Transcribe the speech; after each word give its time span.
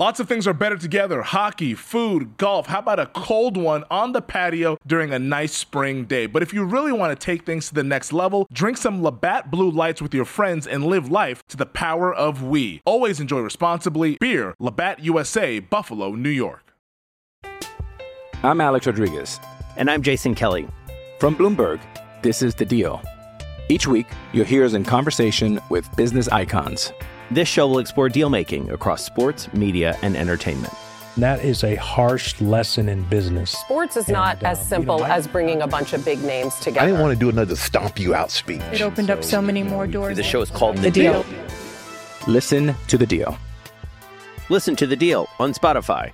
Lots 0.00 0.20
of 0.20 0.28
things 0.28 0.46
are 0.46 0.54
better 0.54 0.76
together 0.76 1.22
hockey, 1.22 1.74
food, 1.74 2.36
golf. 2.36 2.68
How 2.68 2.78
about 2.78 3.00
a 3.00 3.06
cold 3.06 3.56
one 3.56 3.82
on 3.90 4.12
the 4.12 4.22
patio 4.22 4.78
during 4.86 5.12
a 5.12 5.18
nice 5.18 5.52
spring 5.52 6.04
day? 6.04 6.26
But 6.26 6.40
if 6.40 6.54
you 6.54 6.62
really 6.62 6.92
want 6.92 7.18
to 7.18 7.24
take 7.26 7.44
things 7.44 7.66
to 7.68 7.74
the 7.74 7.82
next 7.82 8.12
level, 8.12 8.46
drink 8.52 8.76
some 8.76 9.02
Labatt 9.02 9.50
Blue 9.50 9.68
Lights 9.68 10.00
with 10.00 10.14
your 10.14 10.24
friends 10.24 10.68
and 10.68 10.86
live 10.86 11.10
life 11.10 11.42
to 11.48 11.56
the 11.56 11.66
power 11.66 12.14
of 12.14 12.44
we. 12.44 12.80
Always 12.84 13.18
enjoy 13.18 13.40
responsibly. 13.40 14.16
Beer, 14.20 14.54
Labatt 14.60 15.00
USA, 15.00 15.58
Buffalo, 15.58 16.14
New 16.14 16.30
York. 16.30 16.72
I'm 18.44 18.60
Alex 18.60 18.86
Rodriguez. 18.86 19.40
And 19.76 19.90
I'm 19.90 20.02
Jason 20.02 20.36
Kelly. 20.36 20.68
From 21.18 21.34
Bloomberg, 21.34 21.80
this 22.22 22.40
is 22.40 22.54
The 22.54 22.64
Deal. 22.64 23.02
Each 23.68 23.88
week, 23.88 24.06
you'll 24.32 24.44
hear 24.44 24.64
us 24.64 24.74
in 24.74 24.84
conversation 24.84 25.58
with 25.70 25.90
business 25.96 26.28
icons. 26.28 26.92
This 27.30 27.46
show 27.48 27.66
will 27.68 27.78
explore 27.78 28.08
deal 28.08 28.30
making 28.30 28.70
across 28.70 29.04
sports, 29.04 29.52
media, 29.52 29.98
and 30.02 30.16
entertainment. 30.16 30.72
That 31.18 31.44
is 31.44 31.64
a 31.64 31.74
harsh 31.74 32.40
lesson 32.40 32.88
in 32.88 33.02
business. 33.04 33.50
Sports 33.50 33.96
is 33.96 34.08
not 34.08 34.42
uh, 34.42 34.48
as 34.48 34.66
simple 34.66 34.96
you 34.98 35.02
know, 35.02 35.08
as 35.12 35.26
bringing 35.26 35.60
a 35.62 35.66
bunch 35.66 35.92
of 35.92 36.04
big 36.04 36.22
names 36.22 36.54
together. 36.56 36.80
I 36.80 36.86
didn't 36.86 37.00
want 37.00 37.12
to 37.12 37.18
do 37.18 37.28
another 37.28 37.56
stomp 37.56 37.98
you 37.98 38.14
out 38.14 38.30
speech. 38.30 38.62
It 38.72 38.80
opened 38.80 39.08
so, 39.08 39.14
up 39.14 39.24
so 39.24 39.42
many 39.42 39.62
more 39.62 39.86
doors. 39.86 40.16
The 40.16 40.22
show 40.22 40.40
is 40.40 40.50
called 40.50 40.76
The, 40.76 40.82
the 40.82 40.90
deal. 40.90 41.22
deal. 41.24 41.34
Listen 42.28 42.74
to 42.86 42.96
the 42.96 43.06
deal. 43.06 43.36
Listen 44.48 44.76
to 44.76 44.86
the 44.86 44.96
deal 44.96 45.28
on 45.38 45.52
Spotify. 45.52 46.12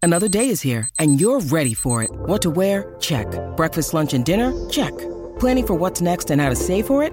Another 0.00 0.28
day 0.28 0.48
is 0.48 0.60
here, 0.60 0.88
and 1.00 1.20
you're 1.20 1.40
ready 1.40 1.74
for 1.74 2.04
it. 2.04 2.10
What 2.12 2.42
to 2.42 2.50
wear? 2.50 2.94
Check. 3.00 3.26
Breakfast, 3.56 3.94
lunch, 3.94 4.14
and 4.14 4.24
dinner? 4.24 4.52
Check. 4.68 4.92
Planning 5.40 5.66
for 5.66 5.74
what's 5.74 6.00
next 6.00 6.30
and 6.30 6.40
how 6.40 6.50
to 6.50 6.56
save 6.56 6.86
for 6.86 7.02
it? 7.02 7.12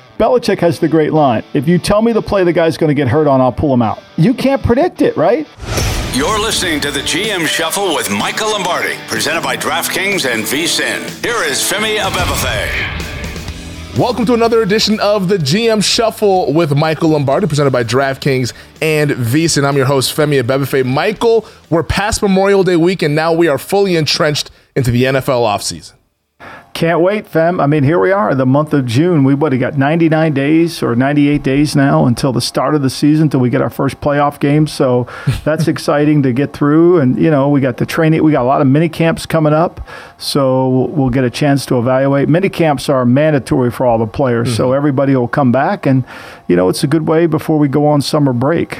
Belichick 0.21 0.59
has 0.59 0.77
the 0.77 0.87
great 0.87 1.13
line 1.13 1.43
if 1.55 1.67
you 1.67 1.79
tell 1.79 2.03
me 2.03 2.11
the 2.11 2.21
play 2.21 2.43
the 2.43 2.53
guy's 2.53 2.77
going 2.77 2.89
to 2.89 2.93
get 2.93 3.07
hurt 3.07 3.25
on, 3.25 3.41
I'll 3.41 3.51
pull 3.51 3.73
him 3.73 3.81
out. 3.81 3.97
You 4.17 4.35
can't 4.35 4.61
predict 4.61 5.01
it, 5.01 5.17
right? 5.17 5.47
You're 6.13 6.39
listening 6.39 6.79
to 6.81 6.91
the 6.91 6.99
GM 6.99 7.47
Shuffle 7.47 7.95
with 7.95 8.11
Michael 8.11 8.51
Lombardi, 8.51 8.97
presented 9.07 9.41
by 9.41 9.57
DraftKings 9.57 10.31
and 10.31 10.43
VSIN. 10.43 11.25
Here 11.25 11.41
is 11.41 11.57
Femi 11.57 11.97
Abebefe. 11.97 13.97
Welcome 13.97 14.27
to 14.27 14.35
another 14.35 14.61
edition 14.61 14.99
of 14.99 15.27
the 15.27 15.37
GM 15.37 15.83
Shuffle 15.83 16.53
with 16.53 16.75
Michael 16.75 17.09
Lombardi, 17.09 17.47
presented 17.47 17.71
by 17.71 17.83
DraftKings 17.83 18.53
and 18.79 19.09
VSIN. 19.09 19.65
I'm 19.65 19.75
your 19.75 19.87
host, 19.87 20.15
Femi 20.15 20.39
Abebefe. 20.39 20.85
Michael, 20.85 21.47
we're 21.71 21.81
past 21.81 22.21
Memorial 22.21 22.63
Day 22.63 22.75
week, 22.75 23.01
and 23.01 23.15
now 23.15 23.33
we 23.33 23.47
are 23.47 23.57
fully 23.57 23.95
entrenched 23.95 24.51
into 24.75 24.91
the 24.91 25.05
NFL 25.05 25.47
offseason. 25.47 25.93
Can't 26.73 27.01
wait, 27.01 27.27
fam. 27.27 27.59
I 27.59 27.67
mean, 27.67 27.83
here 27.83 27.99
we 27.99 28.11
are, 28.11 28.33
the 28.33 28.45
month 28.45 28.73
of 28.73 28.85
June. 28.85 29.23
We 29.23 29.35
what? 29.35 29.51
We 29.51 29.57
got 29.57 29.77
99 29.77 30.33
days 30.33 30.81
or 30.81 30.95
98 30.95 31.43
days 31.43 31.75
now 31.75 32.05
until 32.05 32.31
the 32.31 32.41
start 32.41 32.75
of 32.75 32.81
the 32.81 32.89
season, 32.89 33.23
until 33.23 33.41
we 33.41 33.49
get 33.49 33.61
our 33.61 33.69
first 33.69 33.99
playoff 33.99 34.39
game. 34.39 34.67
So 34.67 35.05
that's 35.43 35.67
exciting 35.67 36.23
to 36.23 36.31
get 36.31 36.53
through. 36.53 36.99
And 36.99 37.19
you 37.19 37.29
know, 37.29 37.49
we 37.49 37.59
got 37.59 37.77
the 37.77 37.85
training. 37.85 38.23
We 38.23 38.31
got 38.31 38.43
a 38.43 38.47
lot 38.47 38.61
of 38.61 38.67
mini 38.67 38.89
camps 38.89 39.25
coming 39.25 39.53
up, 39.53 39.85
so 40.17 40.87
we'll 40.87 41.09
get 41.09 41.25
a 41.25 41.29
chance 41.29 41.65
to 41.67 41.77
evaluate. 41.77 42.29
Mini 42.29 42.49
camps 42.49 42.87
are 42.89 43.05
mandatory 43.05 43.69
for 43.69 43.85
all 43.85 43.97
the 43.97 44.07
players, 44.07 44.47
mm-hmm. 44.47 44.57
so 44.57 44.71
everybody 44.71 45.15
will 45.15 45.27
come 45.27 45.51
back, 45.51 45.85
and 45.85 46.05
you 46.47 46.55
know, 46.55 46.69
it's 46.69 46.83
a 46.83 46.87
good 46.87 47.07
way 47.07 47.25
before 47.25 47.59
we 47.59 47.67
go 47.67 47.85
on 47.85 48.01
summer 48.01 48.33
break. 48.33 48.79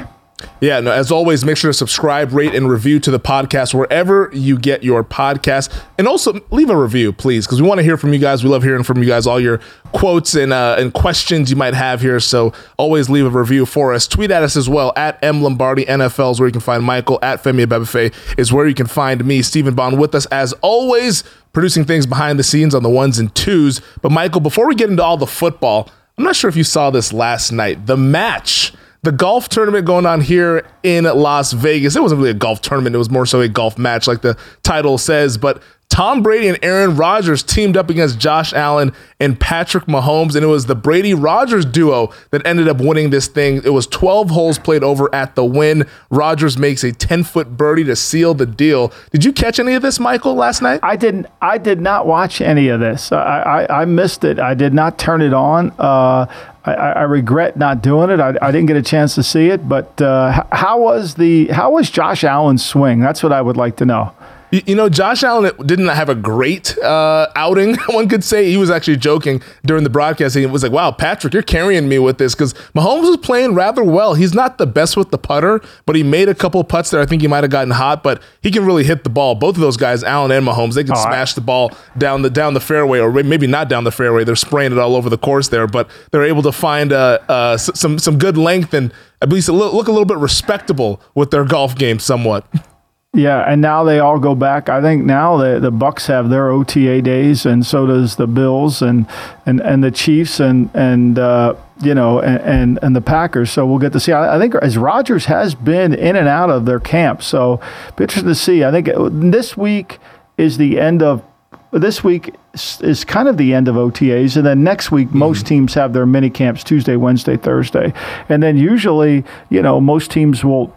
Yeah, 0.60 0.80
no, 0.80 0.92
as 0.92 1.10
always, 1.10 1.44
make 1.44 1.56
sure 1.56 1.70
to 1.70 1.76
subscribe, 1.76 2.32
rate, 2.32 2.54
and 2.54 2.68
review 2.68 3.00
to 3.00 3.10
the 3.10 3.18
podcast 3.20 3.74
wherever 3.74 4.30
you 4.32 4.58
get 4.58 4.82
your 4.82 5.02
podcast. 5.02 5.72
And 5.98 6.06
also 6.06 6.40
leave 6.50 6.70
a 6.70 6.76
review, 6.76 7.12
please, 7.12 7.46
because 7.46 7.60
we 7.60 7.68
want 7.68 7.78
to 7.78 7.82
hear 7.82 7.96
from 7.96 8.12
you 8.12 8.18
guys. 8.18 8.44
We 8.44 8.50
love 8.50 8.62
hearing 8.62 8.82
from 8.84 9.02
you 9.02 9.08
guys, 9.08 9.26
all 9.26 9.40
your 9.40 9.60
quotes 9.92 10.34
and 10.34 10.52
uh, 10.52 10.76
and 10.78 10.92
questions 10.92 11.50
you 11.50 11.56
might 11.56 11.74
have 11.74 12.00
here. 12.00 12.20
So 12.20 12.52
always 12.76 13.10
leave 13.10 13.26
a 13.26 13.30
review 13.30 13.66
for 13.66 13.92
us. 13.92 14.06
Tweet 14.06 14.30
at 14.30 14.42
us 14.42 14.56
as 14.56 14.68
well 14.68 14.92
at 14.96 15.22
M 15.22 15.42
Lombardi 15.42 15.84
NFL 15.84 16.32
is 16.32 16.40
where 16.40 16.48
you 16.48 16.52
can 16.52 16.60
find 16.60 16.84
Michael 16.84 17.18
at 17.22 17.42
Femi 17.42 17.64
Abebefe 17.64 18.14
is 18.38 18.52
where 18.52 18.66
you 18.66 18.74
can 18.74 18.86
find 18.86 19.24
me, 19.24 19.42
Stephen 19.42 19.74
Bond, 19.74 19.98
with 19.98 20.14
us 20.14 20.26
as 20.26 20.52
always, 20.62 21.24
producing 21.52 21.84
things 21.84 22.06
behind 22.06 22.38
the 22.38 22.42
scenes 22.42 22.74
on 22.74 22.82
the 22.82 22.90
ones 22.90 23.18
and 23.18 23.34
twos. 23.34 23.80
But 24.00 24.12
Michael, 24.12 24.40
before 24.40 24.66
we 24.66 24.74
get 24.74 24.90
into 24.90 25.02
all 25.02 25.16
the 25.16 25.26
football, 25.26 25.90
I'm 26.18 26.24
not 26.24 26.36
sure 26.36 26.48
if 26.48 26.56
you 26.56 26.64
saw 26.64 26.90
this 26.90 27.12
last 27.12 27.52
night. 27.52 27.86
The 27.86 27.96
match 27.96 28.72
the 29.02 29.12
golf 29.12 29.48
tournament 29.48 29.84
going 29.84 30.06
on 30.06 30.20
here 30.20 30.64
in 30.82 31.04
Las 31.04 31.52
Vegas. 31.52 31.96
It 31.96 32.02
wasn't 32.02 32.20
really 32.20 32.30
a 32.30 32.34
golf 32.34 32.60
tournament, 32.60 32.94
it 32.94 32.98
was 32.98 33.10
more 33.10 33.26
so 33.26 33.40
a 33.40 33.48
golf 33.48 33.78
match, 33.78 34.06
like 34.06 34.22
the 34.22 34.36
title 34.62 34.96
says. 34.96 35.36
But 35.38 35.62
Tom 35.92 36.22
Brady 36.22 36.48
and 36.48 36.58
Aaron 36.62 36.96
Rodgers 36.96 37.42
teamed 37.42 37.76
up 37.76 37.90
against 37.90 38.18
Josh 38.18 38.54
Allen 38.54 38.94
and 39.20 39.38
Patrick 39.38 39.84
Mahomes, 39.84 40.34
and 40.34 40.42
it 40.42 40.46
was 40.46 40.64
the 40.64 40.74
Brady 40.74 41.12
Rodgers 41.12 41.66
duo 41.66 42.14
that 42.30 42.46
ended 42.46 42.66
up 42.66 42.80
winning 42.80 43.10
this 43.10 43.26
thing. 43.26 43.56
It 43.62 43.74
was 43.74 43.86
12 43.88 44.30
holes 44.30 44.58
played 44.58 44.82
over 44.82 45.14
at 45.14 45.34
the 45.34 45.44
Wynn. 45.44 45.86
Rodgers 46.08 46.56
makes 46.56 46.82
a 46.82 46.92
10 46.92 47.24
foot 47.24 47.58
birdie 47.58 47.84
to 47.84 47.94
seal 47.94 48.32
the 48.32 48.46
deal. 48.46 48.90
Did 49.10 49.22
you 49.22 49.34
catch 49.34 49.58
any 49.58 49.74
of 49.74 49.82
this, 49.82 50.00
Michael, 50.00 50.34
last 50.34 50.62
night? 50.62 50.80
I 50.82 50.96
didn't. 50.96 51.26
I 51.42 51.58
did 51.58 51.78
not 51.78 52.06
watch 52.06 52.40
any 52.40 52.68
of 52.68 52.80
this. 52.80 53.12
I, 53.12 53.66
I, 53.68 53.82
I 53.82 53.84
missed 53.84 54.24
it. 54.24 54.38
I 54.38 54.54
did 54.54 54.72
not 54.72 54.98
turn 54.98 55.20
it 55.20 55.34
on. 55.34 55.72
Uh, 55.78 56.24
I, 56.64 56.72
I, 56.72 57.02
regret 57.02 57.56
not 57.56 57.82
doing 57.82 58.10
it. 58.10 58.20
I, 58.20 58.34
I, 58.40 58.52
didn't 58.52 58.66
get 58.66 58.76
a 58.76 58.82
chance 58.82 59.16
to 59.16 59.22
see 59.24 59.48
it, 59.48 59.68
but 59.68 60.00
uh, 60.00 60.44
how 60.52 60.80
was 60.80 61.14
the 61.14 61.48
how 61.48 61.72
was 61.72 61.90
Josh 61.90 62.22
Allen's 62.22 62.64
swing? 62.64 63.00
That's 63.00 63.22
what 63.22 63.32
I 63.32 63.42
would 63.42 63.56
like 63.56 63.76
to 63.76 63.84
know. 63.84 64.12
You 64.52 64.74
know, 64.74 64.90
Josh 64.90 65.22
Allen 65.22 65.50
didn't 65.64 65.88
have 65.88 66.10
a 66.10 66.14
great 66.14 66.76
uh, 66.76 67.28
outing. 67.34 67.74
One 67.88 68.06
could 68.06 68.22
say 68.22 68.50
he 68.50 68.58
was 68.58 68.68
actually 68.68 68.98
joking 68.98 69.42
during 69.64 69.82
the 69.82 69.88
broadcast. 69.88 70.34
He 70.34 70.44
was 70.44 70.62
like, 70.62 70.72
"Wow, 70.72 70.90
Patrick, 70.90 71.32
you're 71.32 71.42
carrying 71.42 71.88
me 71.88 71.98
with 71.98 72.18
this." 72.18 72.34
Because 72.34 72.52
Mahomes 72.74 73.08
was 73.08 73.16
playing 73.16 73.54
rather 73.54 73.82
well. 73.82 74.12
He's 74.12 74.34
not 74.34 74.58
the 74.58 74.66
best 74.66 74.94
with 74.94 75.10
the 75.10 75.16
putter, 75.16 75.62
but 75.86 75.96
he 75.96 76.02
made 76.02 76.28
a 76.28 76.34
couple 76.34 76.62
putts 76.64 76.90
there. 76.90 77.00
I 77.00 77.06
think 77.06 77.22
he 77.22 77.28
might 77.28 77.44
have 77.44 77.50
gotten 77.50 77.70
hot, 77.70 78.02
but 78.02 78.22
he 78.42 78.50
can 78.50 78.66
really 78.66 78.84
hit 78.84 79.04
the 79.04 79.10
ball. 79.10 79.34
Both 79.34 79.54
of 79.54 79.62
those 79.62 79.78
guys, 79.78 80.04
Allen 80.04 80.30
and 80.30 80.46
Mahomes, 80.46 80.74
they 80.74 80.84
can 80.84 80.98
oh, 80.98 81.02
smash 81.02 81.32
I- 81.32 81.36
the 81.36 81.40
ball 81.40 81.72
down 81.96 82.20
the 82.20 82.28
down 82.28 82.52
the 82.52 82.60
fairway, 82.60 82.98
or 82.98 83.10
maybe 83.10 83.46
not 83.46 83.70
down 83.70 83.84
the 83.84 83.90
fairway. 83.90 84.22
They're 84.22 84.36
spraying 84.36 84.72
it 84.72 84.78
all 84.78 84.96
over 84.96 85.08
the 85.08 85.16
course 85.16 85.48
there, 85.48 85.66
but 85.66 85.88
they're 86.10 86.24
able 86.24 86.42
to 86.42 86.52
find 86.52 86.92
uh, 86.92 87.20
uh, 87.26 87.56
some 87.56 87.98
some 87.98 88.18
good 88.18 88.36
length 88.36 88.74
and 88.74 88.92
at 89.22 89.30
least 89.30 89.48
look 89.48 89.88
a 89.88 89.92
little 89.92 90.04
bit 90.04 90.18
respectable 90.18 91.00
with 91.14 91.30
their 91.30 91.46
golf 91.46 91.74
game, 91.74 91.98
somewhat. 91.98 92.46
Yeah, 93.14 93.40
and 93.46 93.60
now 93.60 93.84
they 93.84 93.98
all 93.98 94.18
go 94.18 94.34
back. 94.34 94.70
I 94.70 94.80
think 94.80 95.04
now 95.04 95.36
the 95.36 95.60
the 95.60 95.70
Bucs 95.70 96.06
have 96.06 96.30
their 96.30 96.48
OTA 96.50 97.02
days, 97.02 97.44
and 97.44 97.64
so 97.64 97.86
does 97.86 98.16
the 98.16 98.26
Bills 98.26 98.80
and 98.80 99.06
and, 99.44 99.60
and 99.60 99.84
the 99.84 99.90
Chiefs 99.90 100.40
and 100.40 100.70
and 100.72 101.18
uh, 101.18 101.54
you 101.82 101.94
know 101.94 102.20
and, 102.20 102.40
and, 102.40 102.78
and 102.80 102.96
the 102.96 103.02
Packers. 103.02 103.50
So 103.50 103.66
we'll 103.66 103.80
get 103.80 103.92
to 103.92 104.00
see. 104.00 104.12
I, 104.12 104.36
I 104.36 104.38
think 104.38 104.54
as 104.54 104.78
Rodgers 104.78 105.26
has 105.26 105.54
been 105.54 105.92
in 105.92 106.16
and 106.16 106.26
out 106.26 106.48
of 106.48 106.64
their 106.64 106.80
camp, 106.80 107.22
so 107.22 107.60
be 107.96 108.04
interesting 108.04 108.30
to 108.30 108.34
see. 108.34 108.64
I 108.64 108.70
think 108.70 108.88
this 108.96 109.58
week 109.58 109.98
is 110.38 110.56
the 110.56 110.80
end 110.80 111.02
of 111.02 111.22
this 111.70 112.02
week 112.02 112.34
is 112.80 113.04
kind 113.04 113.28
of 113.28 113.36
the 113.36 113.52
end 113.52 113.68
of 113.68 113.74
OTAs, 113.74 114.38
and 114.38 114.46
then 114.46 114.64
next 114.64 114.90
week 114.90 115.08
mm-hmm. 115.08 115.18
most 115.18 115.46
teams 115.46 115.74
have 115.74 115.92
their 115.92 116.06
mini 116.06 116.30
camps 116.30 116.64
Tuesday, 116.64 116.96
Wednesday, 116.96 117.36
Thursday, 117.36 117.92
and 118.30 118.42
then 118.42 118.56
usually 118.56 119.22
you 119.50 119.60
know 119.60 119.82
most 119.82 120.10
teams 120.10 120.42
will 120.42 120.74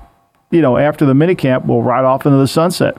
you 0.55 0.61
know, 0.61 0.77
after 0.77 1.05
the 1.05 1.13
minicamp, 1.13 1.65
we'll 1.65 1.83
ride 1.83 2.05
off 2.05 2.25
into 2.25 2.37
the 2.37 2.47
sunset. 2.47 2.97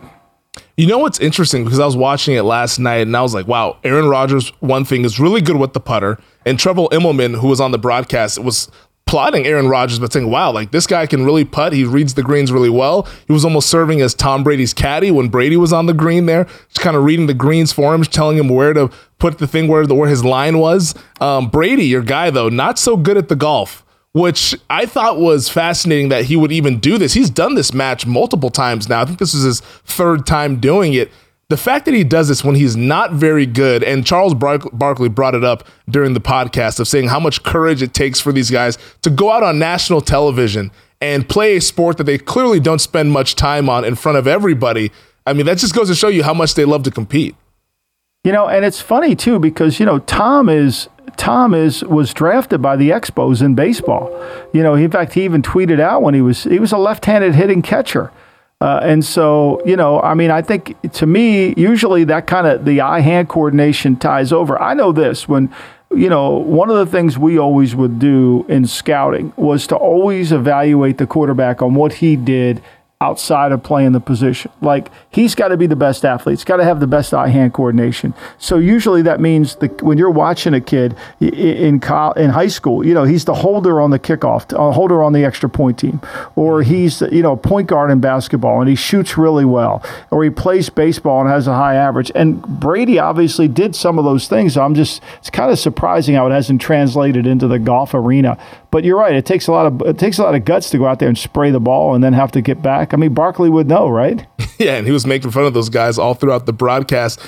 You 0.76 0.86
know 0.86 0.98
what's 0.98 1.18
interesting 1.18 1.64
because 1.64 1.80
I 1.80 1.86
was 1.86 1.96
watching 1.96 2.34
it 2.34 2.42
last 2.42 2.78
night 2.78 3.02
and 3.02 3.16
I 3.16 3.22
was 3.22 3.34
like, 3.34 3.46
wow, 3.46 3.78
Aaron 3.82 4.08
Rodgers, 4.08 4.50
one 4.60 4.84
thing 4.84 5.04
is 5.04 5.18
really 5.18 5.40
good 5.40 5.56
with 5.56 5.72
the 5.72 5.80
putter, 5.80 6.18
and 6.44 6.58
Trevor 6.58 6.82
Immelman, 6.92 7.40
who 7.40 7.48
was 7.48 7.60
on 7.60 7.72
the 7.72 7.78
broadcast, 7.78 8.38
was 8.38 8.70
plotting 9.06 9.46
Aaron 9.46 9.68
Rodgers, 9.68 10.00
but 10.00 10.12
saying, 10.12 10.30
wow, 10.30 10.50
like 10.50 10.72
this 10.72 10.86
guy 10.86 11.06
can 11.06 11.24
really 11.24 11.44
putt. 11.44 11.72
He 11.72 11.84
reads 11.84 12.14
the 12.14 12.22
greens 12.22 12.50
really 12.50 12.68
well. 12.68 13.08
He 13.26 13.32
was 13.32 13.44
almost 13.44 13.70
serving 13.70 14.00
as 14.00 14.14
Tom 14.14 14.42
Brady's 14.42 14.74
caddy 14.74 15.10
when 15.10 15.28
Brady 15.28 15.56
was 15.56 15.72
on 15.72 15.86
the 15.86 15.94
green 15.94 16.26
there, 16.26 16.44
just 16.44 16.80
kind 16.80 16.96
of 16.96 17.04
reading 17.04 17.26
the 17.26 17.34
greens 17.34 17.72
for 17.72 17.94
him, 17.94 18.02
telling 18.02 18.36
him 18.36 18.48
where 18.48 18.72
to 18.72 18.90
put 19.18 19.38
the 19.38 19.46
thing 19.46 19.68
where 19.68 19.86
the 19.86 19.94
where 19.94 20.08
his 20.08 20.24
line 20.24 20.58
was. 20.58 20.94
Um, 21.20 21.48
Brady, 21.48 21.86
your 21.86 22.02
guy 22.02 22.30
though, 22.30 22.48
not 22.48 22.78
so 22.78 22.96
good 22.96 23.16
at 23.16 23.28
the 23.28 23.36
golf. 23.36 23.85
Which 24.16 24.54
I 24.70 24.86
thought 24.86 25.18
was 25.18 25.48
fascinating 25.50 26.08
that 26.08 26.24
he 26.24 26.36
would 26.36 26.50
even 26.50 26.78
do 26.78 26.96
this. 26.96 27.12
He's 27.12 27.28
done 27.28 27.54
this 27.54 27.74
match 27.74 28.06
multiple 28.06 28.48
times 28.48 28.88
now. 28.88 29.02
I 29.02 29.04
think 29.04 29.18
this 29.18 29.34
is 29.34 29.44
his 29.44 29.60
third 29.60 30.26
time 30.26 30.58
doing 30.58 30.94
it 30.94 31.10
the 31.48 31.56
fact 31.56 31.84
that 31.84 31.94
he 31.94 32.02
does 32.02 32.26
this 32.26 32.42
when 32.42 32.56
he's 32.56 32.76
not 32.76 33.12
very 33.12 33.46
good, 33.46 33.84
and 33.84 34.04
Charles 34.04 34.34
Bar- 34.34 34.58
Barkley 34.72 35.08
brought 35.08 35.34
it 35.34 35.44
up 35.44 35.64
during 35.88 36.12
the 36.12 36.20
podcast 36.20 36.80
of 36.80 36.88
saying 36.88 37.08
how 37.08 37.20
much 37.20 37.44
courage 37.44 37.82
it 37.82 37.94
takes 37.94 38.18
for 38.20 38.32
these 38.32 38.50
guys 38.50 38.78
to 39.02 39.10
go 39.10 39.30
out 39.30 39.44
on 39.44 39.58
national 39.58 40.00
television 40.00 40.72
and 41.00 41.28
play 41.28 41.56
a 41.56 41.60
sport 41.60 41.98
that 41.98 42.04
they 42.04 42.18
clearly 42.18 42.58
don't 42.58 42.80
spend 42.80 43.12
much 43.12 43.36
time 43.36 43.68
on 43.68 43.84
in 43.84 43.94
front 43.94 44.18
of 44.18 44.26
everybody. 44.26 44.90
I 45.24 45.34
mean, 45.34 45.46
that 45.46 45.58
just 45.58 45.74
goes 45.74 45.88
to 45.88 45.94
show 45.94 46.08
you 46.08 46.24
how 46.24 46.34
much 46.34 46.54
they 46.54 46.64
love 46.64 46.82
to 46.84 46.90
compete. 46.90 47.36
You 48.24 48.32
know, 48.32 48.48
and 48.48 48.64
it's 48.64 48.80
funny 48.80 49.14
too 49.14 49.38
because 49.38 49.78
you 49.78 49.86
know 49.86 50.00
Tom 50.00 50.48
is 50.48 50.88
Tom 51.16 51.54
is 51.54 51.82
was 51.84 52.12
drafted 52.14 52.62
by 52.62 52.76
the 52.76 52.90
Expos 52.90 53.42
in 53.42 53.54
baseball. 53.54 54.10
You 54.52 54.62
know, 54.62 54.74
in 54.74 54.90
fact, 54.90 55.14
he 55.14 55.24
even 55.24 55.42
tweeted 55.42 55.80
out 55.80 56.02
when 56.02 56.14
he 56.14 56.20
was 56.20 56.44
he 56.44 56.58
was 56.58 56.72
a 56.72 56.78
left-handed 56.78 57.34
hitting 57.34 57.62
catcher. 57.62 58.12
Uh, 58.60 58.80
and 58.82 59.04
so, 59.04 59.60
you 59.66 59.76
know, 59.76 60.00
I 60.00 60.14
mean, 60.14 60.30
I 60.30 60.40
think 60.40 60.80
to 60.92 61.06
me, 61.06 61.52
usually 61.58 62.04
that 62.04 62.26
kind 62.26 62.46
of 62.46 62.64
the 62.64 62.80
eye 62.80 63.00
hand 63.00 63.28
coordination 63.28 63.96
ties 63.96 64.32
over. 64.32 64.60
I 64.60 64.72
know 64.72 64.92
this 64.92 65.28
when, 65.28 65.52
you 65.94 66.08
know, 66.08 66.30
one 66.30 66.70
of 66.70 66.76
the 66.76 66.86
things 66.86 67.18
we 67.18 67.38
always 67.38 67.76
would 67.76 67.98
do 67.98 68.46
in 68.48 68.66
scouting 68.66 69.34
was 69.36 69.66
to 69.66 69.76
always 69.76 70.32
evaluate 70.32 70.96
the 70.96 71.06
quarterback 71.06 71.60
on 71.60 71.74
what 71.74 71.94
he 71.94 72.16
did 72.16 72.62
outside 73.02 73.52
of 73.52 73.62
playing 73.62 73.92
the 73.92 74.00
position. 74.00 74.50
Like 74.62 74.90
he's 75.10 75.34
got 75.34 75.48
to 75.48 75.58
be 75.58 75.66
the 75.66 75.76
best 75.76 76.02
athlete. 76.02 76.38
He's 76.38 76.44
got 76.44 76.56
to 76.56 76.64
have 76.64 76.80
the 76.80 76.86
best 76.86 77.12
eye-hand 77.12 77.52
coordination. 77.52 78.14
So 78.38 78.56
usually 78.56 79.02
that 79.02 79.20
means 79.20 79.56
the, 79.56 79.66
when 79.82 79.98
you're 79.98 80.10
watching 80.10 80.54
a 80.54 80.62
kid 80.62 80.96
in 81.20 81.82
in 82.16 82.30
high 82.30 82.46
school, 82.46 82.86
you 82.86 82.94
know, 82.94 83.04
he's 83.04 83.26
the 83.26 83.34
holder 83.34 83.82
on 83.82 83.90
the 83.90 83.98
kickoff, 83.98 84.50
a 84.52 84.58
uh, 84.58 84.72
holder 84.72 85.02
on 85.02 85.12
the 85.12 85.26
extra 85.26 85.48
point 85.48 85.78
team, 85.78 86.00
or 86.36 86.62
he's 86.62 87.02
you 87.02 87.22
know 87.22 87.36
point 87.36 87.68
guard 87.68 87.90
in 87.90 88.00
basketball 88.00 88.60
and 88.60 88.68
he 88.70 88.74
shoots 88.74 89.18
really 89.18 89.44
well, 89.44 89.84
or 90.10 90.24
he 90.24 90.30
plays 90.30 90.70
baseball 90.70 91.20
and 91.20 91.28
has 91.28 91.46
a 91.46 91.54
high 91.54 91.74
average. 91.74 92.10
And 92.14 92.40
Brady 92.42 92.98
obviously 92.98 93.46
did 93.46 93.76
some 93.76 93.98
of 93.98 94.06
those 94.06 94.26
things. 94.26 94.56
I'm 94.56 94.74
just 94.74 95.02
it's 95.18 95.28
kind 95.28 95.50
of 95.50 95.58
surprising 95.58 96.14
how 96.14 96.26
it 96.28 96.30
hasn't 96.30 96.62
translated 96.62 97.26
into 97.26 97.46
the 97.46 97.58
golf 97.58 97.92
arena. 97.92 98.38
But 98.70 98.84
you're 98.84 98.98
right. 98.98 99.14
It 99.14 99.26
takes 99.26 99.46
a 99.46 99.52
lot 99.52 99.66
of 99.66 99.80
it 99.82 99.98
takes 99.98 100.18
a 100.18 100.22
lot 100.22 100.34
of 100.34 100.44
guts 100.44 100.70
to 100.70 100.78
go 100.78 100.86
out 100.86 100.98
there 100.98 101.08
and 101.08 101.16
spray 101.16 101.50
the 101.50 101.60
ball 101.60 101.94
and 101.94 102.02
then 102.02 102.12
have 102.12 102.32
to 102.32 102.40
get 102.40 102.62
back. 102.62 102.92
I 102.92 102.96
mean, 102.96 103.14
Barkley 103.14 103.50
would 103.50 103.68
know, 103.68 103.88
right? 103.88 104.26
yeah, 104.58 104.76
and 104.76 104.86
he 104.86 104.92
was 104.92 105.06
making 105.06 105.30
fun 105.30 105.44
of 105.44 105.54
those 105.54 105.68
guys 105.68 105.98
all 105.98 106.14
throughout 106.14 106.46
the 106.46 106.52
broadcast. 106.52 107.20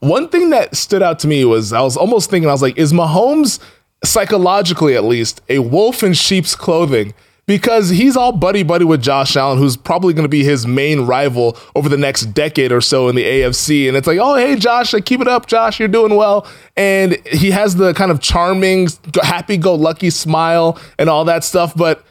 One 0.00 0.28
thing 0.28 0.50
that 0.50 0.76
stood 0.76 1.02
out 1.02 1.18
to 1.20 1.28
me 1.28 1.44
was 1.44 1.72
I 1.72 1.80
was 1.80 1.96
almost 1.96 2.30
thinking 2.30 2.48
I 2.48 2.52
was 2.52 2.62
like, 2.62 2.78
is 2.78 2.92
Mahomes 2.92 3.58
psychologically 4.04 4.94
at 4.96 5.04
least 5.04 5.40
a 5.48 5.58
wolf 5.58 6.02
in 6.02 6.12
sheep's 6.12 6.54
clothing? 6.54 7.14
Because 7.46 7.90
he's 7.90 8.16
all 8.16 8.32
buddy 8.32 8.62
buddy 8.62 8.84
with 8.84 9.02
Josh 9.02 9.36
Allen, 9.36 9.58
who's 9.58 9.76
probably 9.76 10.12
going 10.12 10.24
to 10.24 10.28
be 10.28 10.42
his 10.42 10.66
main 10.66 11.02
rival 11.02 11.56
over 11.74 11.88
the 11.88 11.96
next 11.96 12.26
decade 12.26 12.72
or 12.72 12.80
so 12.80 13.08
in 13.08 13.14
the 13.14 13.24
AFC. 13.24 13.88
And 13.88 13.96
it's 13.96 14.06
like, 14.06 14.18
oh, 14.20 14.34
hey, 14.34 14.56
Josh, 14.56 14.94
keep 15.04 15.20
it 15.20 15.28
up, 15.28 15.46
Josh, 15.46 15.78
you're 15.78 15.88
doing 15.88 16.16
well. 16.16 16.46
And 16.76 17.16
he 17.26 17.52
has 17.52 17.76
the 17.76 17.94
kind 17.94 18.10
of 18.10 18.20
charming, 18.20 18.88
happy 19.22 19.56
go 19.56 19.74
lucky 19.74 20.10
smile 20.10 20.78
and 20.98 21.08
all 21.08 21.24
that 21.26 21.44
stuff. 21.44 21.74
But 21.76 22.04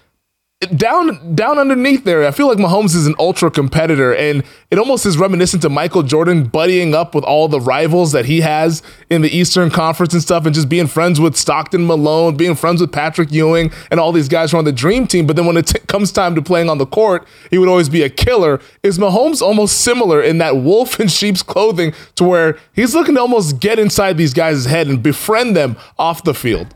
down 0.66 1.36
down 1.36 1.58
underneath 1.60 2.04
there, 2.04 2.26
I 2.26 2.32
feel 2.32 2.48
like 2.48 2.58
Mahomes 2.58 2.96
is 2.96 3.08
an 3.08 3.16
ultra 3.20 3.50
competitor, 3.50 4.14
and 4.16 4.44
it 4.72 4.78
almost 4.78 5.06
is 5.06 5.18
reminiscent 5.18 5.62
to 5.64 5.70
Michael 5.70 6.04
Jordan 6.04 6.50
buddying 6.50 6.94
up 6.94 7.16
with 7.16 7.24
all 7.24 7.48
the 7.48 7.60
rivals 7.60 8.12
that 8.12 8.26
he 8.26 8.42
has 8.42 8.84
in 9.10 9.22
the 9.22 9.30
Eastern 9.30 9.70
Conference 9.70 10.14
and 10.14 10.22
stuff, 10.22 10.46
and 10.46 10.54
just 10.54 10.70
being 10.70 10.88
friends 10.88 11.20
with 11.20 11.36
Stockton 11.36 11.86
Malone, 11.86 12.36
being 12.36 12.56
friends 12.56 12.82
with 12.82 12.92
Patrick 12.92 13.32
Ewing, 13.32 13.72
and 13.92 14.00
all 14.00 14.12
these 14.12 14.30
guys 14.30 14.52
who 14.52 14.58
are 14.58 14.60
on 14.60 14.66
the 14.66 14.72
Dream 14.72 15.08
Team. 15.08 15.28
But 15.28 15.36
then 15.36 15.46
when 15.46 15.58
it 15.58 15.68
t- 15.68 15.80
comes 15.88 16.12
time 16.12 16.36
to 16.36 16.42
playing 16.42 16.70
on 16.70 16.78
the 16.78 16.86
court, 16.86 17.28
he 17.50 17.58
would 17.58 17.70
always 17.70 17.90
be 17.90 18.04
a 18.04 18.10
killer. 18.10 18.60
Is 18.84 18.98
Mahomes 18.98 19.42
almost 19.42 19.82
similar 19.82 20.22
in 20.22 20.38
that 20.40 20.58
wolf 20.58 21.00
in 21.00 21.08
sheep's 21.08 21.44
clothing 21.44 21.94
to 22.16 22.24
where 22.24 22.58
he's 22.74 22.94
looking 22.94 23.16
to 23.16 23.22
almost 23.22 23.60
get 23.60 23.80
inside 23.80 24.18
these 24.18 24.34
guys' 24.34 24.66
head 24.66 24.88
and 24.88 25.02
befriend 25.02 25.56
them 25.56 25.78
off 25.98 26.24
the 26.24 26.34
field? 26.34 26.74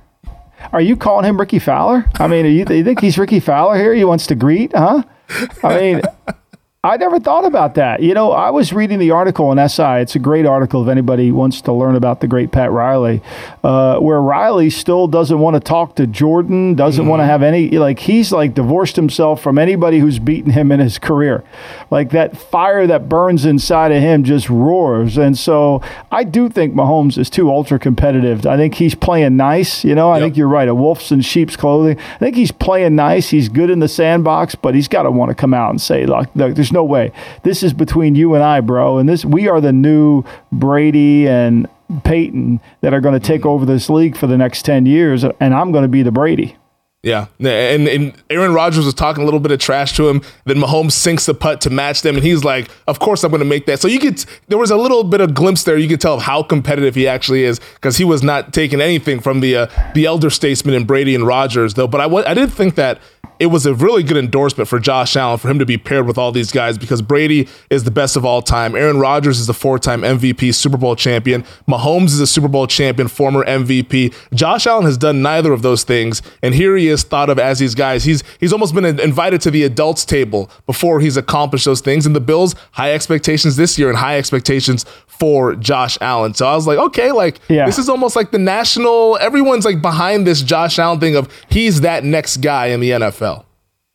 Are 0.71 0.81
you 0.81 0.95
calling 0.95 1.25
him 1.25 1.39
Rickie 1.39 1.59
Fowler? 1.59 2.05
I 2.19 2.27
mean, 2.27 2.45
you, 2.45 2.65
you 2.69 2.83
think 2.83 2.99
he's 3.01 3.17
Rickie 3.17 3.39
Fowler 3.39 3.75
here? 3.77 3.93
He 3.93 4.03
wants 4.03 4.27
to 4.27 4.35
greet, 4.35 4.75
huh? 4.75 5.03
I 5.63 5.79
mean, 5.79 6.01
I 6.81 6.95
never 6.95 7.19
thought 7.19 7.43
about 7.43 7.75
that. 7.75 8.01
You 8.01 8.13
know, 8.13 8.31
I 8.31 8.51
was 8.51 8.71
reading 8.71 8.99
the 8.99 9.11
article 9.11 9.51
in 9.51 9.67
SI. 9.67 9.99
It's 9.99 10.15
a 10.15 10.19
great 10.19 10.45
article 10.45 10.81
if 10.81 10.87
anybody 10.87 11.29
wants 11.29 11.59
to 11.63 11.73
learn 11.73 11.93
about 11.93 12.21
the 12.21 12.27
great 12.27 12.53
Pat 12.53 12.71
Riley, 12.71 13.21
uh, 13.65 13.99
where 13.99 14.21
Riley 14.21 14.69
still 14.69 15.05
doesn't 15.09 15.39
want 15.39 15.55
to 15.55 15.59
talk 15.59 15.97
to 15.97 16.07
Jordan, 16.07 16.75
doesn't 16.75 17.01
mm-hmm. 17.01 17.09
want 17.09 17.19
to 17.19 17.25
have 17.25 17.43
any, 17.43 17.69
like, 17.71 17.99
he's 17.99 18.31
like 18.31 18.53
divorced 18.53 18.95
himself 18.95 19.43
from 19.43 19.57
anybody 19.57 19.99
who's 19.99 20.19
beaten 20.19 20.51
him 20.51 20.71
in 20.71 20.79
his 20.79 20.97
career. 20.97 21.43
Like, 21.91 22.11
that 22.11 22.37
fire 22.37 22.87
that 22.87 23.09
burns 23.09 23.43
inside 23.43 23.91
of 23.91 24.01
him 24.01 24.23
just 24.23 24.49
roars. 24.49 25.17
And 25.17 25.37
so 25.37 25.81
I 26.13 26.23
do 26.23 26.47
think 26.47 26.73
Mahomes 26.73 27.17
is 27.17 27.29
too 27.29 27.51
ultra 27.51 27.77
competitive. 27.77 28.45
I 28.45 28.55
think 28.55 28.75
he's 28.75 28.95
playing 28.95 29.35
nice. 29.35 29.83
You 29.83 29.95
know, 29.95 30.11
I 30.11 30.19
yep. 30.19 30.27
think 30.27 30.37
you're 30.37 30.47
right. 30.47 30.69
A 30.69 30.73
wolf's 30.73 31.11
in 31.11 31.19
sheep's 31.19 31.57
clothing. 31.57 31.99
I 31.99 32.19
think 32.19 32.37
he's 32.37 32.53
playing 32.53 32.95
nice. 32.95 33.31
He's 33.31 33.49
good 33.49 33.69
in 33.69 33.79
the 33.79 33.89
sandbox, 33.89 34.55
but 34.55 34.75
he's 34.75 34.87
got 34.87 35.03
to 35.03 35.11
want 35.11 35.27
to 35.27 35.35
come 35.35 35.53
out 35.53 35.71
and 35.71 35.81
say, 35.81 36.05
look, 36.05 36.29
there's 36.33 36.68
there's 36.69 36.73
no 36.73 36.83
way. 36.83 37.11
This 37.43 37.63
is 37.63 37.73
between 37.73 38.13
you 38.15 38.35
and 38.35 38.43
I, 38.43 38.61
bro. 38.61 38.99
And 38.99 39.09
this 39.09 39.25
we 39.25 39.47
are 39.47 39.59
the 39.59 39.73
new 39.73 40.23
Brady 40.51 41.27
and 41.27 41.67
Peyton 42.03 42.59
that 42.81 42.93
are 42.93 43.01
going 43.01 43.19
to 43.19 43.25
take 43.25 43.45
over 43.45 43.65
this 43.65 43.89
league 43.89 44.15
for 44.15 44.27
the 44.27 44.37
next 44.37 44.63
10 44.63 44.85
years 44.85 45.23
and 45.23 45.53
I'm 45.53 45.71
going 45.71 45.81
to 45.81 45.87
be 45.87 46.03
the 46.03 46.11
Brady. 46.11 46.55
Yeah, 47.01 47.27
and, 47.39 47.87
and 47.87 48.13
Aaron 48.29 48.53
Rodgers 48.53 48.83
was 48.83 48.93
talking 48.93 49.21
a 49.21 49.25
little 49.25 49.39
bit 49.39 49.53
of 49.53 49.59
trash 49.59 49.93
to 49.95 50.09
him. 50.09 50.21
Then 50.43 50.57
Mahomes 50.57 50.91
sinks 50.91 51.25
the 51.25 51.33
putt 51.33 51.61
to 51.61 51.69
match 51.69 52.01
them, 52.01 52.15
and 52.15 52.25
he's 52.25 52.43
like, 52.43 52.69
"Of 52.89 52.99
course 52.99 53.23
I'm 53.23 53.31
going 53.31 53.39
to 53.39 53.45
make 53.45 53.67
that." 53.67 53.79
So 53.79 53.87
you 53.87 53.99
could 53.99 54.25
there 54.49 54.57
was 54.57 54.69
a 54.69 54.75
little 54.75 55.05
bit 55.05 55.21
of 55.21 55.33
glimpse 55.33 55.63
there. 55.63 55.77
You 55.77 55.87
could 55.87 56.01
tell 56.01 56.15
of 56.15 56.23
how 56.23 56.43
competitive 56.43 56.95
he 56.95 57.07
actually 57.07 57.45
is 57.45 57.61
because 57.75 57.95
he 57.95 58.03
was 58.03 58.21
not 58.21 58.51
taking 58.51 58.81
anything 58.81 59.21
from 59.21 59.39
the 59.39 59.55
uh, 59.55 59.67
the 59.93 60.05
elder 60.05 60.29
statesman 60.29 60.75
and 60.75 60.85
Brady 60.85 61.15
and 61.15 61.25
Rodgers, 61.25 61.75
though. 61.75 61.87
But 61.87 62.01
I 62.01 62.29
I 62.29 62.33
did 62.33 62.51
think 62.51 62.75
that 62.75 62.99
it 63.39 63.47
was 63.47 63.65
a 63.65 63.73
really 63.73 64.03
good 64.03 64.17
endorsement 64.17 64.67
for 64.67 64.79
Josh 64.79 65.15
Allen 65.15 65.37
for 65.37 65.47
him 65.47 65.59
to 65.59 65.65
be 65.65 65.77
paired 65.77 66.05
with 66.05 66.17
all 66.17 66.33
these 66.33 66.51
guys 66.51 66.77
because 66.77 67.01
Brady 67.01 67.47
is 67.69 67.85
the 67.85 67.91
best 67.91 68.17
of 68.17 68.25
all 68.25 68.41
time. 68.41 68.75
Aaron 68.75 68.99
Rodgers 68.99 69.39
is 69.39 69.47
the 69.47 69.53
four 69.53 69.79
time 69.79 70.01
MVP, 70.01 70.53
Super 70.53 70.75
Bowl 70.75 70.95
champion. 70.95 71.43
Mahomes 71.67 72.07
is 72.07 72.19
a 72.19 72.27
Super 72.27 72.49
Bowl 72.49 72.67
champion, 72.67 73.07
former 73.07 73.45
MVP. 73.45 74.13
Josh 74.33 74.67
Allen 74.67 74.83
has 74.83 74.97
done 74.97 75.21
neither 75.21 75.53
of 75.53 75.61
those 75.61 75.85
things. 75.85 76.21
And 76.43 76.53
here 76.53 76.75
he 76.75 76.89
is 76.89 77.03
thought 77.03 77.29
of 77.29 77.39
as 77.39 77.59
these 77.59 77.75
guys. 77.75 78.03
He's, 78.03 78.23
he's 78.41 78.51
almost 78.51 78.75
been 78.75 78.85
invited 78.85 79.39
to 79.41 79.51
the 79.51 79.63
adults 79.63 80.03
table 80.03 80.51
before 80.65 80.99
he's 80.99 81.15
accomplished 81.15 81.65
those 81.65 81.81
things. 81.81 82.05
And 82.05 82.15
the 82.15 82.19
Bills, 82.19 82.55
high 82.73 82.93
expectations 82.93 83.55
this 83.55 83.79
year 83.79 83.89
and 83.89 83.97
high 83.97 84.17
expectations 84.17 84.85
for 85.07 85.55
Josh 85.55 85.97
Allen. 86.01 86.33
So 86.33 86.45
I 86.45 86.55
was 86.55 86.67
like, 86.67 86.77
okay, 86.77 87.11
like 87.11 87.39
yeah. 87.47 87.65
this 87.65 87.77
is 87.77 87.87
almost 87.87 88.15
like 88.15 88.31
the 88.31 88.37
national, 88.37 89.17
everyone's 89.21 89.65
like 89.65 89.81
behind 89.81 90.27
this 90.27 90.41
Josh 90.41 90.77
Allen 90.77 90.99
thing 90.99 91.15
of 91.15 91.29
he's 91.49 91.81
that 91.81 92.03
next 92.03 92.37
guy 92.37 92.67
in 92.67 92.79
the 92.79 92.91
NFL. 92.91 93.28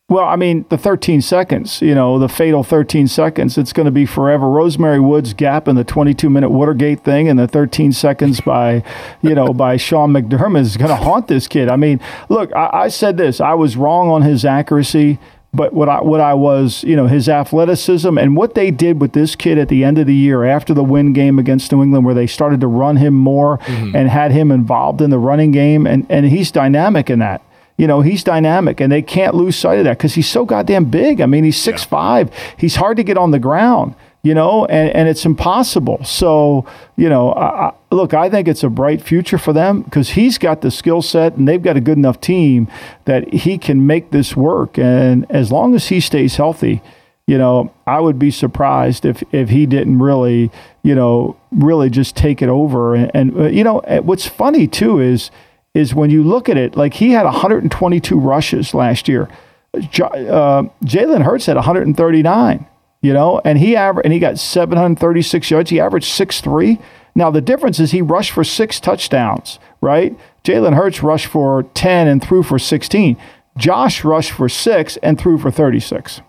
Well, 0.07 0.25
I 0.25 0.35
mean, 0.35 0.65
the 0.69 0.77
13 0.77 1.21
seconds, 1.21 1.81
you 1.81 1.95
know, 1.95 2.19
the 2.19 2.29
fatal 2.29 2.63
13 2.63 3.07
seconds, 3.07 3.57
it's 3.57 3.73
going 3.73 3.85
to 3.87 3.91
be 3.91 4.05
forever. 4.05 4.47
Rosemary 4.47 4.99
Woods 4.99 5.33
gap 5.33 5.67
in 5.67 5.75
the 5.75 5.83
22 5.83 6.29
minute 6.29 6.51
Watergate 6.51 7.03
thing 7.03 7.27
and 7.27 7.39
the 7.39 7.47
13 7.47 7.91
seconds 7.91 8.39
by, 8.39 8.83
you 9.23 9.33
know, 9.33 9.51
by 9.51 9.77
Sean 9.77 10.13
McDermott 10.13 10.61
is 10.61 10.77
going 10.77 10.89
to 10.89 10.95
haunt 10.95 11.27
this 11.27 11.47
kid. 11.47 11.69
I 11.69 11.75
mean, 11.75 11.99
look, 12.29 12.55
I, 12.55 12.69
I 12.71 12.87
said 12.89 13.17
this, 13.17 13.41
I 13.41 13.55
was 13.55 13.75
wrong 13.77 14.09
on 14.09 14.21
his 14.21 14.45
accuracy 14.45 15.17
but 15.55 15.73
what 15.73 15.87
I 15.87 16.01
what 16.01 16.19
I 16.19 16.33
was, 16.33 16.83
you 16.83 16.97
know, 16.97 17.07
his 17.07 17.29
athleticism 17.29 18.17
and 18.17 18.35
what 18.35 18.55
they 18.55 18.71
did 18.71 18.99
with 18.99 19.13
this 19.13 19.37
kid 19.37 19.57
at 19.57 19.69
the 19.69 19.85
end 19.85 19.97
of 19.97 20.05
the 20.05 20.13
year 20.13 20.43
after 20.43 20.73
the 20.73 20.83
win 20.83 21.13
game 21.13 21.39
against 21.39 21.71
New 21.71 21.81
England, 21.81 22.05
where 22.05 22.13
they 22.13 22.27
started 22.27 22.59
to 22.59 22.67
run 22.67 22.97
him 22.97 23.13
more 23.13 23.59
mm-hmm. 23.59 23.95
and 23.95 24.09
had 24.09 24.33
him 24.33 24.51
involved 24.51 24.99
in 24.99 25.11
the 25.11 25.17
running 25.17 25.51
game, 25.51 25.87
and 25.87 26.05
and 26.09 26.25
he's 26.25 26.51
dynamic 26.51 27.09
in 27.09 27.19
that 27.19 27.41
you 27.77 27.87
know, 27.87 28.01
he's 28.01 28.23
dynamic 28.23 28.79
and 28.79 28.91
they 28.91 29.01
can't 29.01 29.35
lose 29.35 29.55
sight 29.55 29.79
of 29.79 29.83
that 29.83 29.97
because 29.97 30.15
he's 30.15 30.29
so 30.29 30.45
goddamn 30.45 30.85
big. 30.85 31.19
I 31.19 31.25
mean, 31.25 31.43
he's 31.43 31.61
six 31.61 31.83
yeah. 31.83 31.89
five. 31.89 32.31
He's 32.57 32.77
hard 32.77 32.97
to 32.97 33.03
get 33.03 33.17
on 33.17 33.31
the 33.31 33.39
ground, 33.39 33.95
you 34.23 34.33
know, 34.33 34.65
and, 34.67 34.89
and 34.91 35.09
it's 35.09 35.25
impossible. 35.25 36.01
So, 36.05 36.65
you 36.95 37.09
know, 37.09 37.33
I, 37.33 37.67
I, 37.67 37.73
look, 37.91 38.13
I 38.13 38.29
think 38.29 38.47
it's 38.47 38.63
a 38.63 38.69
bright 38.69 39.01
future 39.01 39.37
for 39.37 39.51
them 39.51 39.81
because 39.81 40.11
he's 40.11 40.37
got 40.37 40.61
the 40.61 40.71
skill 40.71 41.01
set 41.01 41.35
and 41.35 41.47
they've 41.47 41.61
got 41.61 41.75
a 41.75 41.81
good 41.81 41.97
enough 41.97 42.21
team 42.21 42.69
that 43.03 43.33
he 43.33 43.57
can 43.57 43.85
make 43.85 44.11
this 44.11 44.37
work. 44.37 44.79
And 44.79 45.29
as 45.29 45.51
long 45.51 45.75
as 45.75 45.87
he 45.89 45.99
stays 45.99 46.37
healthy, 46.37 46.81
you 47.27 47.37
know, 47.37 47.73
I 47.85 47.99
would 47.99 48.19
be 48.19 48.31
surprised 48.31 49.03
if, 49.03 49.21
if 49.33 49.49
he 49.49 49.65
didn't 49.65 49.99
really, 49.99 50.49
you 50.81 50.95
know, 50.95 51.35
really 51.51 51.89
just 51.89 52.15
take 52.15 52.41
it 52.41 52.47
over. 52.47 52.95
And, 52.95 53.11
and 53.13 53.37
uh, 53.37 53.47
you 53.47 53.65
know, 53.65 53.81
what's 54.03 54.27
funny 54.27 54.65
too 54.65 54.99
is, 54.99 55.29
is 55.75 55.93
when 55.93 56.09
you 56.09 56.23
look 56.23 56.49
at 56.49 56.57
it, 56.57 56.75
like 56.75 56.95
he 56.95 57.11
had 57.11 57.25
122 57.25 58.17
rushes 58.19 58.73
last 58.73 59.07
year. 59.07 59.29
Uh, 59.75 60.63
Jalen 60.85 61.23
Hurts 61.23 61.45
had 61.45 61.57
139, 61.57 62.65
you 63.01 63.13
know, 63.13 63.41
and 63.43 63.59
he 63.59 63.75
aver- 63.75 63.99
and 64.01 64.13
he 64.13 64.19
got 64.19 64.39
736 64.39 65.51
yards. 65.51 65.69
He 65.69 65.79
averaged 65.79 66.07
six 66.07 66.39
three. 66.39 66.79
Now 67.13 67.29
the 67.29 67.41
difference 67.41 67.79
is 67.79 67.91
he 67.91 68.01
rushed 68.01 68.31
for 68.31 68.43
six 68.43 68.79
touchdowns, 68.79 69.59
right? 69.81 70.17
Jalen 70.45 70.75
Hurts 70.75 71.03
rushed 71.03 71.27
for 71.27 71.63
10 71.73 72.07
and 72.07 72.23
threw 72.23 72.41
for 72.41 72.57
16. 72.57 73.17
Josh 73.57 74.03
rushed 74.03 74.31
for 74.31 74.47
six 74.47 74.97
and 74.97 75.19
threw 75.19 75.37
for 75.37 75.51
36. 75.51 76.21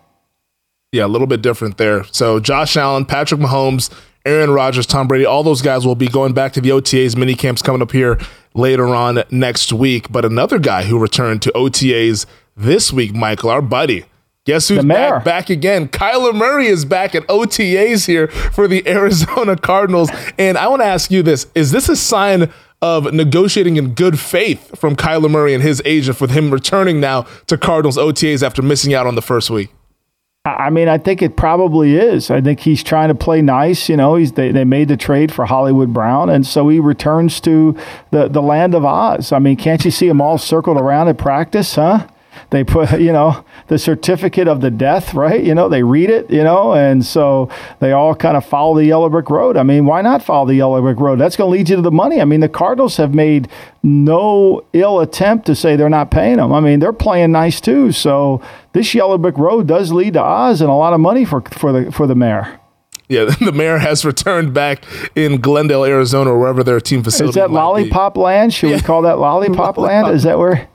Yeah, 0.92 1.06
a 1.06 1.08
little 1.08 1.26
bit 1.26 1.42
different 1.42 1.76
there. 1.76 2.04
So 2.04 2.40
Josh 2.40 2.76
Allen, 2.76 3.04
Patrick 3.04 3.40
Mahomes, 3.40 3.90
Aaron 4.26 4.50
Rodgers, 4.50 4.86
Tom 4.86 5.06
Brady, 5.06 5.24
all 5.24 5.42
those 5.42 5.62
guys 5.62 5.86
will 5.86 5.94
be 5.94 6.08
going 6.08 6.34
back 6.34 6.52
to 6.54 6.60
the 6.60 6.70
OTAs 6.70 7.16
mini 7.16 7.34
camps 7.34 7.62
coming 7.62 7.80
up 7.80 7.92
here 7.92 8.18
later 8.54 8.88
on 8.88 9.22
next 9.30 9.72
week. 9.72 10.10
But 10.10 10.24
another 10.24 10.58
guy 10.58 10.82
who 10.82 10.98
returned 10.98 11.42
to 11.42 11.52
OTAs 11.52 12.26
this 12.56 12.92
week, 12.92 13.14
Michael, 13.14 13.50
our 13.50 13.62
buddy. 13.62 14.04
Guess 14.44 14.68
who's 14.68 14.84
back, 14.84 15.24
back 15.24 15.50
again? 15.50 15.88
Kyler 15.88 16.34
Murray 16.34 16.66
is 16.66 16.84
back 16.84 17.14
at 17.14 17.26
OTAs 17.26 18.06
here 18.06 18.28
for 18.28 18.68
the 18.68 18.86
Arizona 18.88 19.56
Cardinals. 19.56 20.10
And 20.38 20.56
I 20.56 20.68
want 20.68 20.82
to 20.82 20.86
ask 20.86 21.10
you 21.10 21.22
this 21.22 21.46
Is 21.54 21.72
this 21.72 21.88
a 21.88 21.96
sign 21.96 22.52
of 22.82 23.12
negotiating 23.12 23.76
in 23.76 23.94
good 23.94 24.20
faith 24.20 24.78
from 24.78 24.94
Kyler 24.94 25.30
Murray 25.30 25.54
and 25.54 25.62
his 25.62 25.82
agent 25.84 26.16
for 26.16 26.28
him 26.28 26.52
returning 26.52 27.00
now 27.00 27.22
to 27.46 27.56
Cardinals 27.56 27.96
OTAs 27.96 28.42
after 28.42 28.62
missing 28.62 28.94
out 28.94 29.06
on 29.06 29.14
the 29.14 29.22
first 29.22 29.50
week? 29.50 29.70
I 30.46 30.70
mean, 30.70 30.88
I 30.88 30.98
think 30.98 31.22
it 31.22 31.36
probably 31.36 31.96
is. 31.96 32.30
I 32.30 32.40
think 32.40 32.60
he's 32.60 32.84
trying 32.84 33.08
to 33.08 33.14
play 33.14 33.42
nice. 33.42 33.88
You 33.88 33.96
know, 33.96 34.14
he's 34.14 34.32
they, 34.32 34.52
they 34.52 34.64
made 34.64 34.88
the 34.88 34.96
trade 34.96 35.32
for 35.32 35.44
Hollywood 35.44 35.92
Brown, 35.92 36.30
and 36.30 36.46
so 36.46 36.68
he 36.68 36.78
returns 36.78 37.40
to 37.42 37.76
the, 38.12 38.28
the 38.28 38.42
land 38.42 38.74
of 38.74 38.84
Oz. 38.84 39.32
I 39.32 39.40
mean, 39.40 39.56
can't 39.56 39.84
you 39.84 39.90
see 39.90 40.06
him 40.06 40.20
all 40.20 40.38
circled 40.38 40.76
around 40.76 41.08
at 41.08 41.18
practice, 41.18 41.74
huh? 41.74 42.06
They 42.50 42.64
put, 42.64 43.00
you 43.00 43.12
know, 43.12 43.44
the 43.68 43.78
certificate 43.78 44.48
of 44.48 44.60
the 44.60 44.70
death, 44.70 45.14
right? 45.14 45.42
You 45.42 45.54
know, 45.54 45.68
they 45.68 45.82
read 45.82 46.10
it, 46.10 46.30
you 46.30 46.44
know, 46.44 46.74
and 46.74 47.04
so 47.04 47.50
they 47.80 47.92
all 47.92 48.14
kind 48.14 48.36
of 48.36 48.44
follow 48.44 48.76
the 48.76 48.84
yellow 48.84 49.08
brick 49.08 49.30
road. 49.30 49.56
I 49.56 49.62
mean, 49.62 49.86
why 49.86 50.02
not 50.02 50.22
follow 50.22 50.46
the 50.46 50.54
yellow 50.54 50.80
brick 50.80 50.98
road? 50.98 51.18
That's 51.18 51.36
going 51.36 51.50
to 51.50 51.58
lead 51.58 51.68
you 51.68 51.76
to 51.76 51.82
the 51.82 51.90
money. 51.90 52.20
I 52.20 52.24
mean, 52.24 52.40
the 52.40 52.48
Cardinals 52.48 52.96
have 52.96 53.14
made 53.14 53.48
no 53.82 54.64
ill 54.72 55.00
attempt 55.00 55.46
to 55.46 55.54
say 55.54 55.76
they're 55.76 55.88
not 55.88 56.10
paying 56.10 56.36
them. 56.36 56.52
I 56.52 56.60
mean, 56.60 56.80
they're 56.80 56.92
playing 56.92 57.32
nice 57.32 57.60
too. 57.60 57.92
So 57.92 58.40
this 58.72 58.94
yellow 58.94 59.18
brick 59.18 59.38
road 59.38 59.66
does 59.66 59.92
lead 59.92 60.14
to 60.14 60.22
Oz 60.22 60.60
and 60.60 60.70
a 60.70 60.74
lot 60.74 60.92
of 60.92 61.00
money 61.00 61.24
for 61.24 61.40
for 61.42 61.72
the 61.72 61.92
for 61.92 62.06
the 62.06 62.14
mayor. 62.14 62.60
Yeah, 63.08 63.24
the 63.40 63.52
mayor 63.52 63.78
has 63.78 64.04
returned 64.04 64.52
back 64.52 64.84
in 65.14 65.40
Glendale, 65.40 65.84
Arizona, 65.84 66.30
or 66.32 66.38
wherever 66.38 66.64
their 66.64 66.80
team 66.80 67.02
facility. 67.02 67.30
Is 67.30 67.34
that 67.36 67.50
lollipop 67.50 68.14
be. 68.14 68.20
land? 68.20 68.52
Should 68.52 68.70
yeah. 68.70 68.76
we 68.76 68.82
call 68.82 69.02
that 69.02 69.18
lollipop 69.18 69.78
land? 69.78 70.14
Is 70.14 70.24
that 70.24 70.38
where? 70.38 70.68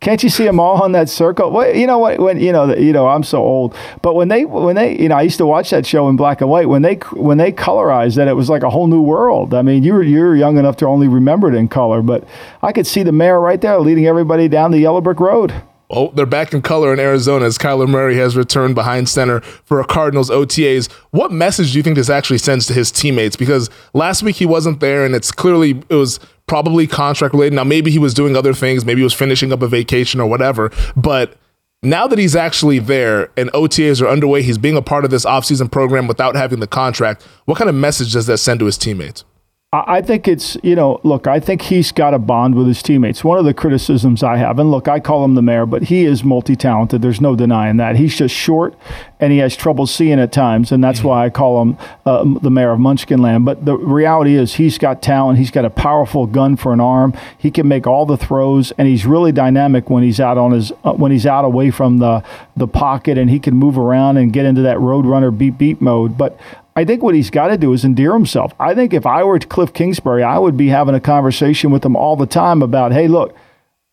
Can't 0.00 0.22
you 0.22 0.28
see 0.28 0.44
them 0.44 0.60
all 0.60 0.80
on 0.82 0.92
that 0.92 1.08
circle? 1.08 1.50
Well, 1.50 1.74
you 1.74 1.86
know 1.86 1.98
what? 1.98 2.20
When 2.20 2.38
you 2.38 2.52
know, 2.52 2.72
you 2.76 2.92
know, 2.92 3.08
I'm 3.08 3.24
so 3.24 3.38
old. 3.42 3.74
But 4.00 4.14
when 4.14 4.28
they, 4.28 4.44
when 4.44 4.76
they, 4.76 4.96
you 4.96 5.08
know, 5.08 5.16
I 5.16 5.22
used 5.22 5.38
to 5.38 5.46
watch 5.46 5.70
that 5.70 5.84
show 5.84 6.08
in 6.08 6.16
black 6.16 6.40
and 6.40 6.48
white. 6.48 6.68
When 6.68 6.82
they, 6.82 6.94
when 7.14 7.38
they 7.38 7.50
colorized 7.50 8.14
that, 8.14 8.28
it 8.28 8.34
was 8.34 8.48
like 8.48 8.62
a 8.62 8.70
whole 8.70 8.86
new 8.86 9.02
world. 9.02 9.54
I 9.54 9.62
mean, 9.62 9.82
you 9.82 9.94
were 9.94 10.02
you're 10.04 10.36
young 10.36 10.56
enough 10.56 10.76
to 10.78 10.86
only 10.86 11.08
remember 11.08 11.48
it 11.48 11.56
in 11.56 11.66
color, 11.66 12.00
but 12.00 12.22
I 12.62 12.72
could 12.72 12.86
see 12.86 13.02
the 13.02 13.10
mayor 13.10 13.40
right 13.40 13.60
there 13.60 13.80
leading 13.80 14.06
everybody 14.06 14.46
down 14.46 14.70
the 14.70 14.78
yellow 14.78 15.00
brick 15.00 15.18
road. 15.18 15.52
Oh, 15.90 16.10
they're 16.10 16.26
back 16.26 16.52
in 16.52 16.60
color 16.60 16.92
in 16.92 17.00
Arizona 17.00 17.46
as 17.46 17.56
Kyler 17.56 17.88
Murray 17.88 18.16
has 18.16 18.36
returned 18.36 18.74
behind 18.74 19.08
center 19.08 19.40
for 19.40 19.80
a 19.80 19.86
Cardinals 19.86 20.28
OTAs. 20.28 20.90
What 21.12 21.32
message 21.32 21.72
do 21.72 21.78
you 21.78 21.82
think 21.82 21.96
this 21.96 22.10
actually 22.10 22.38
sends 22.38 22.66
to 22.66 22.74
his 22.74 22.90
teammates? 22.90 23.36
Because 23.36 23.70
last 23.94 24.22
week 24.22 24.36
he 24.36 24.44
wasn't 24.44 24.80
there, 24.80 25.06
and 25.06 25.14
it's 25.14 25.32
clearly 25.32 25.82
it 25.88 25.94
was 25.94 26.20
probably 26.46 26.86
contract 26.86 27.32
related. 27.32 27.54
Now 27.54 27.64
maybe 27.64 27.90
he 27.90 27.98
was 27.98 28.12
doing 28.12 28.36
other 28.36 28.52
things, 28.52 28.84
maybe 28.84 29.00
he 29.00 29.04
was 29.04 29.14
finishing 29.14 29.50
up 29.50 29.62
a 29.62 29.68
vacation 29.68 30.20
or 30.20 30.28
whatever. 30.28 30.70
But 30.94 31.38
now 31.82 32.06
that 32.06 32.18
he's 32.18 32.36
actually 32.36 32.80
there 32.80 33.30
and 33.36 33.50
OTAs 33.52 34.02
are 34.02 34.08
underway, 34.08 34.42
he's 34.42 34.58
being 34.58 34.76
a 34.76 34.82
part 34.82 35.04
of 35.04 35.10
this 35.10 35.24
offseason 35.24 35.70
program 35.70 36.06
without 36.06 36.36
having 36.36 36.60
the 36.60 36.66
contract. 36.66 37.22
What 37.46 37.56
kind 37.56 37.70
of 37.70 37.76
message 37.76 38.12
does 38.12 38.26
that 38.26 38.38
send 38.38 38.60
to 38.60 38.66
his 38.66 38.76
teammates? 38.76 39.24
I 39.70 40.00
think 40.00 40.26
it's, 40.26 40.56
you 40.62 40.74
know, 40.74 40.98
look, 41.02 41.26
I 41.26 41.40
think 41.40 41.60
he's 41.60 41.92
got 41.92 42.14
a 42.14 42.18
bond 42.18 42.54
with 42.54 42.66
his 42.66 42.82
teammates. 42.82 43.22
One 43.22 43.36
of 43.36 43.44
the 43.44 43.52
criticisms 43.52 44.22
I 44.22 44.38
have, 44.38 44.58
and 44.58 44.70
look, 44.70 44.88
I 44.88 44.98
call 44.98 45.26
him 45.26 45.34
the 45.34 45.42
mayor, 45.42 45.66
but 45.66 45.82
he 45.82 46.06
is 46.06 46.24
multi 46.24 46.56
talented. 46.56 47.02
There's 47.02 47.20
no 47.20 47.36
denying 47.36 47.76
that. 47.76 47.96
He's 47.96 48.16
just 48.16 48.34
short 48.34 48.74
and 49.20 49.30
he 49.30 49.38
has 49.38 49.54
trouble 49.54 49.86
seeing 49.86 50.18
at 50.20 50.32
times, 50.32 50.72
and 50.72 50.82
that's 50.82 51.02
why 51.02 51.26
I 51.26 51.28
call 51.30 51.60
him 51.60 51.78
uh, 52.06 52.24
the 52.40 52.50
mayor 52.50 52.70
of 52.70 52.78
Munchkinland. 52.78 53.44
But 53.44 53.66
the 53.66 53.76
reality 53.76 54.36
is, 54.36 54.54
he's 54.54 54.78
got 54.78 55.02
talent. 55.02 55.38
He's 55.38 55.50
got 55.50 55.66
a 55.66 55.70
powerful 55.70 56.26
gun 56.26 56.56
for 56.56 56.72
an 56.72 56.80
arm. 56.80 57.12
He 57.36 57.50
can 57.50 57.68
make 57.68 57.86
all 57.86 58.06
the 58.06 58.16
throws, 58.16 58.72
and 58.78 58.88
he's 58.88 59.04
really 59.04 59.32
dynamic 59.32 59.90
when 59.90 60.02
he's 60.02 60.20
out 60.20 60.38
on 60.38 60.52
his 60.52 60.72
uh, 60.84 60.92
when 60.92 61.12
he's 61.12 61.26
out 61.26 61.44
away 61.44 61.70
from 61.70 61.98
the 61.98 62.22
the 62.56 62.68
pocket, 62.68 63.18
and 63.18 63.28
he 63.28 63.38
can 63.38 63.54
move 63.54 63.76
around 63.76 64.16
and 64.16 64.32
get 64.32 64.46
into 64.46 64.62
that 64.62 64.78
roadrunner 64.78 65.36
beat 65.36 65.58
beat 65.58 65.80
mode. 65.80 66.16
But 66.16 66.38
I 66.78 66.84
think 66.84 67.02
what 67.02 67.16
he's 67.16 67.30
got 67.30 67.48
to 67.48 67.58
do 67.58 67.72
is 67.72 67.84
endear 67.84 68.12
himself. 68.12 68.54
I 68.60 68.72
think 68.72 68.94
if 68.94 69.04
I 69.04 69.24
were 69.24 69.36
Cliff 69.40 69.72
Kingsbury, 69.72 70.22
I 70.22 70.38
would 70.38 70.56
be 70.56 70.68
having 70.68 70.94
a 70.94 71.00
conversation 71.00 71.72
with 71.72 71.84
him 71.84 71.96
all 71.96 72.14
the 72.14 72.24
time 72.24 72.62
about, 72.62 72.92
hey, 72.92 73.08
look, 73.08 73.34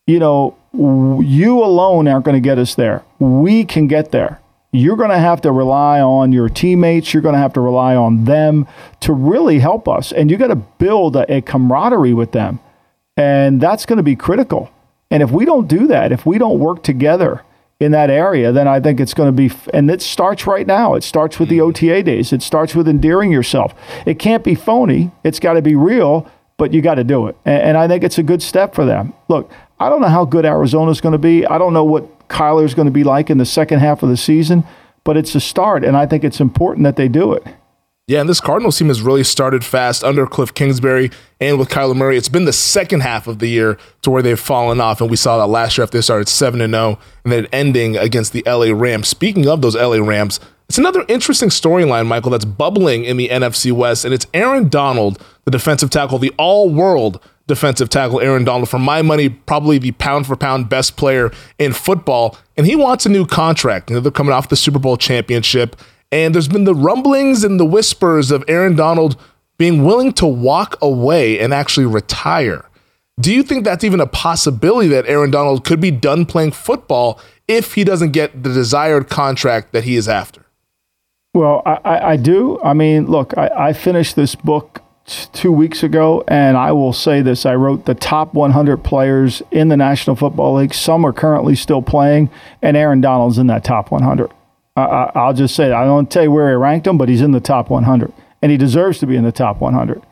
you 0.06 0.20
know, 0.20 0.56
you 0.72 1.64
alone 1.64 2.06
aren't 2.06 2.24
going 2.24 2.36
to 2.36 2.40
get 2.40 2.58
us 2.58 2.76
there. 2.76 3.02
We 3.18 3.64
can 3.64 3.88
get 3.88 4.12
there. 4.12 4.40
You're 4.70 4.94
going 4.94 5.10
to 5.10 5.18
have 5.18 5.40
to 5.40 5.50
rely 5.50 6.00
on 6.00 6.30
your 6.30 6.48
teammates. 6.48 7.12
You're 7.12 7.24
going 7.24 7.32
to 7.32 7.40
have 7.40 7.54
to 7.54 7.60
rely 7.60 7.96
on 7.96 8.24
them 8.24 8.68
to 9.00 9.12
really 9.12 9.58
help 9.58 9.88
us. 9.88 10.12
And 10.12 10.30
you 10.30 10.36
got 10.36 10.48
to 10.48 10.54
build 10.54 11.16
a, 11.16 11.38
a 11.38 11.40
camaraderie 11.40 12.14
with 12.14 12.30
them. 12.30 12.60
And 13.16 13.60
that's 13.60 13.84
going 13.84 13.96
to 13.96 14.04
be 14.04 14.14
critical. 14.14 14.70
And 15.10 15.24
if 15.24 15.32
we 15.32 15.44
don't 15.44 15.66
do 15.66 15.88
that, 15.88 16.12
if 16.12 16.24
we 16.24 16.38
don't 16.38 16.60
work 16.60 16.84
together, 16.84 17.42
in 17.78 17.92
that 17.92 18.08
area, 18.08 18.52
then 18.52 18.66
I 18.66 18.80
think 18.80 19.00
it's 19.00 19.12
going 19.12 19.28
to 19.28 19.32
be, 19.32 19.54
and 19.74 19.90
it 19.90 20.00
starts 20.00 20.46
right 20.46 20.66
now. 20.66 20.94
It 20.94 21.02
starts 21.02 21.38
with 21.38 21.50
the 21.50 21.58
mm-hmm. 21.58 21.88
OTA 21.88 22.02
days. 22.02 22.32
It 22.32 22.42
starts 22.42 22.74
with 22.74 22.88
endearing 22.88 23.30
yourself. 23.30 23.74
It 24.06 24.18
can't 24.18 24.42
be 24.42 24.54
phony. 24.54 25.10
It's 25.24 25.38
got 25.38 25.54
to 25.54 25.62
be 25.62 25.74
real, 25.74 26.30
but 26.56 26.72
you 26.72 26.80
got 26.80 26.94
to 26.94 27.04
do 27.04 27.26
it. 27.26 27.36
And, 27.44 27.62
and, 27.62 27.76
I 27.76 27.86
think 27.86 28.02
it's 28.02 28.16
a 28.16 28.22
good 28.22 28.42
step 28.42 28.74
for 28.74 28.86
them. 28.86 29.12
Look, 29.28 29.50
I 29.78 29.90
don't 29.90 30.00
know 30.00 30.08
how 30.08 30.24
good 30.24 30.46
Arizona's 30.46 31.02
going 31.02 31.12
to 31.12 31.18
be. 31.18 31.44
I 31.44 31.58
don't 31.58 31.74
know 31.74 31.84
what 31.84 32.28
Kyler's 32.28 32.72
going 32.72 32.86
to 32.86 32.92
be 32.92 33.04
like 33.04 33.28
in 33.28 33.36
the 33.36 33.44
second 33.44 33.80
half 33.80 34.02
of 34.02 34.08
the 34.08 34.16
season, 34.16 34.64
but 35.04 35.18
it's 35.18 35.34
a 35.34 35.40
start, 35.40 35.84
and 35.84 35.96
I 35.96 36.06
think 36.06 36.24
it's 36.24 36.40
important 36.40 36.84
that 36.84 36.96
they 36.96 37.08
do 37.08 37.34
it. 37.34 37.44
Yeah, 38.08 38.20
and 38.20 38.28
this 38.28 38.40
Cardinals 38.40 38.78
team 38.78 38.86
has 38.86 39.02
really 39.02 39.24
started 39.24 39.64
fast 39.64 40.04
under 40.04 40.28
Cliff 40.28 40.54
Kingsbury 40.54 41.10
and 41.40 41.58
with 41.58 41.68
Kyler 41.68 41.96
Murray. 41.96 42.16
It's 42.16 42.28
been 42.28 42.44
the 42.44 42.52
second 42.52 43.00
half 43.00 43.26
of 43.26 43.40
the 43.40 43.48
year 43.48 43.78
to 44.02 44.12
where 44.12 44.22
they've 44.22 44.38
fallen 44.38 44.80
off, 44.80 45.00
and 45.00 45.10
we 45.10 45.16
saw 45.16 45.38
that 45.38 45.48
last 45.48 45.76
year 45.76 45.82
after 45.82 45.98
they 45.98 46.02
started 46.02 46.28
7 46.28 46.60
and 46.60 46.72
0 46.72 47.00
and 47.24 47.32
then 47.32 47.46
ending 47.46 47.96
against 47.96 48.32
the 48.32 48.44
LA 48.46 48.72
Rams. 48.72 49.08
Speaking 49.08 49.48
of 49.48 49.60
those 49.60 49.74
LA 49.74 49.96
Rams, 49.96 50.38
it's 50.68 50.78
another 50.78 51.04
interesting 51.08 51.48
storyline, 51.48 52.06
Michael, 52.06 52.30
that's 52.30 52.44
bubbling 52.44 53.04
in 53.04 53.16
the 53.16 53.28
NFC 53.28 53.72
West, 53.72 54.04
and 54.04 54.14
it's 54.14 54.28
Aaron 54.32 54.68
Donald, 54.68 55.20
the 55.44 55.50
defensive 55.50 55.90
tackle, 55.90 56.20
the 56.20 56.32
all 56.38 56.70
world 56.70 57.20
defensive 57.48 57.88
tackle, 57.88 58.20
Aaron 58.20 58.44
Donald. 58.44 58.68
For 58.68 58.78
my 58.78 59.02
money, 59.02 59.30
probably 59.30 59.78
the 59.78 59.90
pound 59.90 60.28
for 60.28 60.36
pound 60.36 60.68
best 60.68 60.96
player 60.96 61.32
in 61.58 61.72
football, 61.72 62.38
and 62.56 62.68
he 62.68 62.76
wants 62.76 63.04
a 63.04 63.08
new 63.08 63.26
contract. 63.26 63.90
You 63.90 63.96
know, 63.96 64.00
they're 64.00 64.12
coming 64.12 64.32
off 64.32 64.48
the 64.48 64.54
Super 64.54 64.78
Bowl 64.78 64.96
championship 64.96 65.74
and 66.12 66.34
there's 66.34 66.48
been 66.48 66.64
the 66.64 66.74
rumblings 66.74 67.44
and 67.44 67.58
the 67.58 67.64
whispers 67.64 68.30
of 68.30 68.44
Aaron 68.48 68.76
Donald 68.76 69.16
being 69.58 69.84
willing 69.84 70.12
to 70.12 70.26
walk 70.26 70.76
away 70.82 71.38
and 71.40 71.52
actually 71.52 71.86
retire. 71.86 72.64
Do 73.18 73.32
you 73.32 73.42
think 73.42 73.64
that's 73.64 73.84
even 73.84 74.00
a 74.00 74.06
possibility 74.06 74.88
that 74.88 75.06
Aaron 75.06 75.30
Donald 75.30 75.64
could 75.64 75.80
be 75.80 75.90
done 75.90 76.26
playing 76.26 76.52
football 76.52 77.18
if 77.48 77.74
he 77.74 77.82
doesn't 77.82 78.10
get 78.10 78.42
the 78.42 78.52
desired 78.52 79.08
contract 79.08 79.72
that 79.72 79.84
he 79.84 79.96
is 79.96 80.08
after? 80.08 80.44
Well, 81.32 81.62
I, 81.64 82.12
I 82.12 82.16
do. 82.16 82.60
I 82.62 82.72
mean, 82.74 83.06
look, 83.06 83.36
I, 83.36 83.50
I 83.68 83.72
finished 83.72 84.16
this 84.16 84.34
book 84.34 84.82
two 85.32 85.52
weeks 85.52 85.82
ago, 85.82 86.24
and 86.28 86.56
I 86.56 86.72
will 86.72 86.92
say 86.92 87.22
this: 87.22 87.46
I 87.46 87.54
wrote 87.54 87.84
the 87.84 87.94
top 87.94 88.34
100 88.34 88.78
players 88.78 89.42
in 89.50 89.68
the 89.68 89.76
National 89.76 90.16
Football 90.16 90.56
League. 90.56 90.74
Some 90.74 91.04
are 91.04 91.12
currently 91.12 91.54
still 91.54 91.82
playing, 91.82 92.30
and 92.62 92.76
Aaron 92.76 93.00
Donald's 93.00 93.38
in 93.38 93.46
that 93.48 93.64
top 93.64 93.90
100. 93.90 94.30
I, 94.76 95.26
will 95.26 95.32
just 95.32 95.54
say, 95.54 95.72
I 95.72 95.84
don't 95.84 96.10
tell 96.10 96.24
you 96.24 96.30
where 96.30 96.50
he 96.50 96.54
ranked 96.54 96.86
him, 96.86 96.98
but 96.98 97.08
he's 97.08 97.22
in 97.22 97.32
the 97.32 97.40
top 97.40 97.70
100, 97.70 98.12
and 98.42 98.52
he 98.52 98.58
deserves 98.58 98.98
to 98.98 99.06
be 99.06 99.16
in 99.16 99.24
the 99.24 99.32
top 99.32 99.60
100 99.60 100.02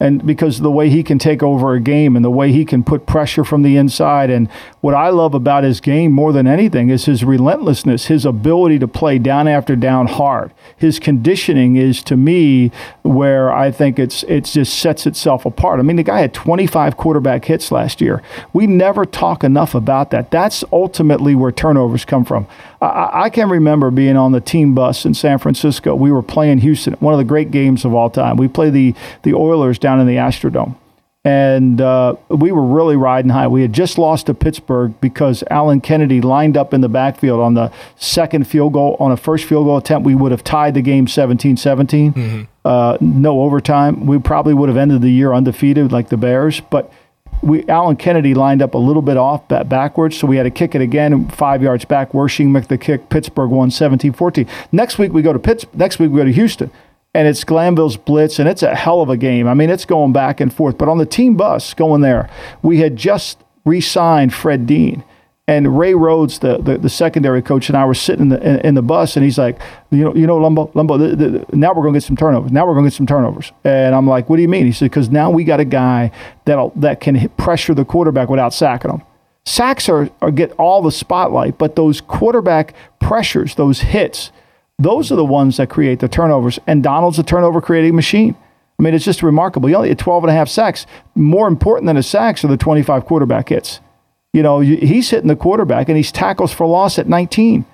and 0.00 0.24
because 0.24 0.60
the 0.60 0.70
way 0.70 0.88
he 0.88 1.02
can 1.02 1.18
take 1.18 1.42
over 1.42 1.74
a 1.74 1.80
game 1.80 2.16
and 2.16 2.24
the 2.24 2.30
way 2.30 2.50
he 2.50 2.64
can 2.64 2.82
put 2.82 3.04
pressure 3.04 3.44
from 3.44 3.62
the 3.62 3.76
inside. 3.76 4.30
And 4.30 4.48
what 4.80 4.94
I 4.94 5.10
love 5.10 5.34
about 5.34 5.62
his 5.62 5.80
game 5.80 6.10
more 6.10 6.32
than 6.32 6.46
anything 6.46 6.88
is 6.88 7.04
his 7.04 7.22
relentlessness, 7.22 8.06
his 8.06 8.24
ability 8.24 8.78
to 8.78 8.88
play 8.88 9.18
down 9.18 9.46
after 9.46 9.76
down 9.76 10.06
hard. 10.06 10.52
His 10.74 10.98
conditioning 10.98 11.76
is 11.76 12.02
to 12.04 12.16
me 12.16 12.72
where 13.02 13.52
I 13.52 13.70
think 13.70 13.98
it's 13.98 14.22
it 14.22 14.46
just 14.46 14.78
sets 14.78 15.06
itself 15.06 15.44
apart. 15.44 15.78
I 15.78 15.82
mean, 15.82 15.96
the 15.96 16.02
guy 16.02 16.20
had 16.20 16.32
25 16.32 16.96
quarterback 16.96 17.44
hits 17.44 17.70
last 17.70 18.00
year. 18.00 18.22
We 18.54 18.66
never 18.66 19.04
talk 19.04 19.44
enough 19.44 19.74
about 19.74 20.10
that. 20.12 20.30
That's 20.30 20.64
ultimately 20.72 21.34
where 21.34 21.52
turnovers 21.52 22.06
come 22.06 22.24
from. 22.24 22.46
I, 22.80 23.24
I, 23.24 23.30
can 23.30 23.50
remember 23.50 23.90
being 23.90 24.16
on 24.16 24.32
the 24.32 24.40
team 24.40 24.74
bus 24.74 25.04
in 25.04 25.14
San 25.14 25.38
Francisco. 25.38 25.94
We 25.94 26.10
were 26.10 26.22
playing 26.22 26.58
Houston, 26.58 26.94
one 26.94 27.12
of 27.12 27.18
the 27.18 27.24
great 27.24 27.50
games 27.50 27.84
of 27.84 27.94
all 27.94 28.10
time. 28.10 28.36
We 28.36 28.48
played 28.48 28.72
the 28.72 28.94
the 29.22 29.34
Oilers 29.34 29.78
down 29.78 30.00
in 30.00 30.06
the 30.06 30.16
Astrodome. 30.16 30.76
and 31.22 31.80
uh, 31.82 32.14
we 32.30 32.50
were 32.50 32.64
really 32.64 32.96
riding 32.96 33.30
high. 33.30 33.46
We 33.46 33.60
had 33.60 33.74
just 33.74 33.98
lost 33.98 34.26
to 34.26 34.34
Pittsburgh 34.34 34.94
because 35.02 35.44
Allan 35.50 35.82
Kennedy 35.82 36.22
lined 36.22 36.56
up 36.56 36.72
in 36.72 36.80
the 36.80 36.88
backfield 36.88 37.40
on 37.40 37.52
the 37.52 37.70
second 37.96 38.46
field 38.46 38.72
goal. 38.72 38.96
On 38.98 39.12
a 39.12 39.16
first 39.18 39.44
field 39.44 39.66
goal 39.66 39.76
attempt, 39.76 40.06
we 40.06 40.14
would 40.14 40.32
have 40.32 40.42
tied 40.42 40.72
the 40.72 40.82
game 40.82 41.06
17 41.06 41.58
17. 41.58 42.12
Mm-hmm. 42.12 42.42
Uh, 42.64 42.96
no 43.00 43.42
overtime. 43.42 44.06
We 44.06 44.18
probably 44.18 44.54
would 44.54 44.70
have 44.70 44.78
ended 44.78 45.02
the 45.02 45.10
year 45.10 45.34
undefeated 45.34 45.92
like 45.92 46.08
the 46.08 46.16
Bears, 46.16 46.60
but 46.60 46.90
we 47.42 47.66
Allan 47.68 47.96
Kennedy 47.96 48.34
lined 48.34 48.62
up 48.62 48.74
a 48.74 48.78
little 48.78 49.02
bit 49.02 49.16
off 49.16 49.48
backwards, 49.48 50.18
so 50.18 50.26
we 50.26 50.36
had 50.36 50.44
to 50.44 50.50
kick 50.50 50.74
it 50.74 50.80
again 50.80 51.28
five 51.28 51.62
yards 51.62 51.84
back. 51.84 52.12
Wersching 52.12 52.48
make 52.48 52.68
the 52.68 52.78
kick. 52.78 53.08
Pittsburgh 53.08 53.50
won 53.50 53.70
17-14. 53.70 54.48
Next 54.72 54.98
week 54.98 55.12
we 55.12 55.22
go 55.22 55.32
to 55.32 55.38
Pitts. 55.38 55.64
Next 55.74 55.98
week 55.98 56.10
we 56.10 56.18
go 56.18 56.24
to 56.24 56.32
Houston, 56.32 56.70
and 57.14 57.26
it's 57.26 57.44
Glanville's 57.44 57.96
blitz, 57.96 58.38
and 58.38 58.48
it's 58.48 58.62
a 58.62 58.74
hell 58.74 59.00
of 59.00 59.08
a 59.08 59.16
game. 59.16 59.48
I 59.48 59.54
mean, 59.54 59.70
it's 59.70 59.84
going 59.84 60.12
back 60.12 60.40
and 60.40 60.52
forth. 60.52 60.78
But 60.78 60.88
on 60.88 60.98
the 60.98 61.06
team 61.06 61.36
bus 61.36 61.74
going 61.74 62.02
there, 62.02 62.28
we 62.62 62.78
had 62.78 62.96
just 62.96 63.38
re-signed 63.64 64.34
Fred 64.34 64.66
Dean, 64.66 65.04
and 65.46 65.76
Ray 65.78 65.94
Rhodes, 65.94 66.38
the, 66.38 66.58
the, 66.58 66.78
the, 66.78 66.88
secondary 66.88 67.42
coach, 67.42 67.68
and 67.68 67.76
I 67.76 67.84
were 67.84 67.94
sitting 67.94 68.22
in 68.22 68.28
the 68.28 68.40
in, 68.40 68.60
in, 68.60 68.74
the 68.74 68.82
bus, 68.82 69.16
and 69.16 69.24
he's 69.24 69.36
like, 69.36 69.60
you 69.90 70.04
know, 70.04 70.14
you 70.14 70.26
know, 70.26 70.38
Lumbo, 70.38 70.72
Lumbo, 70.74 70.96
the, 70.96 71.16
the, 71.16 71.56
now 71.56 71.70
we're 71.70 71.82
going 71.82 71.94
to 71.94 71.98
get 71.98 72.06
some 72.06 72.16
turnovers. 72.16 72.52
Now 72.52 72.66
we're 72.66 72.74
going 72.74 72.84
to 72.84 72.90
get 72.90 72.96
some 72.96 73.06
turnovers. 73.06 73.50
And 73.64 73.94
I'm 73.94 74.06
like, 74.06 74.28
what 74.28 74.36
do 74.36 74.42
you 74.42 74.48
mean? 74.48 74.66
He 74.66 74.72
said, 74.72 74.90
because 74.90 75.10
now 75.10 75.30
we 75.30 75.42
got 75.42 75.58
a 75.58 75.64
guy 75.64 76.12
that 76.44 76.70
that 76.76 77.00
can 77.00 77.28
pressure 77.30 77.74
the 77.74 77.84
quarterback 77.84 78.28
without 78.28 78.54
sacking 78.54 78.92
him. 78.92 79.02
Sacks 79.44 79.88
are, 79.88 80.08
are 80.22 80.30
get 80.30 80.52
all 80.52 80.82
the 80.82 80.92
spotlight, 80.92 81.58
but 81.58 81.74
those 81.74 82.00
quarterback 82.00 82.74
pressures, 83.00 83.56
those 83.56 83.80
hits, 83.80 84.30
those 84.78 85.10
are 85.10 85.16
the 85.16 85.24
ones 85.24 85.56
that 85.56 85.68
create 85.68 85.98
the 85.98 86.08
turnovers. 86.08 86.60
And 86.66 86.82
Donald's 86.82 87.18
a 87.18 87.24
turnover 87.24 87.60
creating 87.60 87.96
machine. 87.96 88.36
I 88.78 88.82
mean, 88.82 88.94
it's 88.94 89.04
just 89.04 89.22
remarkable. 89.22 89.68
He 89.68 89.74
only 89.74 89.88
had 89.88 89.98
12 89.98 90.24
and 90.24 90.30
a 90.30 90.34
half 90.34 90.48
sacks. 90.48 90.86
More 91.14 91.48
important 91.48 91.86
than 91.86 91.96
the 91.96 92.02
sacks 92.02 92.44
are 92.44 92.48
the 92.48 92.56
25 92.56 93.04
quarterback 93.04 93.48
hits. 93.48 93.80
You 94.32 94.42
know, 94.42 94.60
he's 94.60 95.10
hitting 95.10 95.28
the 95.28 95.36
quarterback 95.36 95.88
and 95.88 95.96
he's 95.96 96.12
tackles 96.12 96.52
for 96.52 96.66
loss 96.66 96.98
at 96.98 97.08
19. 97.08 97.64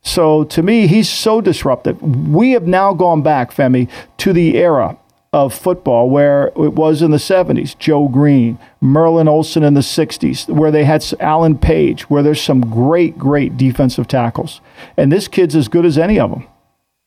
So 0.00 0.44
to 0.44 0.62
me, 0.62 0.86
he's 0.86 1.08
so 1.08 1.40
disruptive. 1.40 2.00
We 2.02 2.52
have 2.52 2.66
now 2.66 2.92
gone 2.94 3.22
back, 3.22 3.52
Femi, 3.52 3.90
to 4.18 4.32
the 4.32 4.56
era 4.56 4.96
of 5.32 5.52
football 5.52 6.08
where 6.08 6.48
it 6.48 6.74
was 6.74 7.02
in 7.02 7.10
the 7.10 7.16
70s, 7.16 7.76
Joe 7.78 8.06
Greene, 8.06 8.56
Merlin 8.80 9.26
Olsen 9.26 9.64
in 9.64 9.74
the 9.74 9.80
60s, 9.80 10.48
where 10.48 10.70
they 10.70 10.84
had 10.84 11.04
Alan 11.18 11.58
Page, 11.58 12.08
where 12.08 12.22
there's 12.22 12.40
some 12.40 12.60
great, 12.60 13.18
great 13.18 13.56
defensive 13.56 14.06
tackles. 14.06 14.60
And 14.96 15.10
this 15.10 15.26
kid's 15.26 15.56
as 15.56 15.66
good 15.66 15.84
as 15.84 15.98
any 15.98 16.20
of 16.20 16.30
them. 16.30 16.46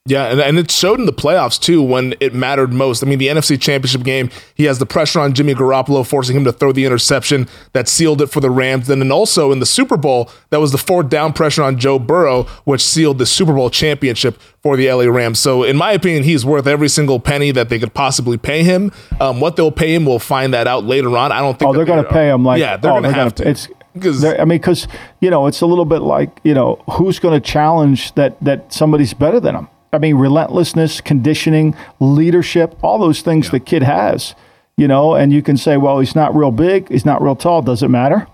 Yeah, 0.07 0.27
and, 0.27 0.39
and 0.39 0.57
it 0.57 0.71
showed 0.71 1.01
in 1.01 1.05
the 1.05 1.11
playoffs 1.11 1.59
too 1.59 1.83
when 1.83 2.15
it 2.21 2.33
mattered 2.33 2.71
most. 2.71 3.03
I 3.03 3.07
mean, 3.07 3.19
the 3.19 3.27
NFC 3.27 3.59
Championship 3.59 4.03
game, 4.03 4.29
he 4.55 4.63
has 4.63 4.79
the 4.79 4.85
pressure 4.85 5.19
on 5.19 5.33
Jimmy 5.33 5.53
Garoppolo, 5.53 6.07
forcing 6.07 6.37
him 6.37 6.45
to 6.45 6.53
throw 6.53 6.71
the 6.71 6.85
interception 6.85 7.47
that 7.73 7.89
sealed 7.89 8.21
it 8.21 8.27
for 8.27 8.39
the 8.39 8.49
Rams. 8.49 8.87
Then, 8.87 9.01
and 9.01 9.11
also 9.11 9.51
in 9.51 9.59
the 9.59 9.65
Super 9.65 9.97
Bowl, 9.97 10.31
that 10.49 10.61
was 10.61 10.71
the 10.71 10.77
fourth 10.77 11.09
down 11.09 11.33
pressure 11.33 11.61
on 11.61 11.77
Joe 11.77 11.99
Burrow, 11.99 12.43
which 12.63 12.81
sealed 12.81 13.17
the 13.17 13.25
Super 13.25 13.53
Bowl 13.53 13.69
championship 13.69 14.39
for 14.63 14.77
the 14.77 14.89
LA 14.89 15.05
Rams. 15.05 15.39
So, 15.39 15.63
in 15.63 15.75
my 15.75 15.91
opinion, 15.91 16.23
he's 16.23 16.45
worth 16.45 16.67
every 16.67 16.87
single 16.87 17.19
penny 17.19 17.51
that 17.51 17.67
they 17.67 17.77
could 17.77 17.93
possibly 17.93 18.37
pay 18.37 18.63
him. 18.63 18.93
Um, 19.19 19.41
what 19.41 19.57
they'll 19.57 19.71
pay 19.71 19.93
him, 19.93 20.05
we'll 20.05 20.19
find 20.19 20.53
that 20.53 20.67
out 20.67 20.85
later 20.85 21.17
on. 21.17 21.33
I 21.33 21.39
don't 21.39 21.59
think. 21.59 21.69
Oh, 21.69 21.73
they're 21.73 21.85
going 21.85 22.03
to 22.03 22.09
pay 22.09 22.29
him 22.29 22.45
like 22.45 22.61
yeah, 22.61 22.77
they're 22.77 22.91
oh, 22.91 23.01
going 23.01 23.11
to 23.13 23.19
have 23.19 23.35
to. 23.35 23.49
It's 23.49 23.67
because 23.93 24.23
I 24.23 24.37
mean, 24.45 24.59
because 24.59 24.87
you 25.19 25.29
know, 25.29 25.47
it's 25.47 25.59
a 25.59 25.65
little 25.65 25.85
bit 25.85 26.01
like 26.01 26.39
you 26.43 26.53
know, 26.53 26.81
who's 26.91 27.19
going 27.19 27.39
to 27.39 27.45
challenge 27.45 28.13
that 28.15 28.41
that 28.41 28.71
somebody's 28.71 29.13
better 29.13 29.41
than 29.41 29.55
him. 29.55 29.67
I 29.93 29.99
mean, 29.99 30.15
relentlessness, 30.15 31.01
conditioning, 31.01 31.75
leadership, 31.99 32.77
all 32.81 32.97
those 32.97 33.21
things 33.21 33.47
yeah. 33.47 33.51
the 33.51 33.59
kid 33.59 33.83
has, 33.83 34.35
you 34.75 34.87
know, 34.87 35.15
and 35.15 35.31
you 35.31 35.41
can 35.41 35.57
say, 35.57 35.77
well, 35.77 35.99
he's 35.99 36.15
not 36.15 36.35
real 36.35 36.51
big, 36.51 36.89
he's 36.89 37.05
not 37.05 37.21
real 37.21 37.35
tall. 37.35 37.61
Does 37.61 37.83
it 37.83 37.89
matter? 37.89 38.27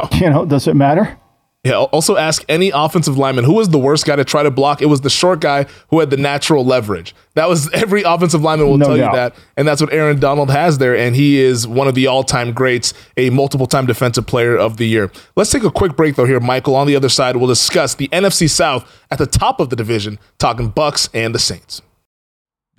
Oh. 0.00 0.08
You 0.20 0.30
know, 0.30 0.44
does 0.44 0.68
it 0.68 0.76
matter? 0.76 1.18
Yeah. 1.62 1.74
Also, 1.76 2.16
ask 2.16 2.42
any 2.48 2.70
offensive 2.70 3.18
lineman 3.18 3.44
who 3.44 3.52
was 3.52 3.68
the 3.68 3.78
worst 3.78 4.06
guy 4.06 4.16
to 4.16 4.24
try 4.24 4.42
to 4.42 4.50
block. 4.50 4.80
It 4.80 4.86
was 4.86 5.02
the 5.02 5.10
short 5.10 5.40
guy 5.40 5.66
who 5.90 6.00
had 6.00 6.08
the 6.08 6.16
natural 6.16 6.64
leverage. 6.64 7.14
That 7.34 7.50
was 7.50 7.70
every 7.74 8.02
offensive 8.02 8.40
lineman 8.40 8.68
will 8.68 8.78
no 8.78 8.86
tell 8.86 8.96
doubt. 8.96 9.10
you 9.10 9.16
that, 9.16 9.34
and 9.58 9.68
that's 9.68 9.82
what 9.82 9.92
Aaron 9.92 10.18
Donald 10.18 10.50
has 10.50 10.78
there. 10.78 10.96
And 10.96 11.14
he 11.14 11.38
is 11.38 11.66
one 11.66 11.86
of 11.86 11.94
the 11.94 12.06
all-time 12.06 12.52
greats, 12.52 12.94
a 13.18 13.28
multiple-time 13.28 13.84
defensive 13.84 14.26
player 14.26 14.56
of 14.56 14.78
the 14.78 14.86
year. 14.88 15.10
Let's 15.36 15.50
take 15.50 15.62
a 15.64 15.70
quick 15.70 15.96
break 15.96 16.16
though 16.16 16.24
here, 16.24 16.40
Michael. 16.40 16.76
On 16.76 16.86
the 16.86 16.96
other 16.96 17.10
side, 17.10 17.36
we'll 17.36 17.46
discuss 17.48 17.94
the 17.94 18.08
NFC 18.08 18.48
South 18.48 18.90
at 19.10 19.18
the 19.18 19.26
top 19.26 19.60
of 19.60 19.68
the 19.68 19.76
division, 19.76 20.18
talking 20.38 20.72
Bucs 20.72 21.10
and 21.12 21.34
the 21.34 21.38
Saints. 21.38 21.82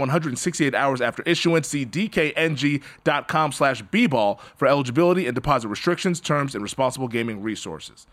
168 0.00 0.74
hours 0.74 1.00
after 1.00 1.22
issuance. 1.24 1.68
See 1.68 1.86
dkng.com 1.86 3.52
slash 3.52 3.82
bball 3.84 4.40
for 4.56 4.66
eligibility 4.66 5.26
and 5.26 5.34
deposit 5.34 5.68
restrictions, 5.68 6.20
terms, 6.20 6.54
and 6.54 6.62
responsible 6.62 7.08
gaming 7.08 7.42
resources. 7.42 8.06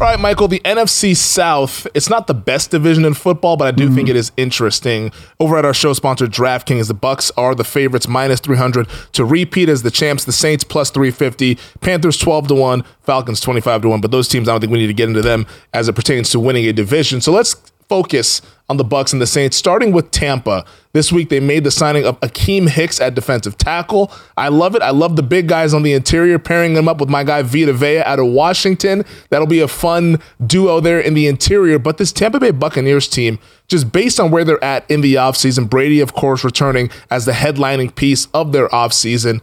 All 0.00 0.10
right, 0.10 0.18
Michael, 0.18 0.48
the 0.48 0.58
NFC 0.64 1.16
South, 1.16 1.86
it's 1.94 2.10
not 2.10 2.26
the 2.26 2.34
best 2.34 2.72
division 2.72 3.04
in 3.04 3.14
football, 3.14 3.56
but 3.56 3.68
I 3.68 3.70
do 3.70 3.84
mm-hmm. 3.84 3.94
think 3.94 4.08
it 4.08 4.16
is 4.16 4.32
interesting. 4.36 5.12
Over 5.38 5.56
at 5.56 5.64
our 5.64 5.72
show 5.72 5.92
sponsor, 5.92 6.26
DraftKings, 6.26 6.88
the 6.88 6.96
Bucs 6.96 7.30
are 7.36 7.54
the 7.54 7.62
favorites, 7.62 8.08
minus 8.08 8.40
300 8.40 8.88
to 9.12 9.24
repeat 9.24 9.68
as 9.68 9.84
the 9.84 9.92
champs. 9.92 10.24
The 10.24 10.32
Saints, 10.32 10.64
plus 10.64 10.90
350. 10.90 11.56
Panthers, 11.80 12.18
12 12.18 12.48
to 12.48 12.54
1. 12.54 12.84
Falcons, 13.02 13.40
25 13.40 13.82
to 13.82 13.88
1. 13.90 14.00
But 14.00 14.10
those 14.10 14.26
teams, 14.26 14.48
I 14.48 14.52
don't 14.52 14.62
think 14.62 14.72
we 14.72 14.78
need 14.80 14.88
to 14.88 14.94
get 14.94 15.08
into 15.08 15.22
them 15.22 15.46
as 15.72 15.88
it 15.88 15.92
pertains 15.94 16.28
to 16.30 16.40
winning 16.40 16.66
a 16.66 16.72
division. 16.72 17.20
So 17.20 17.30
let's 17.30 17.54
focus 17.94 18.42
on 18.68 18.76
the 18.76 18.84
Bucs 18.84 19.12
and 19.12 19.22
the 19.22 19.26
Saints, 19.26 19.56
starting 19.56 19.92
with 19.92 20.10
Tampa. 20.10 20.64
This 20.94 21.12
week 21.12 21.28
they 21.28 21.38
made 21.38 21.62
the 21.62 21.70
signing 21.70 22.04
of 22.04 22.18
Akiem 22.22 22.68
Hicks 22.68 23.00
at 23.00 23.14
defensive 23.14 23.56
tackle. 23.56 24.10
I 24.36 24.48
love 24.48 24.74
it. 24.74 24.82
I 24.82 24.90
love 24.90 25.14
the 25.14 25.22
big 25.22 25.46
guys 25.46 25.72
on 25.72 25.84
the 25.84 25.92
interior, 25.92 26.40
pairing 26.40 26.74
them 26.74 26.88
up 26.88 26.98
with 26.98 27.08
my 27.08 27.22
guy 27.22 27.42
Vita 27.42 27.72
Vea 27.72 27.98
out 27.98 28.18
of 28.18 28.26
Washington. 28.26 29.04
That'll 29.30 29.46
be 29.46 29.60
a 29.60 29.68
fun 29.68 30.18
duo 30.44 30.80
there 30.80 30.98
in 30.98 31.14
the 31.14 31.28
interior. 31.28 31.78
But 31.78 31.98
this 31.98 32.10
Tampa 32.10 32.40
Bay 32.40 32.50
Buccaneers 32.50 33.06
team, 33.06 33.38
just 33.68 33.92
based 33.92 34.18
on 34.18 34.32
where 34.32 34.42
they're 34.42 34.64
at 34.64 34.90
in 34.90 35.02
the 35.02 35.14
offseason, 35.14 35.70
Brady, 35.70 36.00
of 36.00 36.14
course, 36.14 36.42
returning 36.42 36.90
as 37.12 37.26
the 37.26 37.32
headlining 37.32 37.94
piece 37.94 38.26
of 38.34 38.50
their 38.50 38.66
offseason. 38.70 39.40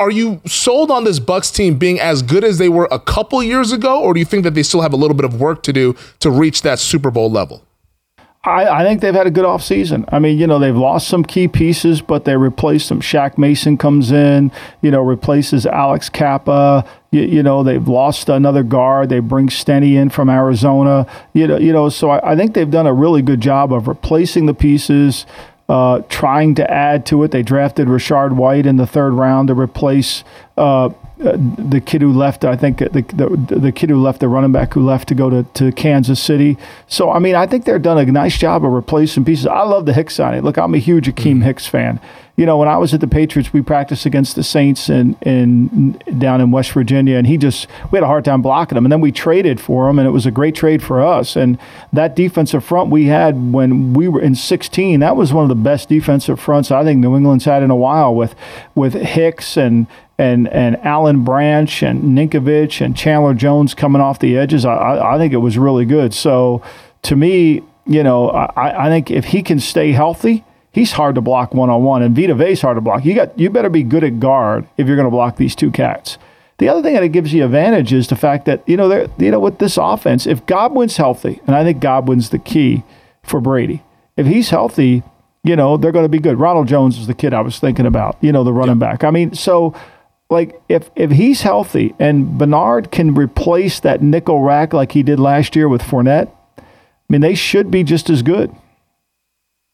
Are 0.00 0.10
you 0.10 0.40
sold 0.46 0.90
on 0.90 1.04
this 1.04 1.20
Bucs 1.20 1.54
team 1.54 1.76
being 1.76 2.00
as 2.00 2.22
good 2.22 2.42
as 2.42 2.56
they 2.56 2.70
were 2.70 2.88
a 2.90 2.98
couple 2.98 3.42
years 3.42 3.70
ago, 3.70 4.00
or 4.00 4.14
do 4.14 4.20
you 4.20 4.24
think 4.24 4.44
that 4.44 4.54
they 4.54 4.62
still 4.62 4.80
have 4.80 4.94
a 4.94 4.96
little 4.96 5.16
bit 5.16 5.26
of 5.26 5.38
work 5.38 5.62
to 5.64 5.74
do 5.74 5.94
to 6.20 6.30
reach 6.30 6.62
that 6.62 6.78
Super 6.78 7.10
Bowl 7.10 7.30
level? 7.30 7.62
I, 8.44 8.80
I, 8.80 8.84
think 8.84 9.00
they've 9.00 9.14
had 9.14 9.26
a 9.26 9.30
good 9.30 9.44
offseason. 9.44 10.04
I 10.12 10.18
mean, 10.18 10.38
you 10.38 10.46
know, 10.46 10.58
they've 10.58 10.76
lost 10.76 11.08
some 11.08 11.24
key 11.24 11.48
pieces, 11.48 12.02
but 12.02 12.26
they 12.26 12.36
replaced 12.36 12.90
them. 12.90 13.00
Shaq 13.00 13.38
Mason 13.38 13.78
comes 13.78 14.12
in, 14.12 14.52
you 14.82 14.90
know, 14.90 15.00
replaces 15.00 15.64
Alex 15.64 16.10
Cappa. 16.10 16.86
You, 17.10 17.22
you 17.22 17.42
know, 17.42 17.62
they've 17.62 17.86
lost 17.86 18.28
another 18.28 18.62
guard. 18.62 19.08
They 19.08 19.20
bring 19.20 19.48
Stenny 19.48 19.94
in 19.94 20.10
from 20.10 20.28
Arizona. 20.28 21.06
You 21.32 21.46
know, 21.46 21.56
you 21.56 21.72
know, 21.72 21.88
so 21.88 22.10
I, 22.10 22.32
I 22.32 22.36
think 22.36 22.52
they've 22.52 22.70
done 22.70 22.86
a 22.86 22.92
really 22.92 23.22
good 23.22 23.40
job 23.40 23.72
of 23.72 23.88
replacing 23.88 24.44
the 24.44 24.54
pieces. 24.54 25.24
Uh, 25.66 26.02
trying 26.10 26.54
to 26.54 26.70
add 26.70 27.06
to 27.06 27.22
it. 27.22 27.30
They 27.30 27.42
drafted 27.42 27.88
Rachaad 27.88 28.32
White 28.32 28.66
in 28.66 28.76
the 28.76 28.86
third 28.86 29.14
round 29.14 29.48
to 29.48 29.54
replace 29.54 30.22
uh, 30.58 30.90
uh, 31.24 31.36
the 31.56 31.80
kid 31.80 32.02
who 32.02 32.12
left, 32.12 32.44
I 32.44 32.56
think 32.56 32.78
the, 32.78 32.88
the, 32.88 33.56
the 33.56 33.72
kid 33.72 33.88
who 33.88 34.02
left, 34.02 34.20
the 34.20 34.28
running 34.28 34.52
back 34.52 34.74
who 34.74 34.84
left 34.84 35.08
to 35.08 35.14
go 35.14 35.30
to, 35.30 35.44
to 35.54 35.72
Kansas 35.72 36.20
City. 36.20 36.58
So 36.86 37.10
I 37.10 37.18
mean, 37.18 37.34
I 37.34 37.46
think 37.46 37.64
they're 37.64 37.78
done 37.78 37.96
a 37.96 38.04
nice 38.04 38.36
job 38.36 38.64
of 38.64 38.72
replacing 38.72 39.24
pieces. 39.24 39.46
I 39.46 39.62
love 39.62 39.86
the 39.86 39.92
Hicks 39.94 40.16
signing. 40.16 40.42
Look, 40.42 40.58
I'm 40.58 40.74
a 40.74 40.78
huge 40.78 41.06
Akiem 41.06 41.34
mm-hmm. 41.34 41.42
Hicks 41.42 41.66
fan. 41.66 42.00
You 42.36 42.46
know, 42.46 42.58
when 42.58 42.66
I 42.66 42.76
was 42.78 42.92
at 42.92 43.00
the 43.00 43.06
Patriots, 43.06 43.52
we 43.52 43.62
practiced 43.62 44.06
against 44.06 44.34
the 44.34 44.42
Saints 44.42 44.88
in, 44.88 45.14
in 45.22 45.92
down 46.18 46.40
in 46.40 46.50
West 46.50 46.72
Virginia, 46.72 47.16
and 47.16 47.28
he 47.28 47.38
just 47.38 47.68
we 47.92 47.96
had 47.96 48.02
a 48.02 48.08
hard 48.08 48.24
time 48.24 48.42
blocking 48.42 48.76
him. 48.76 48.84
And 48.84 48.90
then 48.90 49.00
we 49.00 49.12
traded 49.12 49.60
for 49.60 49.88
him, 49.88 50.00
and 50.00 50.08
it 50.08 50.10
was 50.10 50.26
a 50.26 50.32
great 50.32 50.56
trade 50.56 50.82
for 50.82 51.00
us. 51.00 51.36
And 51.36 51.58
that 51.92 52.16
defensive 52.16 52.64
front 52.64 52.90
we 52.90 53.06
had 53.06 53.52
when 53.52 53.92
we 53.92 54.08
were 54.08 54.20
in 54.20 54.34
16, 54.34 54.98
that 54.98 55.14
was 55.14 55.32
one 55.32 55.44
of 55.44 55.48
the 55.48 55.54
best 55.54 55.88
defensive 55.88 56.40
fronts 56.40 56.72
I 56.72 56.82
think 56.82 56.98
New 56.98 57.16
England's 57.16 57.44
had 57.44 57.62
in 57.62 57.70
a 57.70 57.76
while 57.76 58.12
with 58.12 58.34
with 58.74 58.94
Hicks 58.94 59.56
and 59.56 59.86
and 60.18 60.48
and 60.48 60.76
Alan 60.78 61.22
Branch 61.22 61.82
and 61.84 62.18
Ninkovich 62.18 62.84
and 62.84 62.96
Chandler 62.96 63.34
Jones 63.34 63.74
coming 63.74 64.02
off 64.02 64.18
the 64.18 64.36
edges. 64.36 64.64
I, 64.64 65.14
I 65.14 65.18
think 65.18 65.32
it 65.32 65.38
was 65.38 65.56
really 65.56 65.84
good. 65.84 66.12
So 66.12 66.62
to 67.02 67.14
me, 67.14 67.62
you 67.86 68.02
know, 68.02 68.30
I, 68.30 68.86
I 68.86 68.88
think 68.88 69.10
if 69.10 69.26
he 69.26 69.42
can 69.42 69.60
stay 69.60 69.92
healthy, 69.92 70.44
he's 70.74 70.92
hard 70.92 71.14
to 71.14 71.20
block 71.20 71.54
one 71.54 71.70
on 71.70 71.82
one, 71.82 72.02
and 72.02 72.14
Vita 72.14 72.34
Vea's 72.34 72.60
hard 72.60 72.76
to 72.76 72.80
block. 72.80 73.04
You 73.04 73.14
got 73.14 73.38
you 73.38 73.48
better 73.48 73.70
be 73.70 73.82
good 73.82 74.04
at 74.04 74.20
guard 74.20 74.66
if 74.76 74.86
you're 74.86 74.96
going 74.96 75.06
to 75.06 75.10
block 75.10 75.36
these 75.36 75.54
two 75.54 75.70
cats. 75.70 76.18
The 76.58 76.68
other 76.68 76.82
thing 76.82 76.94
that 76.94 77.02
it 77.02 77.08
gives 77.08 77.32
you 77.32 77.44
advantage 77.44 77.92
is 77.92 78.08
the 78.08 78.16
fact 78.16 78.44
that 78.44 78.62
you 78.68 78.76
know 78.76 79.08
you 79.18 79.30
know 79.30 79.40
with 79.40 79.58
this 79.58 79.78
offense, 79.78 80.26
if 80.26 80.44
Godwin's 80.46 80.96
healthy, 80.96 81.40
and 81.46 81.56
I 81.56 81.64
think 81.64 81.80
Godwin's 81.80 82.30
the 82.30 82.38
key 82.38 82.82
for 83.22 83.40
Brady. 83.40 83.82
If 84.16 84.26
he's 84.26 84.50
healthy, 84.50 85.02
you 85.42 85.56
know 85.56 85.76
they're 85.76 85.92
going 85.92 86.04
to 86.04 86.10
be 86.10 86.18
good. 86.18 86.38
Ronald 86.38 86.68
Jones 86.68 86.98
is 86.98 87.06
the 87.06 87.14
kid 87.14 87.32
I 87.32 87.40
was 87.40 87.58
thinking 87.58 87.86
about. 87.86 88.18
You 88.20 88.32
know 88.32 88.44
the 88.44 88.52
running 88.52 88.78
back. 88.78 89.04
I 89.04 89.10
mean, 89.10 89.34
so 89.34 89.74
like 90.30 90.60
if 90.68 90.90
if 90.96 91.10
he's 91.10 91.42
healthy 91.42 91.94
and 91.98 92.38
Bernard 92.38 92.90
can 92.90 93.14
replace 93.14 93.80
that 93.80 94.02
nickel 94.02 94.40
rack 94.40 94.72
like 94.72 94.92
he 94.92 95.02
did 95.02 95.20
last 95.20 95.56
year 95.56 95.68
with 95.68 95.82
Fournette, 95.82 96.30
I 96.58 96.62
mean 97.08 97.20
they 97.20 97.34
should 97.34 97.70
be 97.70 97.82
just 97.84 98.10
as 98.10 98.22
good. 98.22 98.54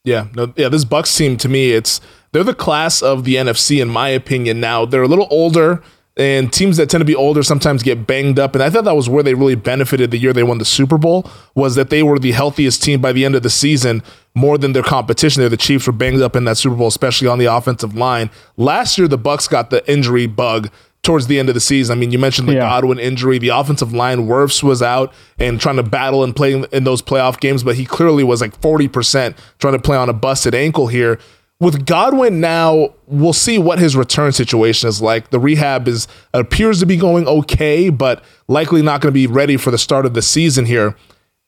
Yeah, 0.05 0.29
no, 0.35 0.53
yeah. 0.57 0.69
This 0.69 0.85
Bucs 0.85 1.17
team 1.17 1.37
to 1.39 1.49
me, 1.49 1.73
it's 1.73 2.01
they're 2.33 2.45
the 2.45 2.55
class 2.55 3.03
of 3.03 3.25
the 3.25 3.35
NFC 3.37 3.83
in 3.83 3.89
my 3.89 4.09
opinion. 4.09 4.61
Now 4.61 4.87
they're 4.87 5.03
a 5.03 5.09
little 5.09 5.29
older 5.31 5.83
and 6.17 6.53
teams 6.53 6.77
that 6.77 6.91
tend 6.91 7.01
to 7.01 7.07
be 7.07 7.15
older 7.15 7.43
sometimes 7.43 7.83
get 7.83 8.07
banged 8.07 8.39
up 8.39 8.55
and 8.55 8.63
i 8.63 8.69
thought 8.69 8.85
that 8.85 8.97
was 8.97 9.09
where 9.09 9.23
they 9.23 9.35
really 9.35 9.55
benefited 9.55 10.11
the 10.11 10.19
year 10.19 10.33
they 10.33 10.43
won 10.43 10.59
the 10.59 10.65
super 10.65 10.99
bowl 10.99 11.29
was 11.55 11.77
that 11.77 11.89
they 11.89 12.03
were 12.03 12.19
the 12.19 12.33
healthiest 12.33 12.83
team 12.83 13.01
by 13.01 13.13
the 13.13 13.25
end 13.25 13.35
of 13.35 13.43
the 13.43 13.51
season 13.51 14.03
more 14.35 14.59
than 14.59 14.73
their 14.73 14.83
competition 14.83 15.41
there 15.41 15.49
the 15.49 15.57
chiefs 15.57 15.87
were 15.87 15.93
banged 15.93 16.21
up 16.21 16.35
in 16.35 16.45
that 16.45 16.57
super 16.57 16.75
bowl 16.75 16.89
especially 16.89 17.29
on 17.29 17.39
the 17.39 17.47
offensive 17.47 17.95
line 17.95 18.29
last 18.57 18.99
year 18.99 19.07
the 19.07 19.19
bucs 19.19 19.49
got 19.49 19.71
the 19.71 19.89
injury 19.91 20.27
bug 20.27 20.69
towards 21.03 21.27
the 21.27 21.39
end 21.39 21.49
of 21.49 21.55
the 21.55 21.61
season. 21.61 21.97
I 21.97 22.01
mean, 22.01 22.11
you 22.11 22.19
mentioned 22.19 22.49
the 22.49 22.55
yeah. 22.55 22.61
Godwin 22.61 22.99
injury. 22.99 23.39
The 23.39 23.49
offensive 23.49 23.93
line, 23.93 24.27
Wirfs 24.27 24.63
was 24.63 24.83
out 24.83 25.13
and 25.39 25.61
trying 25.61 25.77
to 25.77 25.83
battle 25.83 26.23
and 26.23 26.37
play 26.37 26.53
in 26.53 26.85
those 26.85 27.01
playoff 27.01 27.41
games, 27.41 27.63
but 27.63 27.77
he 27.77 27.87
clearly 27.87 28.23
was 28.23 28.41
like 28.41 28.61
40% 28.61 29.37
trying 29.59 29.75
to 29.75 29.81
play 29.81 29.97
on 29.97 30.09
a 30.09 30.13
busted 30.13 30.55
ankle 30.55 30.89
here 30.89 31.19
with 31.61 31.85
Godwin 31.85 32.41
now, 32.41 32.95
we'll 33.07 33.35
see 33.35 33.59
what 33.59 33.79
his 33.79 33.95
return 33.95 34.33
situation 34.33 34.89
is 34.89 35.03
like. 35.03 35.31
The 35.31 35.39
rehab 35.39 35.87
is 35.87 36.09
appears 36.33 36.81
to 36.81 36.87
be 36.87 36.97
going 36.97 37.29
okay, 37.29 37.91
but 37.91 38.25
likely 38.49 38.83
not 38.83 39.03
going 39.03 39.13
to 39.13 39.15
be 39.15 39.27
ready 39.27 39.59
for 39.59 39.71
the 39.71 39.79
start 39.79 40.07
of 40.07 40.15
the 40.15 40.23
season 40.23 40.65
here. 40.65 40.97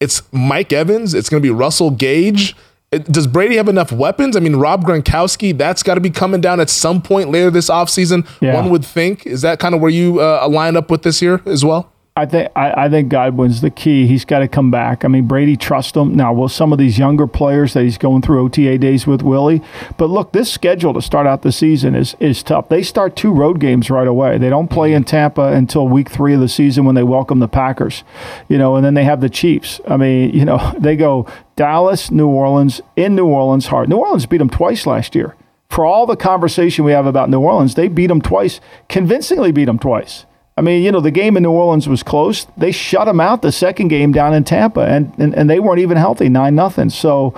It's 0.00 0.22
Mike 0.32 0.72
Evans. 0.72 1.14
It's 1.14 1.30
going 1.30 1.42
to 1.42 1.46
be 1.46 1.50
Russell 1.50 1.90
Gage. 1.90 2.54
Does 2.98 3.26
Brady 3.26 3.56
have 3.56 3.68
enough 3.68 3.90
weapons? 3.90 4.36
I 4.36 4.40
mean, 4.40 4.56
Rob 4.56 4.84
Gronkowski, 4.84 5.56
that's 5.56 5.82
got 5.82 5.94
to 5.94 6.00
be 6.00 6.10
coming 6.10 6.40
down 6.40 6.60
at 6.60 6.68
some 6.68 7.00
point 7.00 7.30
later 7.30 7.50
this 7.50 7.70
offseason, 7.70 8.26
yeah. 8.40 8.54
one 8.54 8.70
would 8.70 8.84
think. 8.84 9.26
Is 9.26 9.42
that 9.42 9.58
kind 9.58 9.74
of 9.74 9.80
where 9.80 9.90
you 9.90 10.20
uh, 10.20 10.40
align 10.42 10.76
up 10.76 10.90
with 10.90 11.02
this 11.02 11.22
year 11.22 11.40
as 11.46 11.64
well? 11.64 11.91
I 12.14 12.26
think 12.26 12.52
I, 12.54 12.84
I, 12.84 12.88
think 12.90 13.08
Godwin's 13.08 13.62
the 13.62 13.70
key. 13.70 14.06
He's 14.06 14.26
got 14.26 14.40
to 14.40 14.48
come 14.48 14.70
back. 14.70 15.02
I 15.02 15.08
mean, 15.08 15.26
Brady 15.26 15.56
trusts 15.56 15.96
him. 15.96 16.14
Now, 16.14 16.34
will 16.34 16.50
some 16.50 16.70
of 16.70 16.78
these 16.78 16.98
younger 16.98 17.26
players 17.26 17.72
that 17.72 17.84
he's 17.84 17.96
going 17.96 18.20
through 18.20 18.44
OTA 18.44 18.76
days 18.76 19.06
with 19.06 19.22
Willie? 19.22 19.62
But 19.96 20.10
look, 20.10 20.32
this 20.32 20.52
schedule 20.52 20.92
to 20.92 21.00
start 21.00 21.26
out 21.26 21.40
the 21.40 21.52
season 21.52 21.94
is 21.94 22.14
is 22.20 22.42
tough. 22.42 22.68
They 22.68 22.82
start 22.82 23.16
two 23.16 23.32
road 23.32 23.60
games 23.60 23.88
right 23.88 24.06
away. 24.06 24.36
They 24.36 24.50
don't 24.50 24.68
play 24.68 24.92
in 24.92 25.04
Tampa 25.04 25.54
until 25.54 25.88
week 25.88 26.10
three 26.10 26.34
of 26.34 26.40
the 26.40 26.50
season 26.50 26.84
when 26.84 26.94
they 26.94 27.02
welcome 27.02 27.38
the 27.38 27.48
Packers, 27.48 28.04
you 28.46 28.58
know, 28.58 28.76
and 28.76 28.84
then 28.84 28.92
they 28.92 29.04
have 29.04 29.22
the 29.22 29.30
Chiefs. 29.30 29.80
I 29.88 29.96
mean, 29.96 30.30
you 30.34 30.44
know, 30.44 30.74
they 30.78 30.96
go 30.96 31.26
Dallas, 31.56 32.10
New 32.10 32.28
Orleans, 32.28 32.82
in 32.94 33.14
New 33.14 33.26
Orleans 33.26 33.68
hard. 33.68 33.88
New 33.88 33.96
Orleans 33.96 34.26
beat 34.26 34.38
them 34.38 34.50
twice 34.50 34.86
last 34.86 35.14
year. 35.14 35.34
For 35.70 35.86
all 35.86 36.04
the 36.04 36.16
conversation 36.16 36.84
we 36.84 36.92
have 36.92 37.06
about 37.06 37.30
New 37.30 37.40
Orleans, 37.40 37.74
they 37.74 37.88
beat 37.88 38.08
them 38.08 38.20
twice, 38.20 38.60
convincingly 38.90 39.50
beat 39.50 39.64
them 39.64 39.78
twice. 39.78 40.26
I 40.62 40.64
mean, 40.64 40.84
you 40.84 40.92
know, 40.92 41.00
the 41.00 41.10
game 41.10 41.36
in 41.36 41.42
New 41.42 41.50
Orleans 41.50 41.88
was 41.88 42.04
close. 42.04 42.46
They 42.56 42.70
shut 42.70 43.06
them 43.06 43.18
out 43.18 43.42
the 43.42 43.50
second 43.50 43.88
game 43.88 44.12
down 44.12 44.32
in 44.32 44.44
Tampa, 44.44 44.82
and, 44.82 45.12
and, 45.18 45.34
and 45.34 45.50
they 45.50 45.58
weren't 45.58 45.80
even 45.80 45.96
healthy, 45.96 46.28
9 46.28 46.54
nothing. 46.54 46.88
So 46.88 47.34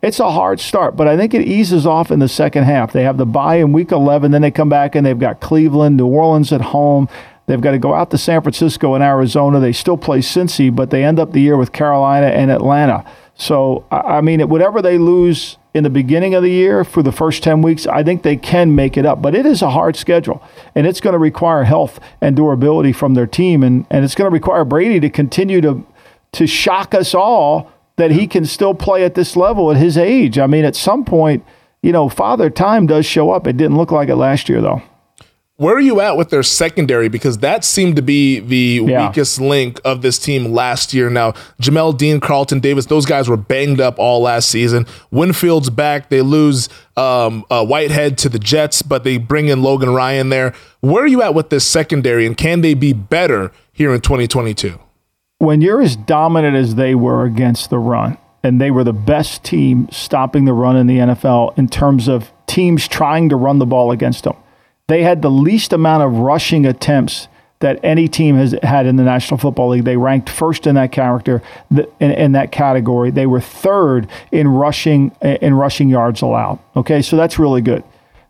it's 0.00 0.18
a 0.18 0.30
hard 0.30 0.58
start, 0.58 0.96
but 0.96 1.06
I 1.06 1.14
think 1.18 1.34
it 1.34 1.42
eases 1.42 1.84
off 1.86 2.10
in 2.10 2.18
the 2.18 2.30
second 2.30 2.64
half. 2.64 2.94
They 2.94 3.02
have 3.02 3.18
the 3.18 3.26
bye 3.26 3.56
in 3.56 3.74
week 3.74 3.92
11, 3.92 4.30
then 4.30 4.40
they 4.40 4.50
come 4.50 4.70
back 4.70 4.94
and 4.94 5.04
they've 5.04 5.18
got 5.18 5.38
Cleveland, 5.38 5.98
New 5.98 6.06
Orleans 6.06 6.50
at 6.50 6.62
home. 6.62 7.10
They've 7.44 7.60
got 7.60 7.72
to 7.72 7.78
go 7.78 7.92
out 7.92 8.10
to 8.12 8.16
San 8.16 8.40
Francisco 8.40 8.94
and 8.94 9.04
Arizona. 9.04 9.60
They 9.60 9.72
still 9.72 9.98
play 9.98 10.20
Cincy, 10.20 10.74
but 10.74 10.88
they 10.88 11.04
end 11.04 11.18
up 11.18 11.32
the 11.32 11.42
year 11.42 11.58
with 11.58 11.72
Carolina 11.72 12.28
and 12.28 12.50
Atlanta. 12.50 13.04
So, 13.42 13.84
I 13.90 14.20
mean, 14.20 14.48
whatever 14.48 14.80
they 14.80 14.98
lose 14.98 15.56
in 15.74 15.82
the 15.82 15.90
beginning 15.90 16.32
of 16.32 16.44
the 16.44 16.50
year 16.50 16.84
for 16.84 17.02
the 17.02 17.10
first 17.10 17.42
10 17.42 17.60
weeks, 17.60 17.88
I 17.88 18.04
think 18.04 18.22
they 18.22 18.36
can 18.36 18.76
make 18.76 18.96
it 18.96 19.04
up. 19.04 19.20
But 19.20 19.34
it 19.34 19.44
is 19.46 19.62
a 19.62 19.70
hard 19.70 19.96
schedule, 19.96 20.40
and 20.76 20.86
it's 20.86 21.00
going 21.00 21.14
to 21.14 21.18
require 21.18 21.64
health 21.64 21.98
and 22.20 22.36
durability 22.36 22.92
from 22.92 23.14
their 23.14 23.26
team. 23.26 23.64
And, 23.64 23.84
and 23.90 24.04
it's 24.04 24.14
going 24.14 24.30
to 24.30 24.32
require 24.32 24.64
Brady 24.64 25.00
to 25.00 25.10
continue 25.10 25.60
to, 25.60 25.84
to 26.34 26.46
shock 26.46 26.94
us 26.94 27.16
all 27.16 27.72
that 27.96 28.12
he 28.12 28.28
can 28.28 28.44
still 28.44 28.74
play 28.74 29.02
at 29.02 29.16
this 29.16 29.34
level 29.34 29.72
at 29.72 29.76
his 29.76 29.98
age. 29.98 30.38
I 30.38 30.46
mean, 30.46 30.64
at 30.64 30.76
some 30.76 31.04
point, 31.04 31.44
you 31.82 31.90
know, 31.90 32.08
father 32.08 32.48
time 32.48 32.86
does 32.86 33.06
show 33.06 33.32
up. 33.32 33.48
It 33.48 33.56
didn't 33.56 33.76
look 33.76 33.90
like 33.90 34.08
it 34.08 34.14
last 34.14 34.48
year, 34.48 34.60
though. 34.60 34.82
Where 35.62 35.76
are 35.76 35.80
you 35.80 36.00
at 36.00 36.16
with 36.16 36.30
their 36.30 36.42
secondary? 36.42 37.06
Because 37.06 37.38
that 37.38 37.62
seemed 37.64 37.94
to 37.94 38.02
be 38.02 38.40
the 38.40 38.84
yeah. 38.84 39.06
weakest 39.06 39.40
link 39.40 39.80
of 39.84 40.02
this 40.02 40.18
team 40.18 40.46
last 40.46 40.92
year. 40.92 41.08
Now, 41.08 41.34
Jamel 41.60 41.96
Dean, 41.96 42.18
Carlton 42.18 42.58
Davis, 42.58 42.86
those 42.86 43.06
guys 43.06 43.28
were 43.28 43.36
banged 43.36 43.80
up 43.80 43.96
all 43.96 44.22
last 44.22 44.48
season. 44.48 44.86
Winfield's 45.12 45.70
back. 45.70 46.08
They 46.08 46.20
lose 46.20 46.68
um, 46.96 47.44
uh, 47.48 47.64
Whitehead 47.64 48.18
to 48.18 48.28
the 48.28 48.40
Jets, 48.40 48.82
but 48.82 49.04
they 49.04 49.18
bring 49.18 49.46
in 49.46 49.62
Logan 49.62 49.90
Ryan 49.90 50.30
there. 50.30 50.52
Where 50.80 51.04
are 51.04 51.06
you 51.06 51.22
at 51.22 51.32
with 51.32 51.50
this 51.50 51.64
secondary, 51.64 52.26
and 52.26 52.36
can 52.36 52.62
they 52.62 52.74
be 52.74 52.92
better 52.92 53.52
here 53.72 53.94
in 53.94 54.00
2022? 54.00 54.80
When 55.38 55.60
you're 55.60 55.80
as 55.80 55.94
dominant 55.94 56.56
as 56.56 56.74
they 56.74 56.96
were 56.96 57.24
against 57.24 57.70
the 57.70 57.78
run, 57.78 58.18
and 58.42 58.60
they 58.60 58.72
were 58.72 58.82
the 58.82 58.92
best 58.92 59.44
team 59.44 59.88
stopping 59.92 60.44
the 60.44 60.54
run 60.54 60.74
in 60.74 60.88
the 60.88 60.98
NFL 60.98 61.56
in 61.56 61.68
terms 61.68 62.08
of 62.08 62.32
teams 62.48 62.88
trying 62.88 63.28
to 63.28 63.36
run 63.36 63.60
the 63.60 63.66
ball 63.66 63.92
against 63.92 64.24
them 64.24 64.34
they 64.88 65.02
had 65.02 65.22
the 65.22 65.30
least 65.30 65.72
amount 65.72 66.02
of 66.02 66.18
rushing 66.18 66.66
attempts 66.66 67.28
that 67.62 67.78
any 67.84 68.08
team 68.08 68.36
has 68.36 68.54
had 68.62 68.86
in 68.86 68.96
the 68.96 69.04
National 69.04 69.38
Football 69.38 69.70
League. 69.70 69.84
They 69.84 69.96
ranked 69.96 70.28
first 70.28 70.66
in 70.66 70.74
that 70.74 70.90
character 70.90 71.40
in, 71.70 72.10
in, 72.10 72.32
that 72.32 72.50
category. 72.50 73.10
They 73.10 73.26
were 73.26 73.40
third 73.40 74.08
in 74.32 74.48
rushing 74.48 75.12
in 75.22 75.54
rushing 75.54 75.88
yards 75.88 76.22
allowed. 76.22 76.58
Okay, 76.76 77.02
so 77.02 77.16
that's 77.16 77.38
really 77.38 77.62
good. 77.62 77.84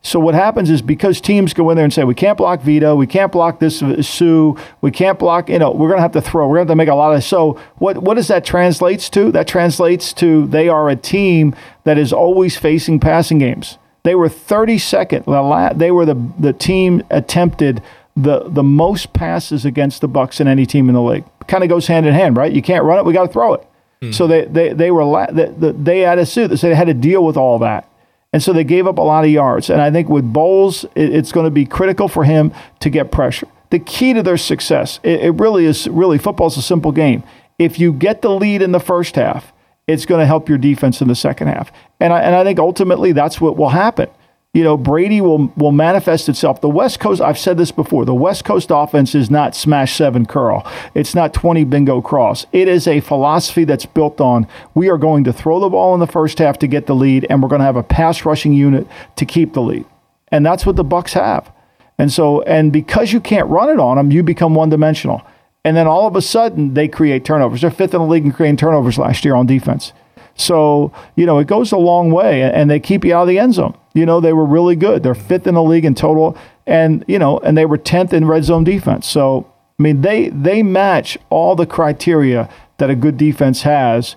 So 0.05 0.19
what 0.19 0.35
happens 0.35 0.69
is 0.69 0.83
because 0.83 1.21
teams 1.21 1.55
go 1.55 1.71
in 1.71 1.77
there 1.77 1.85
and 1.85 1.95
say 1.95 2.03
we 2.03 2.15
can't 2.15 2.37
block 2.37 2.61
Vita, 2.61 2.95
we 2.95 3.07
can't 3.07 3.31
block 3.31 3.61
this 3.61 3.79
Suh, 3.79 4.53
we 4.81 4.91
can't 4.91 5.19
block. 5.19 5.49
You 5.49 5.61
know, 5.61 5.71
we're 5.71 5.89
going 5.89 5.99
to 5.99 6.03
have 6.03 6.13
to 6.13 6.21
throw. 6.21 6.49
We're 6.49 6.57
going 6.57 6.67
to 6.67 6.71
have 6.73 6.75
to 6.75 6.77
make 6.77 6.89
a 6.89 6.95
lot 6.95 7.15
of. 7.15 7.25
So 7.25 7.59
what 7.77 7.99
what 7.99 8.15
does 8.15 8.29
that 8.29 8.45
translates 8.45 9.09
to? 9.11 9.33
That 9.33 9.49
translates 9.49 10.13
to 10.15 10.47
they 10.47 10.69
are 10.69 10.91
a 10.91 10.97
team 10.97 11.55
that 11.85 11.99
is 11.99 12.13
always 12.13 12.57
facing 12.59 13.01
passing 13.01 13.39
games. 13.39 13.79
They 14.05 14.15
were 14.15 14.29
32nd. 14.29 15.79
They 15.79 15.91
were 15.91 16.05
the, 16.05 16.33
the 16.39 16.53
team 16.53 17.03
attempted 17.11 17.83
the, 18.17 18.49
the 18.49 18.63
most 18.63 19.13
passes 19.13 19.65
against 19.65 20.01
the 20.01 20.09
Bucs 20.09 20.41
in 20.41 20.49
any 20.49 20.67
team 20.67 20.89
in 20.89 20.95
the 20.95 21.03
league. 21.03 21.25
Kind 21.47 21.63
of 21.63 21.71
goes 21.71 21.87
hand 21.87 22.07
in 22.07 22.15
hand, 22.15 22.37
right? 22.37 22.53
You 22.53 22.63
can't 22.63 22.85
run 22.85 22.99
it, 22.99 23.05
we 23.05 23.13
got 23.13 23.27
to 23.27 23.33
throw 23.33 23.55
it. 23.55 23.67
Mm. 24.03 24.15
So 24.15 24.27
they, 24.27 24.45
they, 24.45 24.73
they 24.73 24.91
were 24.91 25.05
la- 25.05 25.31
they, 25.31 25.47
they 25.49 26.01
had 26.01 26.19
a 26.19 26.27
suit. 26.27 26.59
So 26.59 26.69
they 26.69 26.75
had 26.75 26.89
to 26.89 26.95
deal 26.95 27.25
with 27.25 27.37
all 27.37 27.59
that. 27.61 27.89
And 28.33 28.43
so 28.43 28.53
they 28.53 28.65
gave 28.65 28.87
up 28.87 28.99
a 28.99 29.03
lot 29.03 29.25
of 29.25 29.31
yards. 29.31 29.71
And 29.71 29.81
I 29.81 29.91
think 29.91 30.09
with 30.09 30.31
Bowles, 30.33 30.85
it, 30.95 31.15
it's 31.15 31.33
going 31.33 31.45
to 31.45 31.51
be 31.51 31.65
critical 31.65 32.09
for 32.09 32.25
him 32.25 32.53
to 32.81 32.91
get 32.91 33.13
pressure. 33.13 33.47
The 33.71 33.79
key 33.79 34.13
to 34.15 34.23
their 34.23 34.37
success, 34.37 35.01
it, 35.03 35.21
it 35.21 35.31
really 35.33 35.65
is 35.65 35.87
really 35.89 36.19
football's 36.19 36.57
a 36.57 36.63
simple 36.63 36.93
game. 36.93 37.23
If 37.59 37.79
you 37.79 37.93
get 37.93 38.23
the 38.23 38.31
lead 38.31 38.63
in 38.63 38.73
the 38.73 38.81
first 38.81 39.17
half, 39.17 39.53
it's 39.93 40.07
going 40.07 40.21
to 40.21 40.27
help 40.27 40.49
your 40.49 40.59
defense 40.59 41.01
in 41.01 41.09
the 41.09 41.15
second 41.15 41.49
half. 41.49 41.71
And 42.01 42.13
I, 42.13 42.21
and 42.21 42.35
I 42.35 42.45
think 42.45 42.59
ultimately 42.59 43.13
that's 43.13 43.41
what 43.41 43.57
will 43.57 43.69
happen. 43.71 44.09
you 44.55 44.63
know, 44.63 44.77
Brady 44.77 45.21
will 45.21 45.51
will 45.57 45.73
manifest 45.73 46.29
itself. 46.29 46.61
The 46.61 46.69
West 46.69 47.01
Coast, 47.01 47.23
I've 47.23 47.39
said 47.39 47.57
this 47.57 47.73
before, 47.73 48.05
the 48.05 48.15
West 48.15 48.45
Coast 48.45 48.69
offense 48.71 49.15
is 49.15 49.31
not 49.31 49.57
smash 49.57 49.97
seven 49.97 50.27
curl. 50.27 50.71
It's 50.95 51.15
not 51.15 51.33
20 51.33 51.65
bingo 51.65 52.03
cross. 52.03 52.45
It 52.53 52.69
is 52.69 52.87
a 52.87 53.01
philosophy 53.01 53.65
that's 53.65 53.87
built 53.87 54.21
on 54.21 54.47
we 54.75 54.91
are 54.91 54.99
going 54.99 55.25
to 55.25 55.33
throw 55.33 55.59
the 55.59 55.71
ball 55.71 55.95
in 55.95 56.01
the 56.01 56.07
first 56.07 56.39
half 56.39 56.59
to 56.59 56.67
get 56.67 56.87
the 56.87 56.95
lead, 56.95 57.27
and 57.31 57.43
we're 57.43 57.49
going 57.49 57.61
to 57.61 57.65
have 57.65 57.77
a 57.77 57.83
pass 57.83 58.25
rushing 58.27 58.53
unit 58.53 58.87
to 59.17 59.25
keep 59.25 59.55
the 59.55 59.63
lead. 59.63 59.87
And 60.31 60.45
that's 60.45 60.67
what 60.67 60.77
the 60.77 60.85
Bucs 60.85 61.13
have. 61.13 61.51
And 61.99 62.13
so, 62.13 62.43
and 62.43 62.73
because 62.73 63.13
you 63.13 63.21
can't 63.21 63.49
run 63.49 63.69
it 63.71 63.79
on 63.79 63.97
them, 63.97 64.11
you 64.11 64.23
become 64.23 64.55
one 64.55 64.71
dimensional. 64.71 65.23
And 65.65 65.77
then 65.77 65.87
all 65.87 66.07
of 66.07 66.17
a 66.17 66.23
sudden, 66.23 66.75
they 66.75 66.89
create 66.89 67.25
turnovers. 67.25 67.61
They're 67.61 67.71
fifth 67.71 67.95
in 67.95 68.01
the 68.01 68.07
league 68.07 68.25
in 68.25 68.33
creating 68.33 68.57
turnovers 68.57 68.99
last 68.99 69.25
year 69.25 69.35
on 69.35 69.47
defense. 69.47 69.93
So, 70.35 70.93
you 71.15 71.27
know, 71.27 71.39
it 71.39 71.47
goes 71.47 71.73
a 71.73 71.77
long 71.77 72.11
way, 72.11 72.43
and 72.43 72.71
they 72.71 72.81
keep 72.81 73.05
you 73.05 73.15
out 73.15 73.23
of 73.23 73.29
the 73.29 73.39
end 73.39 73.55
zone. 73.55 73.77
You 73.95 74.07
know, 74.07 74.21
they 74.21 74.33
were 74.33 74.47
really 74.47 74.77
good. 74.77 75.03
They're 75.03 75.15
fifth 75.15 75.47
in 75.47 75.55
the 75.55 75.63
league 75.63 75.85
in 75.85 75.95
total, 75.95 76.37
and, 76.67 77.05
you 77.07 77.19
know, 77.19 77.39
and 77.41 77.57
they 77.57 77.67
were 77.67 77.79
10th 77.79 78.13
in 78.13 78.27
red 78.27 78.45
zone 78.45 78.65
defense. 78.65 79.07
So, 79.07 79.53
I 79.79 79.83
mean, 79.83 80.01
they, 80.01 80.31
they 80.31 80.63
match 80.63 81.19
all 81.29 81.55
the 81.55 81.67
criteria 81.67 82.49
that 82.79 82.91
a 82.91 82.97
good 82.97 83.17
defense 83.17 83.63
has 83.63 84.17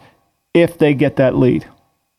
if 0.53 0.77
they 0.77 0.93
get 0.93 1.17
that 1.17 1.35
lead. 1.35 1.67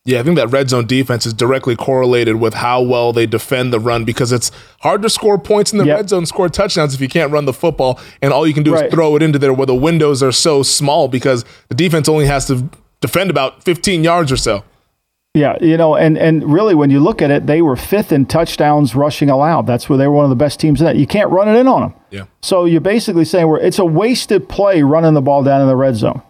Yeah, 0.07 0.21
I 0.21 0.23
think 0.23 0.37
that 0.37 0.49
red 0.49 0.71
zone 0.71 0.87
defense 0.87 1.27
is 1.27 1.35
directly 1.35 1.75
correlated 1.75 2.37
with 2.37 2.55
how 2.55 2.81
well 2.81 3.13
they 3.13 3.27
defend 3.27 3.73
the 3.73 3.81
run 3.81 4.05
because 4.05 4.31
it's 4.31 4.53
hard 4.81 5.03
to 5.03 5.11
score 5.11 5.37
points 5.37 5.73
in 5.73 5.79
the 5.79 5.85
yep. 5.85 5.97
red 5.97 6.09
zone, 6.09 6.27
score 6.27 6.49
touchdowns 6.49 6.95
if 6.95 7.01
you 7.01 7.09
can't 7.09 7.33
run 7.33 7.45
the 7.45 7.53
football, 7.53 7.99
and 8.23 8.33
all 8.33 8.47
you 8.47 8.55
can 8.55 8.63
do 8.63 8.73
right. 8.73 8.87
is 8.87 8.95
throw 8.95 9.17
it 9.17 9.23
into 9.23 9.37
there 9.37 9.53
where 9.53 9.67
the 9.67 9.75
windows 9.75 10.23
are 10.23 10.31
so 10.31 10.63
small 10.63 11.09
because 11.09 11.45
the 11.69 11.75
defense 11.75 12.09
only 12.09 12.27
has 12.27 12.47
to 12.47 12.71
defend 13.01 13.31
about 13.31 13.65
15 13.65 14.05
yards 14.05 14.31
or 14.31 14.37
so. 14.37 14.63
Yeah, 15.35 15.59
you 15.61 15.77
know, 15.77 15.97
and 15.97 16.17
and 16.17 16.51
really 16.51 16.75
when 16.75 16.89
you 16.89 16.99
look 17.01 17.21
at 17.21 17.31
it, 17.31 17.47
they 17.47 17.61
were 17.61 17.77
fifth 17.77 18.11
in 18.11 18.25
touchdowns 18.25 18.95
rushing 18.95 19.29
allowed. 19.29 19.67
That's 19.67 19.87
where 19.87 19.99
they 19.99 20.07
were 20.07 20.15
one 20.15 20.25
of 20.25 20.31
the 20.31 20.37
best 20.37 20.61
teams 20.61 20.81
in 20.81 20.87
that. 20.87 20.97
You 20.97 21.07
can't 21.07 21.31
run 21.31 21.49
it 21.49 21.59
in 21.59 21.69
on 21.69 21.83
them. 21.83 21.95
Yeah. 22.11 22.25
So 22.41 22.65
you're 22.65 22.81
basically 22.81 23.27
saying 23.27 23.47
we're 23.47 23.59
it's 23.59 23.79
a 23.79 23.85
wasted 23.85 24.49
play 24.49 24.83
running 24.83 25.13
the 25.13 25.21
ball 25.21 25.43
down 25.43 25.61
in 25.61 25.67
the 25.67 25.77
red 25.77 25.97
zone. 25.97 26.23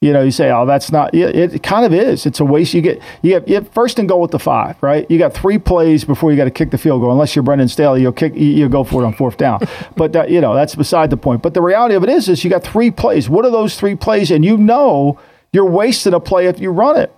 You 0.00 0.12
know, 0.12 0.22
you 0.22 0.30
say, 0.30 0.52
"Oh, 0.52 0.64
that's 0.64 0.92
not." 0.92 1.12
It, 1.12 1.54
it 1.54 1.62
kind 1.64 1.84
of 1.84 1.92
is. 1.92 2.24
It's 2.24 2.38
a 2.38 2.44
waste. 2.44 2.72
You 2.72 2.82
get 2.82 3.02
you 3.22 3.34
have, 3.34 3.48
you 3.48 3.60
first 3.72 3.98
and 3.98 4.08
goal 4.08 4.20
with 4.20 4.30
the 4.30 4.38
five, 4.38 4.80
right? 4.80 5.10
You 5.10 5.18
got 5.18 5.34
three 5.34 5.58
plays 5.58 6.04
before 6.04 6.30
you 6.30 6.36
got 6.36 6.44
to 6.44 6.52
kick 6.52 6.70
the 6.70 6.78
field 6.78 7.00
goal. 7.00 7.10
Unless 7.10 7.34
you're 7.34 7.42
Brandon 7.42 7.66
Staley, 7.66 8.02
you'll 8.02 8.12
kick, 8.12 8.32
you'll 8.36 8.68
go 8.68 8.84
for 8.84 9.02
it 9.02 9.06
on 9.06 9.12
fourth 9.12 9.36
down. 9.36 9.60
but 9.96 10.12
that, 10.12 10.30
you 10.30 10.40
know, 10.40 10.54
that's 10.54 10.76
beside 10.76 11.10
the 11.10 11.16
point. 11.16 11.42
But 11.42 11.54
the 11.54 11.62
reality 11.62 11.96
of 11.96 12.04
it 12.04 12.10
is, 12.10 12.28
is 12.28 12.44
you 12.44 12.50
got 12.50 12.62
three 12.62 12.92
plays. 12.92 13.28
What 13.28 13.44
are 13.44 13.50
those 13.50 13.76
three 13.76 13.96
plays? 13.96 14.30
And 14.30 14.44
you 14.44 14.56
know, 14.56 15.18
you're 15.52 15.68
wasting 15.68 16.14
a 16.14 16.20
play 16.20 16.46
if 16.46 16.60
you 16.60 16.70
run 16.70 16.96
it. 16.96 17.12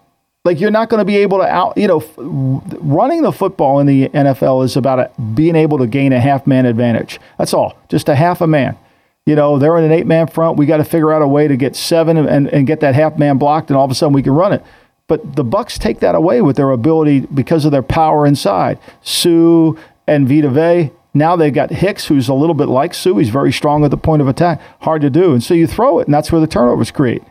Like 0.47 0.59
you're 0.59 0.71
not 0.71 0.88
going 0.88 1.01
to 1.01 1.05
be 1.05 1.19
able 1.19 1.37
to 1.37 1.45
out. 1.45 1.77
You 1.77 1.87
know, 1.87 2.62
running 2.81 3.21
the 3.21 3.33
football 3.33 3.81
in 3.81 3.87
the 3.87 4.09
NFL 4.09 4.64
is 4.64 4.75
about 4.75 4.99
a, 5.01 5.21
being 5.35 5.55
able 5.55 5.77
to 5.77 5.87
gain 5.87 6.14
a 6.14 6.21
half 6.21 6.47
man 6.47 6.64
advantage. 6.64 7.21
That's 7.37 7.53
all. 7.53 7.77
Just 7.90 8.09
a 8.09 8.14
half 8.14 8.40
a 8.40 8.47
man 8.47 8.79
you 9.26 9.35
know, 9.35 9.59
they're 9.59 9.76
in 9.76 9.85
an 9.85 9.92
eight 9.92 10.06
man 10.06 10.26
front. 10.26 10.56
We 10.56 10.66
got 10.66 10.78
to 10.78 10.85
figure 10.85 11.12
out 11.12 11.22
a 11.22 11.28
way 11.28 11.46
to 11.48 11.56
get 11.56 11.76
seven 11.76 12.16
and, 12.16 12.48
and 12.48 12.66
get 12.66 12.80
that 12.80 12.94
half 12.94 13.18
man 13.18 13.38
blocked, 13.38 13.70
and 13.70 13.76
all 13.76 13.85
of 13.85 13.90
a 13.90 13.94
sudden 13.94 14.12
we 14.12 14.22
can 14.22 14.33
run 14.33 14.52
it. 14.52 14.62
But 15.06 15.37
the 15.37 15.44
Bucs 15.44 15.78
take 15.78 16.00
that 16.00 16.14
away 16.14 16.40
with 16.40 16.56
their 16.56 16.70
ability 16.70 17.20
because 17.20 17.64
of 17.64 17.72
their 17.72 17.83
power 17.83 18.26
inside. 18.26 18.78
Suh 19.02 19.72
and 20.06 20.28
Vita 20.28 20.48
Vea. 20.48 20.92
Now 21.12 21.35
they've 21.35 21.52
got 21.52 21.70
Hicks, 21.70 22.06
who's 22.06 22.28
a 22.28 22.35
little 22.35 22.54
bit 22.54 22.68
like 22.68 22.94
Suh. 22.94 23.16
He's 23.16 23.28
very 23.28 23.52
strong 23.52 23.85
at 23.85 23.90
the 23.90 23.96
point 23.96 24.22
of 24.22 24.28
attack. 24.28 24.61
Hard 24.83 25.02
to 25.02 25.11
do. 25.11 25.33
And 25.33 25.42
so 25.42 25.54
you 25.54 25.66
throw 25.66 25.98
it, 25.98 26.06
and 26.06 26.14
that's 26.14 26.30
where 26.30 26.40
the 26.40 26.46
turnovers 26.46 26.92
create. 26.92 27.22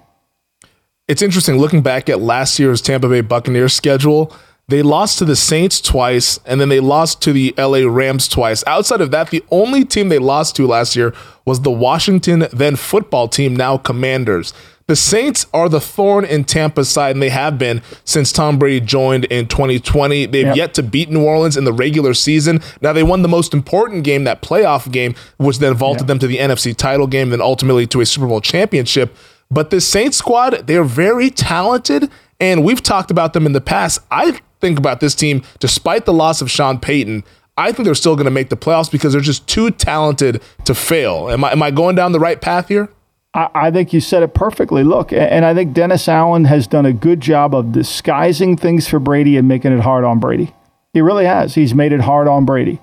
It's 1.08 1.22
interesting 1.22 1.58
looking 1.58 1.82
back 1.82 2.10
at 2.10 2.20
last 2.20 2.60
year's 2.60 2.82
Tampa 2.82 3.10
Bay 3.10 3.22
Buccaneers 3.22 3.74
schedule. 3.74 4.36
They 4.70 4.84
lost 4.84 5.18
to 5.18 5.26
the 5.26 5.36
Saints 5.36 5.82
twice, 5.82 6.40
and 6.46 6.62
then 6.62 6.70
they 6.70 6.80
lost 6.80 7.24
to 7.24 7.34
the 7.34 7.56
LA 7.58 7.80
Rams 7.92 8.28
twice. 8.28 8.64
Outside 8.68 9.02
of 9.02 9.10
that, 9.10 9.32
the 9.32 9.44
only 9.50 9.84
team 9.84 10.10
they 10.10 10.20
lost 10.20 10.56
to 10.58 10.68
last 10.68 10.96
year 10.96 11.12
was 11.44 11.62
the 11.62 11.72
Washington 11.72 12.46
then 12.54 12.76
football 12.76 13.28
team, 13.28 13.56
now 13.56 13.78
Commanders. 13.78 14.54
The 14.86 14.96
Saints 14.96 15.48
are 15.56 15.70
the 15.70 15.82
thorn 15.82 16.24
in 16.24 16.44
Tampa's 16.44 16.90
side, 16.90 17.16
and 17.16 17.22
they 17.22 17.30
have 17.30 17.58
been 17.58 17.82
since 18.06 18.32
Tom 18.32 18.60
Brady 18.60 18.84
joined 18.84 19.26
in 19.26 19.48
2020. 19.48 20.28
They've 20.28 20.46
yep. 20.46 20.56
yet 20.56 20.74
to 20.76 20.84
beat 20.84 21.10
New 21.10 21.24
Orleans 21.24 21.58
in 21.58 21.64
the 21.64 21.74
regular 21.74 22.14
season. 22.14 22.60
Now, 22.82 22.94
they 22.94 23.04
won 23.04 23.24
the 23.24 23.28
most 23.28 23.56
important 23.56 24.04
game, 24.04 24.24
that 24.26 24.44
playoff 24.44 24.92
game, 24.92 25.16
which 25.38 25.58
then 25.58 25.74
vaulted 25.74 26.02
yep. 26.02 26.08
them 26.08 26.20
to 26.20 26.28
the 26.28 26.38
NFC 26.38 26.76
title 26.76 27.08
game, 27.08 27.32
then 27.32 27.42
ultimately 27.42 27.88
to 27.88 28.02
a 28.02 28.06
Super 28.06 28.28
Bowl 28.28 28.42
championship. 28.42 29.16
But 29.52 29.72
this 29.72 29.88
Saints 29.88 30.18
squad, 30.18 30.68
they're 30.68 30.84
very 30.84 31.32
talented, 31.32 32.10
and 32.40 32.64
we've 32.64 32.82
talked 32.82 33.12
about 33.12 33.34
them 33.34 33.46
in 33.46 33.54
the 33.54 33.62
past. 33.62 34.00
I 34.12 34.40
think 34.62 34.78
about 34.78 35.00
this 35.00 35.16
team, 35.16 35.42
despite 35.60 36.06
the 36.06 36.14
loss 36.14 36.42
of 36.42 36.50
Sean 36.50 36.80
Payton, 36.80 37.24
I 37.58 37.72
think 37.72 37.86
they're 37.86 37.96
still 37.96 38.16
going 38.16 38.26
to 38.26 38.32
make 38.32 38.50
the 38.50 38.58
playoffs 38.58 38.90
because 38.90 39.14
they're 39.14 39.22
just 39.22 39.48
too 39.48 39.70
talented 39.72 40.42
to 40.64 40.74
fail. 40.74 41.30
Am 41.30 41.44
I, 41.44 41.52
am 41.52 41.62
I 41.62 41.72
going 41.72 41.96
down 41.96 42.14
the 42.14 42.20
right 42.20 42.40
path 42.40 42.70
here? 42.70 42.90
I, 43.34 43.50
I 43.54 43.72
think 43.72 43.92
you 43.92 44.00
said 44.00 44.24
it 44.24 44.34
perfectly. 44.34 44.84
Look, 44.84 45.12
and 45.12 45.44
I 45.44 45.54
think 45.54 45.74
Dennis 45.74 46.08
Allen 46.08 46.46
has 46.46 46.68
done 46.68 46.86
a 46.86 46.94
good 46.94 47.20
job 47.20 47.54
of 47.54 47.74
disguising 47.74 48.56
things 48.56 48.88
for 48.88 49.00
Brady 49.00 49.36
and 49.36 49.48
making 49.48 49.74
it 49.74 49.82
hard 49.82 50.06
on 50.06 50.20
Brady. 50.20 50.54
He 50.94 51.02
really 51.02 51.26
has. 51.26 51.56
He's 51.56 51.76
made 51.76 51.92
it 51.92 52.02
hard 52.02 52.28
on 52.28 52.46
Brady. 52.46 52.80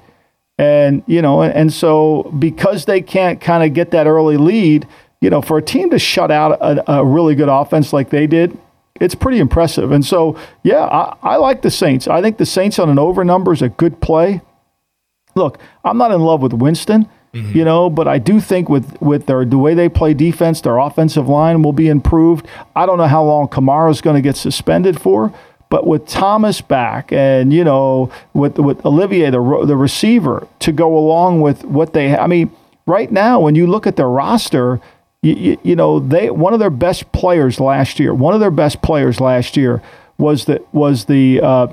And, 0.59 1.03
you 1.07 1.21
know, 1.21 1.43
and 1.43 1.73
so 1.73 2.35
because 2.39 2.85
they 2.85 3.01
can't 3.01 3.41
kind 3.41 3.65
of 3.65 3.75
get 3.75 3.91
that 3.91 4.07
early 4.07 4.37
lead, 4.37 4.87
you 5.21 5.29
know, 5.29 5.43
for 5.43 5.59
a 5.59 5.63
team 5.63 5.91
to 5.91 5.99
shut 5.99 6.31
out 6.31 6.53
a, 6.61 6.99
a 6.99 7.05
really 7.05 7.35
good 7.35 7.49
offense 7.49 7.93
like 7.93 8.11
they 8.11 8.27
did, 8.27 8.57
it's 9.01 9.15
pretty 9.15 9.39
impressive. 9.39 9.93
And 9.93 10.05
so, 10.05 10.39
yeah, 10.63 10.85
I, 10.85 11.17
I, 11.23 11.37
like 11.37 11.63
the 11.63 11.71
Saints. 11.71 12.09
I 12.09 12.21
think 12.23 12.39
the 12.39 12.47
Saints 12.47 12.79
on 12.79 12.89
an 12.89 12.99
over 12.99 13.25
number 13.25 13.53
is 13.53 13.63
a 13.63 13.69
good 13.69 14.01
play. 14.01 14.41
Look, 15.35 15.59
I'm 15.85 15.99
not 15.99 16.13
in 16.13 16.21
love 16.21 16.41
with 16.43 16.55
Winston, 16.55 17.09
mm-hmm. 17.33 17.57
you 17.57 17.65
know, 17.65 17.91
but 17.91 18.09
I 18.09 18.19
do 18.19 18.41
think 18.41 18.69
with 18.69 19.01
with 19.03 19.27
their 19.27 19.45
the 19.45 19.59
way 19.59 19.75
they 19.75 19.89
play 19.89 20.15
defense, 20.15 20.61
their 20.61 20.79
offensive 20.79 21.29
line 21.29 21.63
will 21.63 21.75
be 21.75 21.89
improved. 21.89 22.47
I 22.75 22.87
don't 22.87 22.99
know 22.99 23.07
how 23.07 23.23
long 23.23 23.49
Kamara's 23.49 24.01
going 24.01 24.17
to 24.17 24.23
get 24.23 24.37
suspended 24.37 25.01
for, 25.01 25.33
but 25.69 25.87
with 25.87 26.07
Thomas 26.07 26.61
back 26.61 27.13
and 27.13 27.53
you 27.53 27.65
know 27.65 28.11
with 28.33 28.59
with 28.59 28.83
Olave 28.85 29.23
the 29.31 29.65
the 29.67 29.77
receiver 29.77 30.49
to 30.61 30.73
go 30.73 30.97
along 30.97 31.43
with 31.43 31.65
what 31.65 31.93
they, 31.93 32.17
I 32.17 32.27
mean, 32.27 32.51
right 32.87 33.13
now 33.13 33.41
when 33.41 33.55
you 33.55 33.67
look 33.67 33.87
at 33.87 33.97
their 33.97 34.09
roster 34.09 34.81
you, 35.23 35.35
you, 35.35 35.59
you, 35.63 35.77
know, 35.77 35.99
they 35.99 36.31
one 36.31 36.53
of 36.53 36.61
their 36.61 36.71
best 36.71 37.11
players 37.13 37.59
last 37.61 37.99
year. 37.99 38.15
One 38.15 38.35
of 38.35 38.41
their 38.41 38.51
best 38.51 38.83
players 38.83 39.21
last 39.21 39.57
year 39.57 39.83
was 40.19 40.45
the 40.45 40.65
was 40.73 41.07
the 41.07 41.41
uh, 41.41 41.67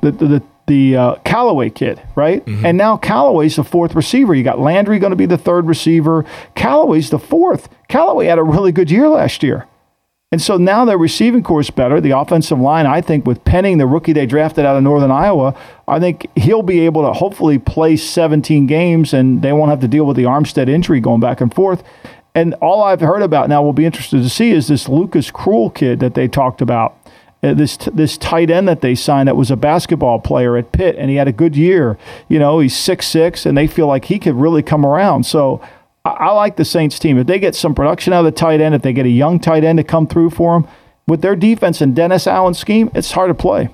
the 0.00 0.10
the, 0.10 0.42
the 0.66 0.96
uh, 0.96 1.14
Callaway 1.24 1.70
kid, 1.70 2.02
right? 2.14 2.44
Mm-hmm. 2.44 2.66
And 2.66 2.78
now 2.78 2.96
Callaway's 2.96 3.56
the 3.56 3.64
fourth 3.64 3.94
receiver. 3.94 4.34
You 4.34 4.42
got 4.42 4.58
Landry 4.58 4.98
going 4.98 5.10
to 5.10 5.16
be 5.16 5.26
the 5.26 5.38
third 5.38 5.66
receiver. 5.66 6.24
Callaway's 6.54 7.10
the 7.10 7.18
fourth. 7.18 7.68
Callaway 7.88 8.26
had 8.26 8.38
a 8.38 8.42
really 8.42 8.72
good 8.72 8.90
year 8.90 9.08
last 9.08 9.42
year. 9.42 9.66
And 10.32 10.42
so 10.42 10.56
now 10.56 10.84
their 10.84 10.98
receiving 10.98 11.44
corps 11.44 11.60
is 11.60 11.70
better. 11.70 12.00
The 12.00 12.10
offensive 12.10 12.58
line, 12.58 12.84
I 12.84 13.00
think, 13.00 13.26
with 13.26 13.44
Penning, 13.44 13.78
the 13.78 13.86
rookie 13.86 14.12
they 14.12 14.26
drafted 14.26 14.66
out 14.66 14.76
of 14.76 14.82
Northern 14.82 15.12
Iowa, 15.12 15.56
I 15.86 16.00
think 16.00 16.26
he'll 16.34 16.62
be 16.62 16.80
able 16.80 17.02
to 17.02 17.12
hopefully 17.12 17.60
play 17.60 17.96
17 17.96 18.66
games 18.66 19.14
and 19.14 19.40
they 19.40 19.52
won't 19.52 19.70
have 19.70 19.80
to 19.80 19.88
deal 19.88 20.04
with 20.04 20.16
the 20.16 20.24
Armstead 20.24 20.68
injury 20.68 20.98
going 20.98 21.20
back 21.20 21.40
and 21.40 21.54
forth. 21.54 21.84
And 22.36 22.52
all 22.60 22.82
I've 22.82 23.00
heard 23.00 23.22
about 23.22 23.48
now, 23.48 23.62
we'll 23.62 23.72
be 23.72 23.86
interested 23.86 24.22
to 24.22 24.28
see, 24.28 24.50
is 24.50 24.68
this 24.68 24.90
Lucas 24.90 25.30
Krull 25.30 25.74
kid 25.74 26.00
that 26.00 26.12
they 26.12 26.28
talked 26.28 26.60
about. 26.60 26.94
Uh, 27.42 27.54
this 27.54 27.78
this 27.94 28.18
tight 28.18 28.50
end 28.50 28.68
that 28.68 28.82
they 28.82 28.94
signed 28.94 29.26
that 29.26 29.36
was 29.36 29.50
a 29.50 29.56
basketball 29.56 30.18
player 30.18 30.58
at 30.58 30.70
Pitt, 30.70 30.96
and 30.98 31.08
he 31.08 31.16
had 31.16 31.28
a 31.28 31.32
good 31.32 31.56
year. 31.56 31.96
You 32.28 32.38
know, 32.38 32.58
he's 32.58 32.76
six 32.76 33.06
six, 33.06 33.46
and 33.46 33.56
they 33.56 33.66
feel 33.66 33.86
like 33.86 34.04
he 34.04 34.18
could 34.18 34.34
really 34.34 34.62
come 34.62 34.84
around. 34.84 35.24
So 35.24 35.62
I, 36.04 36.10
I 36.10 36.32
like 36.32 36.56
the 36.56 36.64
Saints 36.66 36.98
team. 36.98 37.16
If 37.16 37.26
they 37.26 37.38
get 37.38 37.54
some 37.54 37.74
production 37.74 38.12
out 38.12 38.26
of 38.26 38.26
the 38.26 38.38
tight 38.38 38.60
end, 38.60 38.74
if 38.74 38.82
they 38.82 38.92
get 38.92 39.06
a 39.06 39.10
young 39.10 39.40
tight 39.40 39.64
end 39.64 39.78
to 39.78 39.84
come 39.84 40.06
through 40.06 40.30
for 40.30 40.60
them, 40.60 40.70
with 41.08 41.22
their 41.22 41.36
defense 41.36 41.80
and 41.80 41.96
Dennis 41.96 42.26
Allen's 42.26 42.58
scheme, 42.58 42.90
it's 42.94 43.12
hard 43.12 43.28
to 43.28 43.34
play 43.34 43.70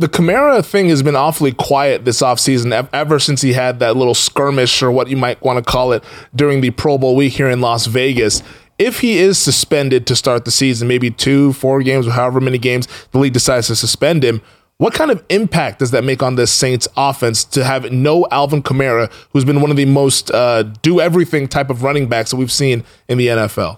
the 0.00 0.08
Kamara 0.08 0.64
thing 0.64 0.88
has 0.88 1.02
been 1.02 1.14
awfully 1.14 1.52
quiet 1.52 2.06
this 2.06 2.22
offseason 2.22 2.88
ever 2.90 3.18
since 3.18 3.42
he 3.42 3.52
had 3.52 3.80
that 3.80 3.96
little 3.96 4.14
skirmish 4.14 4.82
or 4.82 4.90
what 4.90 5.08
you 5.08 5.16
might 5.16 5.42
want 5.42 5.64
to 5.64 5.70
call 5.70 5.92
it 5.92 6.02
during 6.34 6.62
the 6.62 6.70
Pro 6.70 6.96
Bowl 6.96 7.14
week 7.14 7.34
here 7.34 7.50
in 7.50 7.60
Las 7.60 7.84
Vegas. 7.84 8.42
If 8.78 9.00
he 9.00 9.18
is 9.18 9.36
suspended 9.36 10.06
to 10.06 10.16
start 10.16 10.46
the 10.46 10.50
season, 10.50 10.88
maybe 10.88 11.10
two, 11.10 11.52
four 11.52 11.82
games, 11.82 12.06
or 12.06 12.12
however 12.12 12.40
many 12.40 12.56
games 12.56 12.88
the 13.10 13.18
league 13.18 13.34
decides 13.34 13.66
to 13.66 13.76
suspend 13.76 14.24
him, 14.24 14.40
what 14.78 14.94
kind 14.94 15.10
of 15.10 15.22
impact 15.28 15.80
does 15.80 15.90
that 15.90 16.02
make 16.02 16.22
on 16.22 16.36
this 16.36 16.50
Saints 16.50 16.88
offense 16.96 17.44
to 17.44 17.62
have 17.62 17.92
no 17.92 18.26
Alvin 18.30 18.62
Kamara, 18.62 19.12
who's 19.34 19.44
been 19.44 19.60
one 19.60 19.70
of 19.70 19.76
the 19.76 19.84
most 19.84 20.30
uh, 20.30 20.62
do 20.62 20.98
everything 20.98 21.46
type 21.46 21.68
of 21.68 21.82
running 21.82 22.08
backs 22.08 22.30
that 22.30 22.38
we've 22.38 22.50
seen 22.50 22.84
in 23.06 23.18
the 23.18 23.26
NFL? 23.26 23.76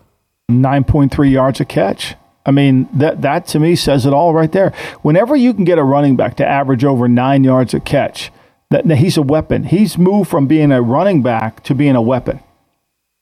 9.3 0.53 1.33
yards 1.33 1.59
a 1.59 1.65
catch. 1.65 2.15
I 2.45 2.51
mean, 2.51 2.89
that, 2.93 3.23
that 3.23 3.47
to 3.49 3.61
me 3.61 3.77
says 3.77 4.05
it 4.05 4.13
all 4.13 4.35
right 4.35 4.51
there. 4.51 4.73
Whenever 5.03 5.37
you 5.37 5.55
can 5.55 5.65
get 5.65 5.79
a 5.79 5.85
running 5.85 6.17
back 6.17 6.37
to 6.37 6.47
average 6.47 6.85
over 6.85 7.09
nine 7.09 7.45
yards 7.45 7.73
a 7.75 7.81
catch, 7.81 8.33
that, 8.71 8.87
that 8.89 8.97
he's 8.97 9.17
a 9.17 9.23
weapon. 9.23 9.65
He's 9.65 9.97
moved 9.97 10.31
from 10.31 10.47
being 10.47 10.73
a 10.73 10.83
running 10.83 11.23
back 11.23 11.63
to 11.65 11.75
being 11.75 11.95
a 11.95 12.03
weapon. 12.03 12.41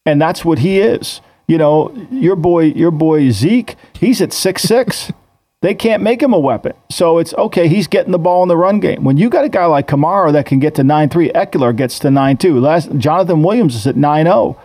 And 0.06 0.20
that's 0.20 0.44
what 0.44 0.60
he 0.60 0.80
is. 0.80 1.20
You 1.46 1.58
know, 1.58 1.92
your 2.10 2.36
boy, 2.36 2.64
your 2.64 2.90
boy 2.92 3.30
Zeke, 3.30 3.76
he's 3.98 4.22
at 4.22 4.32
six 4.32 4.62
six. 4.62 5.12
They 5.62 5.74
can't 5.74 6.02
make 6.02 6.22
him 6.22 6.32
a 6.32 6.38
weapon. 6.38 6.72
So 6.90 7.18
it's 7.18 7.34
okay, 7.34 7.68
he's 7.68 7.86
getting 7.86 8.12
the 8.12 8.18
ball 8.18 8.42
in 8.42 8.48
the 8.48 8.56
run 8.56 8.80
game. 8.80 9.04
When 9.04 9.18
you 9.18 9.28
got 9.28 9.44
a 9.44 9.50
guy 9.50 9.66
like 9.66 9.86
Kamara 9.86 10.32
that 10.32 10.46
can 10.46 10.58
get 10.58 10.74
to 10.76 10.82
9 10.82 11.10
3, 11.10 11.32
Ekeler 11.32 11.76
gets 11.76 11.98
to 11.98 12.10
9 12.10 12.38
2, 12.38 12.58
last, 12.58 12.90
Jonathan 12.96 13.42
Williams 13.42 13.74
is 13.74 13.86
at 13.86 13.94
9 13.94 14.24
0. 14.24 14.56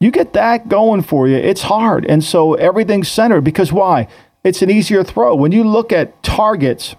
You 0.00 0.10
get 0.12 0.32
that 0.34 0.68
going 0.68 1.02
for 1.02 1.26
you, 1.26 1.36
it's 1.36 1.62
hard. 1.62 2.06
And 2.06 2.22
so 2.22 2.54
everything's 2.54 3.08
centered 3.08 3.42
because 3.42 3.72
why? 3.72 4.06
It's 4.44 4.62
an 4.62 4.70
easier 4.70 5.02
throw. 5.02 5.34
When 5.34 5.50
you 5.50 5.64
look 5.64 5.92
at 5.92 6.22
targets, 6.22 6.94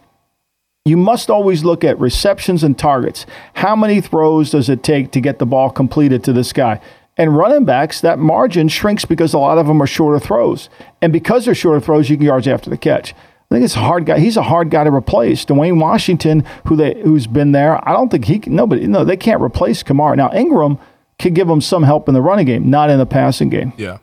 you 0.84 0.98
must 0.98 1.30
always 1.30 1.64
look 1.64 1.84
at 1.84 2.00
receptions 2.00 2.64
and 2.64 2.78
targets. 2.78 3.26
How 3.54 3.76
many 3.76 4.02
throws 4.02 4.52
does 4.52 4.70
it 4.70 4.84
take 4.84 5.12
to 5.12 5.22
get 5.22 5.40
the 5.40 5.46
ball 5.46 5.70
completed 5.70 6.24
to 6.26 6.34
this 6.34 6.52
guy? 6.52 6.82
And 7.16 7.38
running 7.38 7.66
backs, 7.66 8.02
that 8.02 8.20
margin 8.20 8.68
shrinks 8.68 9.06
because 9.06 9.34
a 9.34 9.40
lot 9.40 9.58
of 9.58 9.68
them 9.68 9.82
are 9.82 9.88
shorter 9.88 10.20
throws. 10.20 10.70
And 11.02 11.14
because 11.14 11.46
they're 11.46 11.56
shorter 11.56 11.80
throws, 11.80 12.10
you 12.10 12.18
can 12.18 12.26
yards 12.26 12.48
after 12.48 12.70
the 12.70 12.78
catch. 12.78 13.14
I 13.14 13.56
think 13.56 13.66
it's 13.66 13.76
a 13.76 13.80
hard 13.80 14.06
guy. 14.06 14.20
He's 14.20 14.38
a 14.38 14.44
hard 14.44 14.70
guy 14.70 14.84
to 14.84 14.92
replace. 14.94 15.44
Dwayne 15.44 15.82
Washington, 15.82 16.46
who 16.68 16.76
they 16.76 17.02
who's 17.02 17.28
been 17.28 17.52
there, 17.52 17.88
I 17.88 17.94
don't 17.94 18.10
think 18.10 18.26
he 18.26 18.40
can. 18.40 18.56
Nobody, 18.56 18.86
no, 18.88 19.04
they 19.04 19.18
can't 19.18 19.42
replace 19.42 19.84
Kamara. 19.84 20.16
Now 20.16 20.32
Ingram 20.34 20.78
can 21.20 21.34
give 21.34 21.48
them 21.48 21.62
some 21.62 21.84
help 21.84 22.08
in 22.08 22.14
the 22.14 22.22
running 22.22 22.46
game, 22.46 22.70
not 22.70 22.90
in 22.90 22.98
the 22.98 23.06
passing 23.06 23.50
game. 23.50 23.74
Yeah, 23.78 24.00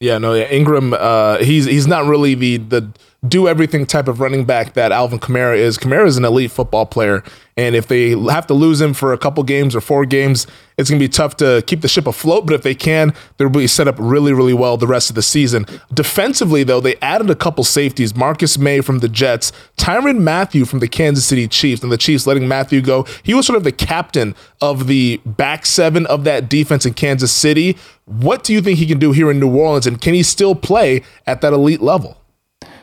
yeah, 0.00 0.18
no, 0.18 0.34
yeah. 0.34 0.48
Ingram, 0.50 0.94
uh, 0.94 1.38
he's 1.38 1.66
he's 1.66 1.86
not 1.86 2.06
really 2.06 2.34
the 2.34 2.56
the 2.56 2.92
do 3.26 3.46
everything 3.46 3.86
type 3.86 4.08
of 4.08 4.18
running 4.18 4.44
back 4.44 4.74
that 4.74 4.90
Alvin 4.90 5.20
Kamara 5.20 5.56
is. 5.56 5.78
Kamara 5.78 6.06
is 6.06 6.16
an 6.16 6.24
elite 6.24 6.50
football 6.50 6.84
player, 6.84 7.22
and 7.56 7.76
if 7.76 7.86
they 7.86 8.10
have 8.10 8.48
to 8.48 8.54
lose 8.54 8.80
him 8.80 8.92
for 8.94 9.12
a 9.12 9.18
couple 9.18 9.44
games 9.44 9.76
or 9.76 9.80
four 9.80 10.04
games, 10.04 10.44
it's 10.76 10.90
going 10.90 10.98
to 10.98 11.04
be 11.04 11.08
tough 11.08 11.36
to 11.36 11.62
keep 11.68 11.82
the 11.82 11.88
ship 11.88 12.08
afloat. 12.08 12.46
But 12.46 12.54
if 12.54 12.62
they 12.62 12.74
can, 12.74 13.14
they'll 13.36 13.48
be 13.48 13.68
set 13.68 13.86
up 13.86 13.94
really, 13.98 14.32
really 14.32 14.54
well 14.54 14.76
the 14.76 14.88
rest 14.88 15.08
of 15.08 15.14
the 15.14 15.22
season. 15.22 15.66
Defensively, 15.94 16.64
though, 16.64 16.80
they 16.80 16.96
added 16.96 17.30
a 17.30 17.36
couple 17.36 17.62
safeties: 17.62 18.16
Marcus 18.16 18.58
Maye 18.58 18.80
from 18.80 18.98
the 18.98 19.08
Jets, 19.08 19.52
Tyrann 19.76 20.22
Mathieu 20.22 20.64
from 20.64 20.80
the 20.80 20.88
Kansas 20.88 21.24
City 21.24 21.46
Chiefs, 21.46 21.84
and 21.84 21.92
the 21.92 21.98
Chiefs 21.98 22.26
letting 22.26 22.48
Mathieu 22.48 22.80
go. 22.80 23.06
He 23.22 23.34
was 23.34 23.46
sort 23.46 23.56
of 23.56 23.62
the 23.62 23.70
captain 23.70 24.34
of 24.60 24.88
the 24.88 25.18
back 25.24 25.64
seven 25.64 26.06
of 26.06 26.24
that 26.24 26.48
defense 26.48 26.84
in 26.84 26.94
Kansas 26.94 27.30
City. 27.30 27.76
What 28.04 28.42
do 28.42 28.52
you 28.52 28.60
think 28.60 28.80
he 28.80 28.86
can 28.86 28.98
do 28.98 29.12
here 29.12 29.30
in 29.30 29.38
New 29.38 29.56
Orleans, 29.56 29.86
and 29.86 30.00
can 30.00 30.12
he 30.12 30.24
still 30.24 30.56
play 30.56 31.04
at 31.24 31.40
that 31.42 31.52
elite 31.52 31.80
level? 31.80 32.18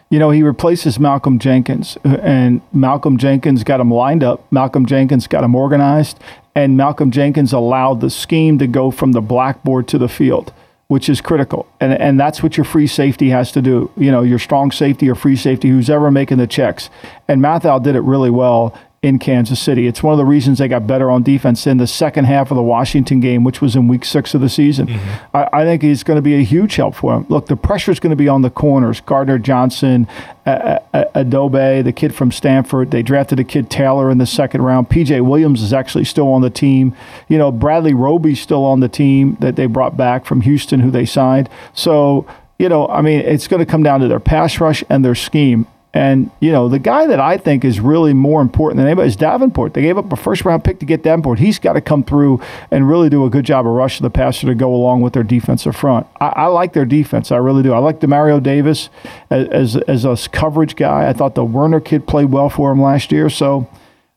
You 0.09 0.17
know, 0.17 0.31
he 0.31 0.41
replaces 0.41 0.99
Malcolm 0.99 1.37
Jenkins, 1.37 1.97
and 2.03 2.61
Malcolm 2.73 3.17
Jenkins 3.19 3.63
got 3.63 3.79
him 3.79 3.91
lined 3.91 4.23
up. 4.23 4.51
Malcolm 4.51 4.87
Jenkins 4.87 5.27
got 5.27 5.43
him 5.43 5.53
organized, 5.53 6.19
and 6.55 6.75
Malcolm 6.75 7.11
Jenkins 7.11 7.53
allowed 7.53 8.01
the 8.01 8.09
scheme 8.09 8.57
to 8.57 8.65
go 8.65 8.89
from 8.89 9.11
the 9.11 9.21
blackboard 9.21 9.87
to 9.89 9.99
the 9.99 10.09
field, 10.09 10.51
which 10.87 11.09
is 11.09 11.21
critical. 11.21 11.67
And, 11.79 11.93
and 11.93 12.19
that's 12.19 12.41
what 12.41 12.57
your 12.57 12.63
free 12.63 12.87
safety 12.87 13.29
has 13.29 13.51
to 13.51 13.61
do. 13.61 13.91
You 13.97 14.11
know, 14.11 14.23
your 14.23 14.39
strong 14.39 14.71
safety 14.71 15.07
or 15.07 15.13
free 15.13 15.35
safety, 15.35 15.69
who's 15.69 15.91
ever 15.91 16.09
making 16.09 16.39
the 16.39 16.47
checks. 16.47 16.89
And 17.27 17.39
Mathieu 17.39 17.79
did 17.79 17.95
it 17.95 18.01
really 18.01 18.31
well 18.31 18.73
in 19.01 19.17
Kansas 19.17 19.61
City. 19.61 19.87
It's 19.87 20.03
one 20.03 20.11
of 20.11 20.17
the 20.17 20.25
reasons 20.25 20.57
they 20.57 20.67
got 20.67 20.85
better 20.85 21.09
on 21.09 21.23
defense 21.23 21.65
in 21.65 21.77
the 21.77 21.87
second 21.87 22.25
half 22.25 22.51
of 22.51 22.57
the 22.57 22.63
Washington 22.63 23.21
game, 23.21 23.45
which 23.45 23.61
was 23.61 23.75
in 23.75 23.87
week 23.87 24.03
six 24.03 24.33
of 24.33 24.41
the 24.41 24.49
season. 24.49 24.87
Mm-hmm. 24.87 25.37
I, 25.37 25.49
I, 25.53 25.63
think 25.63 25.81
he's 25.81 26.03
going 26.03 26.17
to 26.17 26.21
be 26.21 26.35
a 26.35 26.43
huge 26.43 26.75
help 26.75 26.95
for 26.95 27.15
him. 27.15 27.25
Look, 27.29 27.45
the 27.45 27.55
pressure 27.55 27.91
is 27.91 27.99
going 28.01 28.09
to 28.09 28.17
be 28.17 28.27
on 28.27 28.41
the 28.41 28.49
corners 28.49 28.99
Gardner 28.99 29.39
Johnson, 29.39 30.05
uh, 30.45 30.79
uh, 30.93 31.05
Adebo, 31.15 31.81
the 31.81 31.93
kid 31.93 32.13
from 32.13 32.29
Stanford. 32.29 32.91
They 32.91 33.01
drafted 33.01 33.39
a 33.39 33.45
kid 33.45 33.69
Taylor 33.69 34.11
in 34.11 34.17
the 34.17 34.25
second 34.25 34.63
round. 34.63 34.89
PJ 34.89 35.25
Williams 35.25 35.61
is 35.61 35.71
actually 35.71 36.03
still 36.03 36.27
on 36.27 36.41
the 36.41 36.49
team. 36.49 36.93
You 37.29 37.37
know, 37.37 37.53
Bradley 37.53 37.93
Roby's 37.93 38.41
still 38.41 38.65
on 38.65 38.81
the 38.81 38.89
team 38.89 39.37
that 39.39 39.55
they 39.55 39.65
brought 39.65 39.95
back 39.95 40.25
from 40.25 40.41
Houston, 40.41 40.81
who 40.81 40.91
they 40.91 41.05
signed. 41.05 41.49
So, 41.73 42.27
you 42.57 42.67
know, 42.67 42.85
I 42.89 43.01
mean, 43.01 43.21
it's 43.21 43.47
going 43.47 43.65
to 43.65 43.71
come 43.71 43.83
down 43.83 44.01
to 44.01 44.09
their 44.09 44.19
pass 44.19 44.59
rush 44.59 44.83
and 44.89 45.05
their 45.05 45.15
scheme. 45.15 45.67
And, 45.91 46.29
you 46.39 46.51
know, 46.51 46.69
the 46.69 46.77
guy 46.77 47.07
that 47.07 47.19
I 47.19 47.37
think 47.37 47.65
is 47.65 47.79
really 47.79 48.13
more 48.13 48.41
important 48.41 48.77
than 48.77 48.85
anybody 48.85 49.07
is 49.07 49.15
Davenport. 49.15 49.73
They 49.73 49.81
gave 49.81 49.97
up 49.97 50.11
a 50.13 50.15
first 50.15 50.45
round 50.45 50.63
pick 50.63 50.77
to 50.79 50.85
get 50.85 51.01
Davenport. 51.01 51.39
He's 51.39 51.57
got 51.57 51.73
to 51.73 51.81
come 51.81 52.03
through 52.03 52.41
and 52.69 52.87
really 52.87 53.09
do 53.09 53.25
a 53.25 53.29
good 53.29 53.43
job 53.43 53.65
of 53.65 53.73
rushing 53.73 54.03
the 54.03 54.11
passer 54.11 54.45
to 54.45 54.53
go 54.53 54.73
along 54.73 55.01
with 55.01 55.13
their 55.13 55.23
defensive 55.23 55.75
front. 55.75 56.05
I, 56.21 56.27
I 56.27 56.45
like 56.45 56.73
their 56.73 56.85
defense. 56.85 57.31
I 57.31 57.37
really 57.37 57.63
do. 57.63 57.73
I 57.73 57.79
like 57.79 57.99
Demario 57.99 58.41
Davis 58.41 58.89
as, 59.31 59.47
as, 59.47 59.75
as 59.75 60.05
a 60.05 60.29
coverage 60.29 60.75
guy. 60.75 61.09
I 61.09 61.13
thought 61.13 61.33
the 61.33 61.43
Werner 61.43 61.79
kid 61.79 62.05
played 62.07 62.31
well 62.31 62.51
for 62.51 62.71
him 62.71 62.79
last 62.79 63.11
year. 63.11 63.27
So, 63.27 63.67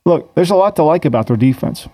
look, 0.05 0.35
there's 0.35 0.51
a 0.51 0.57
lot 0.57 0.77
to 0.77 0.83
like 0.83 1.07
about 1.07 1.29
their 1.29 1.39
defense. 1.39 1.89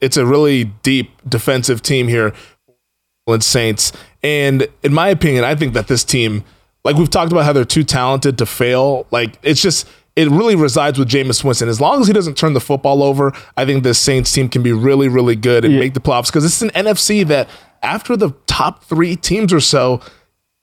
It's 0.00 0.16
a 0.16 0.24
really 0.24 0.64
deep 0.64 1.10
defensive 1.28 1.82
team 1.82 2.06
here, 2.06 2.32
Saints. 3.40 3.92
And 4.22 4.68
in 4.84 4.94
my 4.94 5.08
opinion, 5.08 5.42
I 5.42 5.56
think 5.56 5.74
that 5.74 5.88
this 5.88 6.04
team– 6.04 6.44
like 6.84 6.96
we've 6.96 7.10
talked 7.10 7.32
about 7.32 7.44
how 7.44 7.52
they're 7.52 7.64
too 7.64 7.84
talented 7.84 8.38
to 8.38 8.46
fail. 8.46 9.06
Like 9.10 9.38
it's 9.42 9.62
just 9.62 9.88
it 10.14 10.28
really 10.28 10.56
resides 10.56 10.98
with 10.98 11.08
Jameis 11.08 11.42
Winston. 11.42 11.68
As 11.68 11.80
long 11.80 12.00
as 12.00 12.06
he 12.06 12.12
doesn't 12.12 12.36
turn 12.36 12.52
the 12.52 12.60
football 12.60 13.02
over, 13.02 13.32
I 13.56 13.64
think 13.64 13.82
this 13.82 13.98
Saints 13.98 14.30
team 14.32 14.48
can 14.48 14.62
be 14.62 14.72
really, 14.72 15.08
really 15.08 15.36
good 15.36 15.64
and 15.64 15.74
yeah. 15.74 15.80
make 15.80 15.94
the 15.94 16.00
playoffs 16.00 16.26
because 16.26 16.44
it's 16.44 16.60
an 16.62 16.70
NFC 16.70 17.26
that 17.26 17.48
after 17.82 18.16
the 18.16 18.30
top 18.46 18.84
three 18.84 19.16
teams 19.16 19.52
or 19.52 19.60
so, 19.60 20.00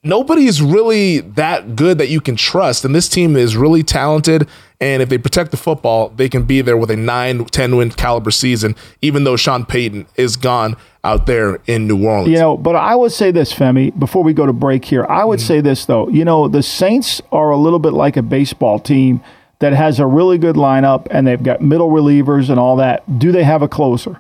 nobody 0.03 0.45
is 0.45 0.61
really 0.61 1.19
that 1.19 1.75
good 1.75 1.97
that 1.97 2.09
you 2.09 2.21
can 2.21 2.35
trust. 2.35 2.85
And 2.85 2.93
this 2.93 3.09
team 3.09 3.35
is 3.35 3.57
really 3.57 3.81
talented. 3.81 4.47
And 4.79 5.01
if 5.01 5.09
they 5.09 5.17
protect 5.17 5.51
the 5.51 5.57
football, 5.57 6.09
they 6.09 6.29
can 6.29 6.43
be 6.43 6.61
there 6.61 6.77
with 6.77 6.91
a 6.91 6.95
9, 6.95 7.45
10 7.45 7.75
win 7.75 7.89
caliber 7.91 8.31
season, 8.31 8.75
even 9.01 9.23
though 9.23 9.35
Sean 9.35 9.65
Payton 9.65 10.05
is 10.15 10.37
gone 10.37 10.77
out 11.03 11.25
there 11.25 11.59
in 11.65 11.87
New 11.87 12.05
Orleans. 12.05 12.29
You 12.29 12.39
know, 12.39 12.57
but 12.57 12.75
I 12.75 12.95
would 12.95 13.11
say 13.11 13.31
this, 13.31 13.53
Femi, 13.53 13.97
before 13.97 14.23
we 14.23 14.33
go 14.33 14.45
to 14.45 14.53
break 14.53 14.85
here, 14.85 15.05
I 15.05 15.23
would 15.23 15.39
mm-hmm. 15.39 15.47
say 15.47 15.61
this, 15.61 15.85
though. 15.85 16.09
You 16.09 16.25
know, 16.25 16.47
the 16.47 16.63
Saints 16.63 17.21
are 17.31 17.51
a 17.51 17.57
little 17.57 17.79
bit 17.79 17.93
like 17.93 18.17
a 18.17 18.21
baseball 18.21 18.79
team 18.79 19.21
that 19.59 19.73
has 19.73 19.99
a 19.99 20.05
really 20.05 20.37
good 20.37 20.55
lineup 20.55 21.07
and 21.11 21.27
they've 21.27 21.41
got 21.41 21.61
middle 21.61 21.89
relievers 21.89 22.49
and 22.49 22.59
all 22.59 22.77
that. 22.77 23.19
Do 23.19 23.31
they 23.31 23.43
have 23.43 23.61
a 23.61 23.67
closer? 23.67 24.19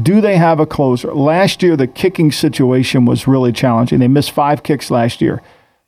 Do 0.00 0.20
they 0.20 0.36
have 0.36 0.60
a 0.60 0.66
closer? 0.66 1.12
Last 1.14 1.62
year, 1.62 1.76
the 1.76 1.86
kicking 1.86 2.30
situation 2.30 3.04
was 3.04 3.26
really 3.26 3.52
challenging. 3.52 3.98
They 3.98 4.08
missed 4.08 4.30
five 4.30 4.62
kicks 4.62 4.90
last 4.90 5.20
year. 5.20 5.42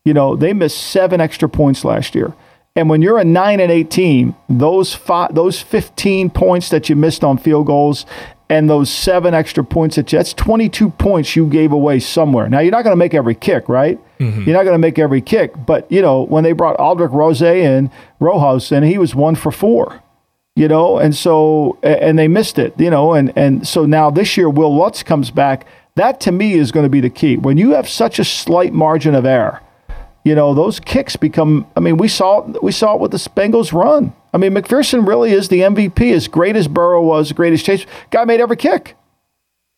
You 0.05 0.15
know, 0.15 0.35
they 0.35 0.53
missed 0.53 0.79
seven 0.79 1.21
extra 1.21 1.49
points 1.49 1.85
last 1.85 2.15
year. 2.15 2.35
And 2.75 2.89
when 2.89 3.03
you're 3.03 3.19
a 3.19 3.25
nine 3.25 3.61
and 3.61 3.71
eight 3.71 3.91
team, 3.91 4.35
those 4.49 4.95
five, 4.95 5.35
those 5.35 5.61
15 5.61 6.31
points 6.31 6.69
that 6.71 6.89
you 6.89 6.97
missed 6.97 7.25
on 7.25 7.37
field 7.37 7.67
goals 7.67 8.07
and 8.51 8.69
those 8.69 8.91
seven 8.91 9.35
extra 9.35 9.63
points 9.63 9.97
that 9.97 10.11
you, 10.13 10.19
that's 10.19 10.33
22 10.33 10.91
points 10.91 11.37
you 11.37 11.47
gave 11.47 11.73
away 11.73 12.01
somewhere. 12.01 12.49
Now 12.49 12.61
you're 12.61 12.73
not 12.73 12.83
going 12.83 12.93
to 12.93 12.97
make 12.97 13.15
every 13.15 13.35
kick, 13.35 13.69
right? 13.69 13.99
Mm-hmm. 14.19 14.43
You're 14.43 14.57
not 14.57 14.65
going 14.65 14.75
to 14.75 14.79
make 14.79 14.99
every 14.99 15.21
kick, 15.21 15.53
but 15.67 15.91
you 15.91 16.03
know 16.03 16.23
when 16.23 16.45
they 16.45 16.53
brought 16.53 16.77
Aldrick 16.79 17.13
Rose 17.13 17.43
and 17.43 17.91
Rojas, 18.21 18.73
and 18.73 18.85
he 18.85 18.99
was 18.99 19.15
one 19.15 19.35
for 19.35 19.53
four 19.53 20.03
you 20.59 20.67
know, 20.67 20.99
and 20.99 21.15
so 21.15 21.79
and 21.85 22.19
they 22.19 22.27
missed 22.27 22.59
it, 22.59 22.75
you 22.81 22.91
know, 22.91 23.15
and 23.15 23.33
and 23.37 23.67
so 23.67 23.87
now 23.87 24.11
this 24.11 24.37
year 24.37 24.51
Will 24.51 24.77
Lutz 24.77 25.05
comes 25.05 25.31
back. 25.31 25.65
That 25.95 26.19
to 26.23 26.33
me 26.33 26.55
is 26.55 26.73
going 26.73 26.83
to 26.83 26.91
be 26.91 26.99
the 27.01 27.11
key. 27.11 27.37
When 27.37 27.57
you 27.57 27.71
have 27.71 27.89
such 27.89 28.19
a 28.19 28.25
slight 28.25 28.73
margin 28.73 29.15
of 29.15 29.25
error, 29.25 29.61
you 30.29 30.35
know, 30.35 30.53
those 30.53 30.79
kicks 30.79 31.17
become. 31.17 31.67
I 31.75 31.81
mean, 31.81 31.97
we 31.97 32.07
saw 32.07 32.43
we 32.63 32.71
saw 32.71 32.95
it 32.95 33.01
with 33.01 33.13
the 33.13 33.17
Bengals 33.17 33.73
run. 33.73 34.13
I 34.35 34.37
mean, 34.37 34.53
McPherson 34.53 35.07
really 35.09 35.33
is 35.33 35.49
the 35.49 35.61
MVP. 35.61 36.13
As 36.13 36.29
great 36.29 36.55
as 36.55 36.69
Burrow 36.69 37.03
was, 37.03 37.33
great 37.33 37.55
as 37.55 37.63
Chase, 37.63 37.87
guy 38.11 38.25
made 38.25 38.41
every 38.41 38.57
kick. 38.57 38.95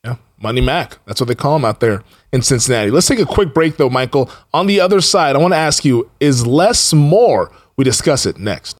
Yeah, 0.05 0.17
Money 0.43 0.61
Mac. 0.61 0.99
That's 1.07 1.21
what 1.21 1.29
they 1.29 1.37
call 1.37 1.55
him 1.55 1.65
out 1.65 1.79
there 1.79 2.03
in 2.33 2.43
Cincinnati. 2.43 2.91
Let's 2.91 3.07
take 3.07 3.21
a 3.21 3.27
quick 3.27 3.55
break, 3.55 3.77
though, 3.77 3.91
Michael. 3.91 4.29
On 4.53 4.67
the 4.67 4.81
other 4.81 5.01
side, 5.01 5.37
I 5.37 5.39
want 5.39 5.55
to 5.55 5.59
ask 5.59 5.85
you: 5.85 6.11
Is 6.19 6.45
less 6.47 6.93
more? 6.93 7.53
We 7.77 7.85
discuss 7.85 8.27
it 8.27 8.39
next. 8.39 8.80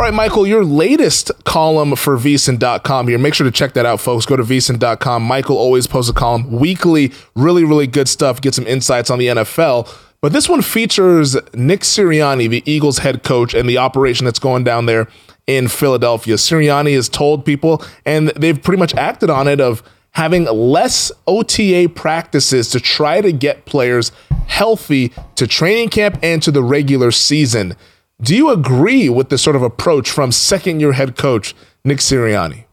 All 0.00 0.06
right, 0.06 0.14
Michael, 0.14 0.46
your 0.46 0.64
latest 0.64 1.30
column 1.44 1.94
for 1.94 2.16
VSiN.com 2.16 3.08
here. 3.08 3.18
Make 3.18 3.34
sure 3.34 3.44
to 3.44 3.50
check 3.50 3.74
that 3.74 3.84
out, 3.84 4.00
folks. 4.00 4.24
Go 4.24 4.34
to 4.34 4.42
VSiN.com. 4.42 5.22
Michael 5.22 5.58
always 5.58 5.86
posts 5.86 6.10
a 6.10 6.14
column 6.14 6.50
weekly, 6.50 7.12
really, 7.34 7.64
really 7.64 7.86
good 7.86 8.08
stuff. 8.08 8.40
Get 8.40 8.54
some 8.54 8.66
insights 8.66 9.10
on 9.10 9.18
the 9.18 9.26
NFL. 9.26 9.94
But 10.22 10.32
this 10.32 10.48
one 10.48 10.62
features 10.62 11.36
Nick 11.52 11.80
Sirianni, 11.80 12.48
the 12.48 12.62
Eagles 12.64 13.00
head 13.00 13.22
coach, 13.22 13.52
and 13.52 13.68
the 13.68 13.76
operation 13.76 14.24
that's 14.24 14.38
going 14.38 14.64
down 14.64 14.86
there 14.86 15.06
in 15.46 15.68
Philadelphia. 15.68 16.36
Sirianni 16.36 16.94
has 16.94 17.10
told 17.10 17.44
people, 17.44 17.84
and 18.06 18.28
they've 18.28 18.62
pretty 18.62 18.78
much 18.78 18.94
acted 18.94 19.28
on 19.28 19.46
it, 19.48 19.60
of 19.60 19.82
having 20.12 20.44
less 20.44 21.12
OTA 21.26 21.90
practices 21.94 22.70
to 22.70 22.80
try 22.80 23.20
to 23.20 23.32
get 23.32 23.66
players 23.66 24.12
healthy 24.46 25.12
to 25.34 25.46
training 25.46 25.90
camp 25.90 26.18
and 26.22 26.42
to 26.42 26.50
the 26.50 26.62
regular 26.62 27.10
season. 27.10 27.76
Do 28.22 28.36
you 28.36 28.50
agree 28.50 29.08
with 29.08 29.30
this 29.30 29.42
sort 29.42 29.56
of 29.56 29.62
approach 29.62 30.10
from 30.10 30.30
second 30.30 30.80
year 30.80 30.92
head 30.92 31.16
coach 31.16 31.54
Nick 31.84 31.98
Sirianni? 31.98 32.64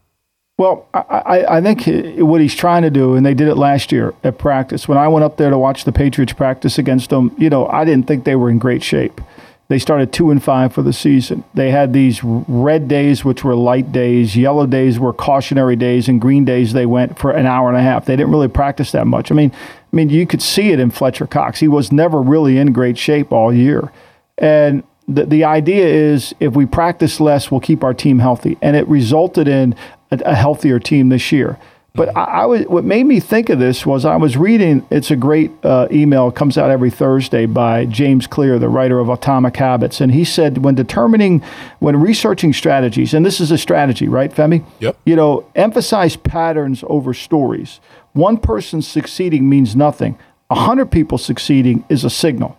Well, 0.57 0.87
I, 0.93 1.45
I, 1.47 1.61
think 1.61 1.83
what 2.17 2.41
he's 2.41 2.55
trying 2.55 2.81
to 2.81 2.89
do, 2.89 3.13
and 3.13 3.23
they 3.23 3.35
did 3.35 3.47
it 3.47 3.55
last 3.55 3.91
year 3.91 4.15
at 4.23 4.39
practice. 4.39 4.87
When 4.87 4.97
I 4.97 5.07
went 5.07 5.23
up 5.23 5.37
there 5.37 5.51
to 5.51 5.57
watch 5.57 5.83
the 5.83 5.91
Patriots 5.91 6.33
practice 6.33 6.79
against 6.79 7.11
them, 7.11 7.33
you 7.37 7.47
know, 7.47 7.67
I 7.67 7.85
didn't 7.85 8.07
think 8.07 8.23
they 8.23 8.35
were 8.35 8.49
in 8.49 8.57
great 8.57 8.81
shape. 8.81 9.21
They 9.67 9.77
started 9.77 10.11
two 10.11 10.31
and 10.31 10.43
five 10.43 10.73
for 10.73 10.81
the 10.81 10.93
season. 10.93 11.43
They 11.53 11.69
had 11.69 11.93
these 11.93 12.23
red 12.23 12.87
days, 12.87 13.23
which 13.23 13.43
were 13.43 13.55
light 13.55 13.91
days, 13.91 14.35
yellow 14.35 14.65
days 14.65 14.97
were 14.97 15.13
cautionary 15.13 15.75
days, 15.75 16.07
and 16.07 16.19
green 16.19 16.43
days 16.43 16.73
they 16.73 16.87
went 16.87 17.19
for 17.19 17.31
an 17.31 17.45
hour 17.45 17.67
and 17.67 17.77
a 17.77 17.81
half. 17.81 18.05
They 18.05 18.15
didn't 18.15 18.31
really 18.31 18.47
practice 18.47 18.91
that 18.93 19.05
much. 19.05 19.31
I 19.31 19.35
mean, 19.35 19.51
I 19.53 19.95
mean, 19.95 20.09
you 20.09 20.25
could 20.25 20.41
see 20.41 20.71
it 20.71 20.79
in 20.79 20.89
Fletcher 20.89 21.27
Cox. 21.27 21.59
He 21.59 21.67
was 21.67 21.91
never 21.91 22.19
really 22.19 22.57
in 22.57 22.73
great 22.73 22.97
shape 22.97 23.31
all 23.31 23.53
year, 23.53 23.91
and 24.39 24.83
the, 25.07 25.25
the 25.25 25.43
idea 25.43 25.85
is 25.85 26.35
if 26.39 26.53
we 26.53 26.65
practice 26.65 27.19
less, 27.19 27.49
we'll 27.49 27.61
keep 27.61 27.83
our 27.83 27.93
team 27.93 28.19
healthy. 28.19 28.57
And 28.61 28.75
it 28.75 28.87
resulted 28.87 29.47
in 29.47 29.75
a, 30.11 30.19
a 30.25 30.35
healthier 30.35 30.79
team 30.79 31.09
this 31.09 31.31
year. 31.31 31.57
But 31.97 32.15
I, 32.15 32.23
I, 32.23 32.45
was 32.45 32.65
what 32.67 32.83
made 32.83 33.05
me 33.05 33.19
think 33.19 33.49
of 33.49 33.57
this 33.57 33.83
was 33.83 34.05
I 34.05 34.17
was 34.17 34.37
reading. 34.37 34.85
It's 34.91 35.09
a 35.09 35.15
great 35.15 35.51
uh, 35.63 35.87
email. 35.91 36.27
It 36.27 36.35
comes 36.35 36.55
out 36.55 36.69
every 36.69 36.91
Thursday 36.91 37.47
by 37.47 37.85
James 37.85 38.27
Clear, 38.27 38.59
the 38.59 38.69
writer 38.69 38.99
of 38.99 39.09
Atomic 39.09 39.57
Habits, 39.57 39.99
and 39.99 40.11
he 40.11 40.23
said 40.23 40.59
when 40.59 40.75
determining, 40.75 41.41
when 41.79 41.99
researching 41.99 42.53
strategies, 42.53 43.15
and 43.15 43.25
this 43.25 43.41
is 43.41 43.49
a 43.49 43.57
strategy, 43.57 44.07
right, 44.07 44.31
Femi? 44.31 44.63
Yep. 44.79 44.95
You 45.05 45.15
know, 45.15 45.49
emphasize 45.55 46.15
patterns 46.15 46.83
over 46.87 47.15
stories. 47.15 47.79
One 48.13 48.37
person 48.37 48.83
succeeding 48.83 49.49
means 49.49 49.75
nothing. 49.75 50.19
A 50.51 50.55
hundred 50.55 50.91
people 50.91 51.17
succeeding 51.17 51.83
is 51.89 52.03
a 52.03 52.11
signal. 52.11 52.57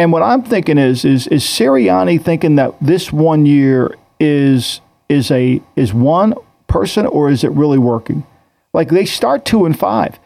And 0.00 0.12
what 0.12 0.22
I'm 0.22 0.42
thinking 0.42 0.78
is 0.78 1.04
is 1.04 1.26
is 1.26 1.44
Sirianni 1.44 2.24
thinking 2.24 2.54
that 2.54 2.74
this 2.80 3.12
one 3.12 3.44
year 3.44 3.98
is 4.18 4.80
is 5.10 5.30
a 5.30 5.60
is 5.76 5.92
one 5.92 6.32
person 6.68 7.04
or 7.04 7.28
is 7.28 7.44
it 7.44 7.50
really 7.50 7.76
working? 7.76 8.26
Like 8.72 8.88
they 8.88 9.04
start 9.04 9.44
two 9.44 9.66
and 9.66 9.78
five. 9.78 10.18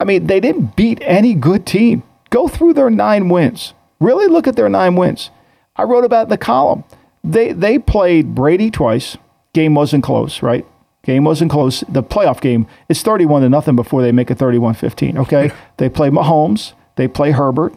I 0.00 0.04
mean, 0.04 0.26
they 0.26 0.40
didn't 0.40 0.74
beat 0.74 0.98
any 1.02 1.34
good 1.34 1.64
team. 1.64 2.02
Go 2.30 2.48
through 2.48 2.74
their 2.74 2.90
nine 2.90 3.28
wins. 3.28 3.72
Really 4.00 4.26
look 4.26 4.48
at 4.48 4.56
their 4.56 4.68
nine 4.68 4.96
wins. 4.96 5.30
I 5.76 5.84
wrote 5.84 6.02
about 6.02 6.24
in 6.24 6.30
the 6.30 6.36
column. 6.36 6.82
They 7.22 7.52
they 7.52 7.78
played 7.78 8.34
Brady 8.34 8.68
twice. 8.68 9.16
Game 9.52 9.76
wasn't 9.76 10.02
close, 10.02 10.42
right? 10.42 10.66
Game 11.04 11.22
wasn't 11.22 11.52
close. 11.52 11.84
The 11.88 12.02
playoff 12.02 12.40
game 12.40 12.66
is 12.88 13.00
31 13.02 13.42
to 13.42 13.48
nothing 13.48 13.76
before 13.76 14.02
they 14.02 14.10
make 14.10 14.32
it 14.32 14.38
31-15. 14.38 15.18
Okay. 15.18 15.52
they 15.76 15.88
play 15.88 16.08
Mahomes. 16.08 16.72
They 16.96 17.06
play 17.06 17.30
Herbert 17.30 17.74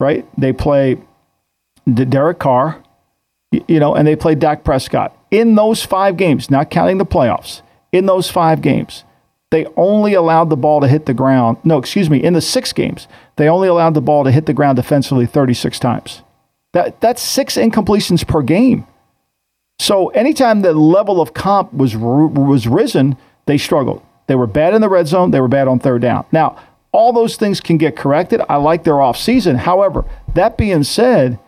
right? 0.00 0.26
They 0.38 0.52
play 0.52 0.98
Derek 1.92 2.38
Carr, 2.38 2.82
you 3.50 3.80
know, 3.80 3.94
and 3.94 4.06
they 4.06 4.16
play 4.16 4.34
Dak 4.34 4.64
Prescott. 4.64 5.16
In 5.30 5.54
those 5.54 5.84
five 5.84 6.16
games, 6.16 6.50
not 6.50 6.70
counting 6.70 6.98
the 6.98 7.06
playoffs, 7.06 7.62
in 7.92 8.06
those 8.06 8.30
five 8.30 8.62
games, 8.62 9.04
they 9.50 9.66
only 9.76 10.14
allowed 10.14 10.50
the 10.50 10.56
ball 10.56 10.80
to 10.80 10.88
hit 10.88 11.06
the 11.06 11.14
ground. 11.14 11.58
No, 11.64 11.78
excuse 11.78 12.10
me, 12.10 12.22
in 12.22 12.34
the 12.34 12.40
six 12.40 12.72
games, 12.72 13.08
they 13.36 13.48
only 13.48 13.68
allowed 13.68 13.94
the 13.94 14.00
ball 14.00 14.24
to 14.24 14.30
hit 14.30 14.46
the 14.46 14.52
ground 14.52 14.76
defensively 14.76 15.26
36 15.26 15.78
times. 15.78 16.22
That, 16.72 17.00
that's 17.00 17.22
six 17.22 17.56
incompletions 17.56 18.26
per 18.26 18.42
game. 18.42 18.86
So 19.78 20.08
anytime 20.08 20.62
the 20.62 20.72
level 20.72 21.20
of 21.20 21.34
comp 21.34 21.72
was 21.72 21.96
was 21.96 22.66
risen, 22.66 23.16
they 23.46 23.56
struggled. 23.56 24.02
They 24.26 24.34
were 24.34 24.46
bad 24.46 24.74
in 24.74 24.82
the 24.82 24.88
red 24.88 25.06
zone. 25.06 25.30
They 25.30 25.40
were 25.40 25.48
bad 25.48 25.68
on 25.68 25.78
third 25.78 26.02
down. 26.02 26.26
Now, 26.32 26.56
all 26.92 27.12
those 27.12 27.36
things 27.36 27.60
can 27.60 27.76
get 27.76 27.96
corrected. 27.96 28.40
I 28.48 28.56
like 28.56 28.84
their 28.84 29.00
off 29.00 29.18
season. 29.18 29.56
However, 29.56 30.04
that 30.34 30.56
being 30.56 30.84
said, 30.84 31.38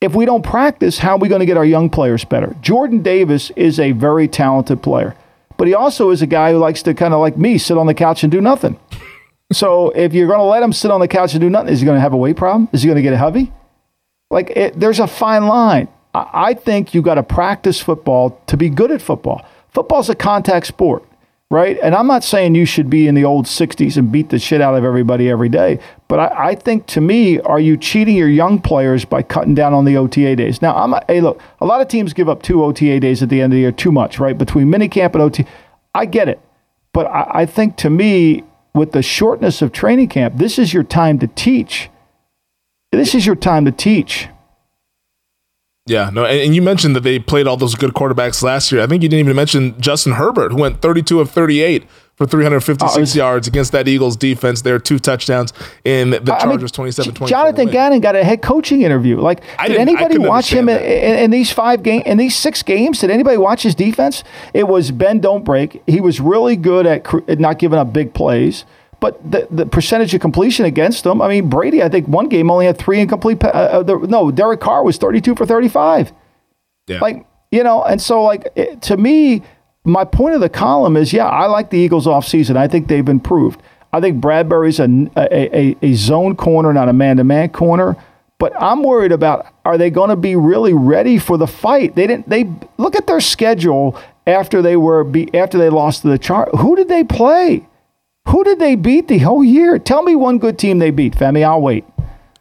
if 0.00 0.14
we 0.14 0.24
don't 0.24 0.42
practice, 0.42 0.98
how 0.98 1.16
are 1.16 1.18
we 1.18 1.28
going 1.28 1.40
to 1.40 1.46
get 1.46 1.56
our 1.56 1.64
young 1.64 1.90
players 1.90 2.24
better? 2.24 2.56
Jordan 2.60 3.02
Davis 3.02 3.50
is 3.50 3.78
a 3.78 3.92
very 3.92 4.26
talented 4.26 4.82
player, 4.82 5.14
but 5.56 5.68
he 5.68 5.74
also 5.74 6.10
is 6.10 6.22
a 6.22 6.26
guy 6.26 6.52
who 6.52 6.58
likes 6.58 6.82
to 6.84 6.94
kind 6.94 7.14
of 7.14 7.20
like 7.20 7.36
me 7.36 7.58
sit 7.58 7.76
on 7.76 7.86
the 7.86 7.94
couch 7.94 8.22
and 8.22 8.32
do 8.32 8.40
nothing. 8.40 8.78
so 9.52 9.90
if 9.90 10.12
you're 10.12 10.26
going 10.26 10.38
to 10.38 10.44
let 10.44 10.62
him 10.62 10.72
sit 10.72 10.90
on 10.90 11.00
the 11.00 11.08
couch 11.08 11.34
and 11.34 11.40
do 11.40 11.50
nothing, 11.50 11.72
is 11.72 11.80
he 11.80 11.86
going 11.86 11.96
to 11.96 12.00
have 12.00 12.12
a 12.12 12.16
weight 12.16 12.36
problem? 12.36 12.68
Is 12.72 12.82
he 12.82 12.86
going 12.86 12.96
to 12.96 13.02
get 13.02 13.16
heavy? 13.16 13.52
Like 14.30 14.50
it, 14.50 14.78
there's 14.78 15.00
a 15.00 15.06
fine 15.06 15.46
line. 15.46 15.88
I, 16.14 16.30
I 16.32 16.54
think 16.54 16.94
you 16.94 17.02
got 17.02 17.14
to 17.14 17.22
practice 17.22 17.80
football 17.80 18.40
to 18.46 18.56
be 18.56 18.70
good 18.70 18.90
at 18.90 19.02
football. 19.02 19.44
Football's 19.68 20.08
a 20.08 20.14
contact 20.14 20.66
sport 20.66 21.04
right? 21.50 21.78
And 21.82 21.94
I'm 21.94 22.06
not 22.06 22.22
saying 22.22 22.54
you 22.54 22.64
should 22.64 22.88
be 22.88 23.08
in 23.08 23.14
the 23.14 23.24
old 23.24 23.46
60s 23.46 23.96
and 23.96 24.12
beat 24.12 24.30
the 24.30 24.38
shit 24.38 24.60
out 24.60 24.76
of 24.76 24.84
everybody 24.84 25.28
every 25.28 25.48
day, 25.48 25.80
but 26.06 26.20
I, 26.20 26.50
I, 26.50 26.54
think 26.54 26.86
to 26.88 27.00
me, 27.00 27.40
are 27.40 27.58
you 27.58 27.76
cheating 27.76 28.16
your 28.16 28.28
young 28.28 28.60
players 28.60 29.04
by 29.04 29.22
cutting 29.22 29.54
down 29.54 29.74
on 29.74 29.84
the 29.84 29.96
OTA 29.96 30.36
days? 30.36 30.62
Now, 30.62 30.76
I'm 30.76 30.94
a, 30.94 31.04
hey, 31.08 31.20
look, 31.20 31.40
a 31.60 31.66
lot 31.66 31.80
of 31.80 31.88
teams 31.88 32.12
give 32.12 32.28
up 32.28 32.42
two 32.42 32.62
OTA 32.62 33.00
days 33.00 33.22
at 33.22 33.28
the 33.28 33.40
end 33.40 33.52
of 33.52 33.56
the 33.56 33.60
year, 33.60 33.72
too 33.72 33.90
much, 33.90 34.20
right? 34.20 34.38
Between 34.38 34.68
minicamp 34.68 35.14
and 35.14 35.22
OTA. 35.22 35.44
I 35.92 36.06
get 36.06 36.28
it. 36.28 36.40
But 36.92 37.06
I, 37.06 37.40
I 37.40 37.46
think 37.46 37.76
to 37.78 37.90
me, 37.90 38.44
with 38.72 38.92
the 38.92 39.02
shortness 39.02 39.62
of 39.62 39.72
training 39.72 40.08
camp, 40.08 40.36
this 40.36 40.58
is 40.58 40.72
your 40.72 40.84
time 40.84 41.18
to 41.18 41.26
teach. 41.26 41.90
This 42.92 43.14
is 43.14 43.26
your 43.26 43.34
time 43.34 43.64
to 43.64 43.72
teach. 43.72 44.28
Yeah, 45.90 46.08
no, 46.10 46.24
and, 46.24 46.40
and, 46.40 46.54
you 46.54 46.62
mentioned 46.62 46.94
that 46.94 47.00
they 47.00 47.18
played 47.18 47.48
all 47.48 47.56
those 47.56 47.74
good 47.74 47.94
quarterbacks 47.94 48.44
last 48.44 48.70
year. 48.70 48.80
I 48.80 48.86
think 48.86 49.02
you 49.02 49.08
didn't 49.08 49.24
even 49.26 49.34
mention 49.34 49.78
Justin 49.80 50.12
Herbert, 50.12 50.52
who 50.52 50.58
went 50.58 50.80
32 50.80 51.18
of 51.18 51.30
38 51.30 51.84
for 52.14 52.26
356 52.26 52.96
uh, 52.96 53.18
yards 53.18 53.48
against 53.48 53.72
that 53.72 53.88
Eagles 53.88 54.16
defense. 54.16 54.62
There, 54.62 54.76
are 54.76 54.78
two 54.78 55.00
touchdowns 55.00 55.52
in 55.84 56.10
the 56.10 56.36
Chargers 56.38 56.70
27 56.70 57.14
20. 57.14 57.28
Jonathan 57.28 57.64
win. 57.64 57.72
Gannon 57.72 58.00
got 58.00 58.14
a 58.14 58.22
head 58.22 58.40
coaching 58.40 58.82
interview. 58.82 59.18
Like, 59.18 59.42
did 59.66 59.78
anybody 59.78 60.18
watch 60.18 60.52
him 60.52 60.68
in, 60.68 60.78
in, 60.78 61.18
in, 61.18 61.30
these 61.32 61.50
five 61.50 61.82
games, 61.82 62.04
in 62.06 62.18
these 62.18 62.36
six 62.36 62.62
games? 62.62 63.00
Did 63.00 63.10
anybody 63.10 63.36
watch 63.36 63.64
his 63.64 63.74
defense? 63.74 64.22
It 64.54 64.68
was 64.68 64.92
Ben 64.92 65.18
don't 65.18 65.44
break. 65.44 65.82
He 65.88 66.00
was 66.00 66.20
really 66.20 66.54
good 66.54 66.86
at, 66.86 67.12
at 67.28 67.40
not 67.40 67.58
giving 67.58 67.80
up 67.80 67.92
big 67.92 68.14
plays. 68.14 68.64
But 69.00 69.30
the, 69.30 69.48
the 69.50 69.66
percentage 69.66 70.14
of 70.14 70.20
completion 70.20 70.66
against 70.66 71.04
them, 71.04 71.22
I 71.22 71.28
mean, 71.28 71.48
Brady, 71.48 71.82
I 71.82 71.88
think 71.88 72.06
one 72.06 72.28
game 72.28 72.50
only 72.50 72.66
had 72.66 72.76
three 72.78 73.00
incomplete. 73.00 73.42
Uh, 73.42 73.48
uh, 73.48 73.82
the, 73.82 73.96
no, 73.96 74.30
Derek 74.30 74.60
Carr 74.60 74.84
was 74.84 74.98
32 74.98 75.34
for 75.34 75.46
35. 75.46 76.12
Yeah. 76.86 77.00
Like, 77.00 77.26
you 77.50 77.64
know, 77.64 77.82
and 77.82 78.00
so, 78.00 78.22
like, 78.22 78.48
it, 78.54 78.82
to 78.82 78.96
me, 78.96 79.42
my 79.84 80.04
point 80.04 80.34
of 80.34 80.40
the 80.40 80.48
column 80.48 80.96
is 80.96 81.12
yeah, 81.12 81.26
I 81.26 81.46
like 81.46 81.70
the 81.70 81.78
Eagles 81.78 82.06
offseason. 82.06 82.56
I 82.56 82.68
think 82.68 82.88
they've 82.88 83.08
improved. 83.08 83.60
I 83.92 84.00
think 84.00 84.22
Bradberry's 84.22 84.78
a, 84.78 84.84
a, 85.16 85.58
a, 85.58 85.76
a 85.82 85.94
zone 85.94 86.36
corner, 86.36 86.72
not 86.72 86.88
a 86.88 86.92
man 86.92 87.16
to 87.16 87.24
man 87.24 87.48
corner. 87.48 87.96
But 88.38 88.54
I'm 88.60 88.82
worried 88.82 89.12
about 89.12 89.46
are 89.64 89.76
they 89.76 89.90
going 89.90 90.08
to 90.08 90.16
be 90.16 90.34
really 90.36 90.72
ready 90.72 91.18
for 91.18 91.36
the 91.36 91.46
fight? 91.46 91.94
They 91.94 92.06
didn't. 92.06 92.28
They 92.28 92.50
look 92.78 92.96
at 92.96 93.06
their 93.06 93.20
schedule 93.20 94.00
after 94.26 94.62
they 94.62 94.76
were 94.76 95.04
be, 95.04 95.32
after 95.34 95.58
they 95.58 95.68
lost 95.68 96.02
to 96.02 96.08
the 96.08 96.18
chart. 96.18 96.48
Who 96.56 96.74
did 96.76 96.88
they 96.88 97.04
play? 97.04 97.66
Who 98.30 98.44
did 98.44 98.58
they 98.58 98.76
beat 98.76 99.08
the 99.08 99.18
whole 99.18 99.42
year? 99.42 99.78
Tell 99.78 100.02
me 100.02 100.14
one 100.14 100.38
good 100.38 100.58
team 100.58 100.78
they 100.78 100.90
beat, 100.90 101.14
Femi. 101.14 101.44
I'll 101.44 101.60
wait. 101.60 101.84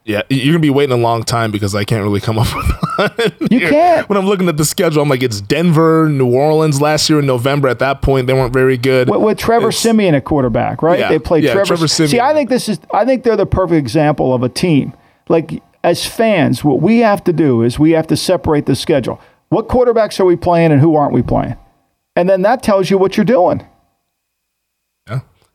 Yeah, 0.06 0.22
you're 0.30 0.54
gonna 0.54 0.60
be 0.60 0.70
waiting 0.70 0.94
a 0.98 1.02
long 1.02 1.24
time 1.24 1.52
because 1.52 1.76
I 1.76 1.84
can't 1.84 2.04
really 2.04 2.20
come 2.20 2.40
up 2.40 2.48
with 2.56 3.40
one. 3.40 3.50
You 3.52 3.60
can't. 3.60 4.10
When 4.10 4.18
I'm 4.18 4.26
looking 4.26 4.50
at 4.50 4.58
the 4.58 4.66
schedule, 4.66 5.04
I'm 5.04 5.10
like, 5.10 5.22
it's 5.22 5.42
Denver, 5.42 6.10
New 6.10 6.34
Orleans 6.34 6.82
last 6.82 7.10
year 7.10 7.20
in 7.20 7.26
November. 7.26 7.68
At 7.68 7.80
that 7.80 8.02
point, 8.02 8.28
they 8.28 8.34
weren't 8.34 8.54
very 8.54 8.78
good. 8.78 9.10
With, 9.10 9.22
with 9.22 9.38
Trevor 9.38 9.70
it's, 9.70 9.78
Siemian 9.78 10.16
at 10.16 10.26
quarterback, 10.26 10.82
right? 10.82 11.00
Yeah, 11.00 11.10
they 11.10 11.20
played 11.20 11.44
yeah, 11.44 11.54
Trevor. 11.54 11.68
Trevor 11.68 11.88
Siemian. 11.88 12.10
See, 12.10 12.20
I 12.20 12.34
think 12.34 12.50
this 12.50 12.70
is. 12.70 12.80
I 12.94 13.06
think 13.06 13.24
they're 13.24 13.36
the 13.36 13.46
perfect 13.46 13.78
example 13.78 14.34
of 14.34 14.42
a 14.42 14.50
team. 14.50 14.94
Like 15.28 15.62
as 15.84 16.06
fans, 16.06 16.64
what 16.64 16.82
we 16.82 17.00
have 17.00 17.24
to 17.26 17.34
do 17.34 17.62
is 17.62 17.78
we 17.78 17.92
have 17.92 18.08
to 18.08 18.18
separate 18.18 18.66
the 18.66 18.76
schedule. 18.76 19.20
What 19.50 19.68
quarterbacks 19.68 20.20
are 20.20 20.26
we 20.26 20.36
playing 20.36 20.72
and 20.72 20.82
who 20.82 20.96
aren't 20.96 21.14
we 21.14 21.22
playing? 21.22 21.56
And 22.16 22.30
then 22.30 22.42
that 22.44 22.64
tells 22.64 22.90
you 22.90 22.98
what 22.98 23.18
you're 23.18 23.26
doing. 23.26 23.66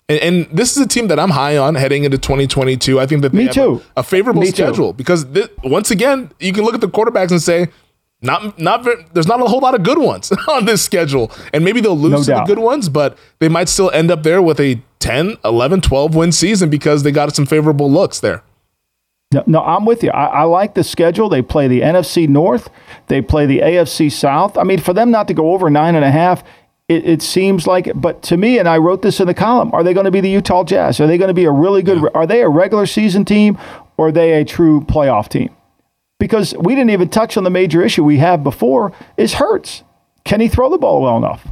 And, 0.08 0.20
and, 0.20 0.46
this 0.52 0.76
is 0.76 0.82
a 0.82 0.86
team 0.86 1.08
that 1.08 1.18
I'm 1.18 1.30
high 1.30 1.56
on 1.56 1.76
heading 1.76 2.04
into 2.04 2.18
2022. 2.18 3.00
I 3.00 3.06
think 3.06 3.22
that 3.22 3.32
they 3.32 3.38
Me 3.38 3.44
have 3.44 3.54
too. 3.54 3.82
A, 3.96 4.00
a 4.00 4.02
favorable 4.02 4.42
Me 4.42 4.48
schedule 4.48 4.92
too. 4.92 4.96
because 4.98 5.24
this, 5.32 5.48
once 5.62 5.90
again, 5.90 6.30
you 6.40 6.52
can 6.52 6.62
look 6.62 6.74
at 6.74 6.82
the 6.82 6.88
quarterbacks 6.88 7.30
and 7.30 7.40
say, 7.40 7.68
not 8.20 8.58
not 8.58 8.84
very, 8.84 9.04
there's 9.12 9.26
not 9.26 9.40
a 9.40 9.44
whole 9.44 9.60
lot 9.60 9.74
of 9.74 9.82
good 9.82 9.98
ones 9.98 10.30
on 10.48 10.66
this 10.66 10.82
schedule. 10.82 11.30
And 11.52 11.64
maybe 11.64 11.80
they'll 11.80 11.98
lose 11.98 12.12
no 12.12 12.22
to 12.22 12.26
doubt. 12.26 12.46
the 12.46 12.54
good 12.54 12.62
ones, 12.62 12.88
but 12.88 13.16
they 13.38 13.48
might 13.48 13.68
still 13.68 13.90
end 13.92 14.10
up 14.10 14.22
there 14.22 14.42
with 14.42 14.60
a 14.60 14.82
10, 15.00 15.36
11, 15.44 15.80
12 15.80 16.14
win 16.14 16.32
season 16.32 16.68
because 16.70 17.02
they 17.02 17.10
got 17.10 17.34
some 17.34 17.46
favorable 17.46 17.90
looks 17.90 18.20
there. 18.20 18.42
No, 19.32 19.42
no 19.46 19.60
I'm 19.62 19.84
with 19.84 20.02
you. 20.02 20.10
I, 20.10 20.26
I 20.26 20.42
like 20.44 20.74
the 20.74 20.84
schedule. 20.84 21.28
They 21.28 21.42
play 21.42 21.66
the 21.66 21.80
NFC 21.80 22.28
North, 22.28 22.68
they 23.08 23.20
play 23.20 23.46
the 23.46 23.60
AFC 23.60 24.10
South. 24.12 24.56
I 24.58 24.64
mean, 24.64 24.80
for 24.80 24.92
them 24.92 25.10
not 25.10 25.28
to 25.28 25.34
go 25.34 25.52
over 25.52 25.68
nine 25.70 25.94
and 25.94 26.04
a 26.04 26.10
half 26.10 26.44
it, 26.88 27.04
it, 27.06 27.22
seems 27.22 27.66
like, 27.66 27.90
but 27.94 28.22
to 28.24 28.36
me, 28.36 28.58
and 28.58 28.68
I 28.68 28.76
wrote 28.76 29.02
this 29.02 29.18
in 29.20 29.26
the 29.26 29.34
column, 29.34 29.70
are 29.72 29.82
they 29.82 29.94
going 29.94 30.04
to 30.04 30.10
be 30.10 30.20
the 30.20 30.28
Utah 30.28 30.64
Jazz? 30.64 31.00
Are 31.00 31.06
they 31.06 31.16
going 31.16 31.28
to 31.28 31.34
be 31.34 31.44
a 31.44 31.50
really 31.50 31.82
good, 31.82 32.02
yeah. 32.02 32.08
are 32.14 32.26
they 32.26 32.42
a 32.42 32.48
regular 32.48 32.86
season 32.86 33.24
team 33.24 33.58
or 33.96 34.08
are 34.08 34.12
they 34.12 34.34
a 34.34 34.44
true 34.44 34.82
playoff 34.82 35.28
team? 35.28 35.50
Because 36.18 36.54
we 36.58 36.74
didn't 36.74 36.90
even 36.90 37.08
touch 37.08 37.36
on 37.36 37.44
the 37.44 37.50
major 37.50 37.82
issue 37.82 38.04
we 38.04 38.18
have 38.18 38.44
before 38.44 38.92
is 39.16 39.34
Hurts. 39.34 39.82
Can 40.24 40.40
he 40.40 40.48
throw 40.48 40.70
the 40.70 40.78
ball 40.78 41.02
well 41.02 41.16
enough? 41.16 41.46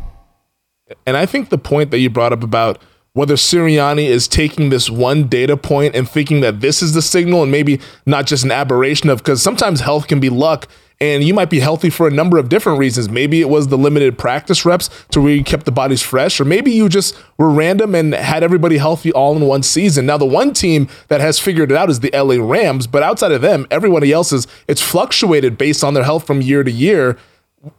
And 1.06 1.16
I 1.16 1.26
think 1.26 1.48
the 1.48 1.58
point 1.58 1.90
that 1.90 1.98
you 1.98 2.10
brought 2.10 2.32
up 2.32 2.42
about 2.42 2.82
whether 3.14 3.34
Sirianni 3.34 4.06
is 4.06 4.26
taking 4.26 4.70
this 4.70 4.88
one 4.88 5.28
data 5.28 5.56
point 5.56 5.94
and 5.94 6.08
thinking 6.08 6.40
that 6.40 6.60
this 6.60 6.82
is 6.82 6.94
the 6.94 7.02
signal 7.02 7.42
and 7.42 7.52
maybe 7.52 7.80
not 8.06 8.26
just 8.26 8.44
an 8.44 8.50
aberration 8.50 9.10
of 9.10 9.18
because 9.18 9.42
sometimes 9.42 9.80
health 9.80 10.08
can 10.08 10.20
be 10.20 10.30
luck 10.30 10.68
and 11.02 11.24
you 11.24 11.34
might 11.34 11.50
be 11.50 11.58
healthy 11.58 11.90
for 11.90 12.06
a 12.06 12.12
number 12.12 12.38
of 12.38 12.48
different 12.48 12.78
reasons. 12.78 13.08
Maybe 13.08 13.40
it 13.40 13.48
was 13.48 13.66
the 13.66 13.76
limited 13.76 14.16
practice 14.16 14.64
reps 14.64 14.88
to 15.10 15.20
where 15.20 15.32
you 15.32 15.42
kept 15.42 15.64
the 15.66 15.72
bodies 15.72 16.00
fresh, 16.00 16.38
or 16.38 16.44
maybe 16.44 16.70
you 16.70 16.88
just 16.88 17.16
were 17.38 17.50
random 17.50 17.96
and 17.96 18.14
had 18.14 18.44
everybody 18.44 18.78
healthy 18.78 19.10
all 19.12 19.34
in 19.36 19.44
one 19.44 19.64
season. 19.64 20.06
Now, 20.06 20.16
the 20.16 20.24
one 20.24 20.54
team 20.54 20.88
that 21.08 21.20
has 21.20 21.40
figured 21.40 21.72
it 21.72 21.76
out 21.76 21.90
is 21.90 21.98
the 21.98 22.10
LA 22.14 22.36
Rams, 22.36 22.86
but 22.86 23.02
outside 23.02 23.32
of 23.32 23.42
them, 23.42 23.66
everybody 23.68 24.12
else 24.12 24.32
is 24.32 24.46
it's 24.68 24.80
fluctuated 24.80 25.58
based 25.58 25.82
on 25.82 25.94
their 25.94 26.04
health 26.04 26.24
from 26.24 26.40
year 26.40 26.62
to 26.62 26.70
year. 26.70 27.18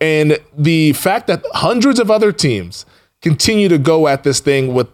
And 0.02 0.38
the 0.58 0.92
fact 0.92 1.28
that 1.28 1.46
hundreds 1.54 2.02
of 2.02 2.12
other 2.12 2.34
teams 2.34 2.86
continue 3.22 3.70
to 3.70 3.78
go 3.78 4.10
at 4.10 4.24
this 4.24 4.42
thing 4.42 4.74
with 4.74 4.90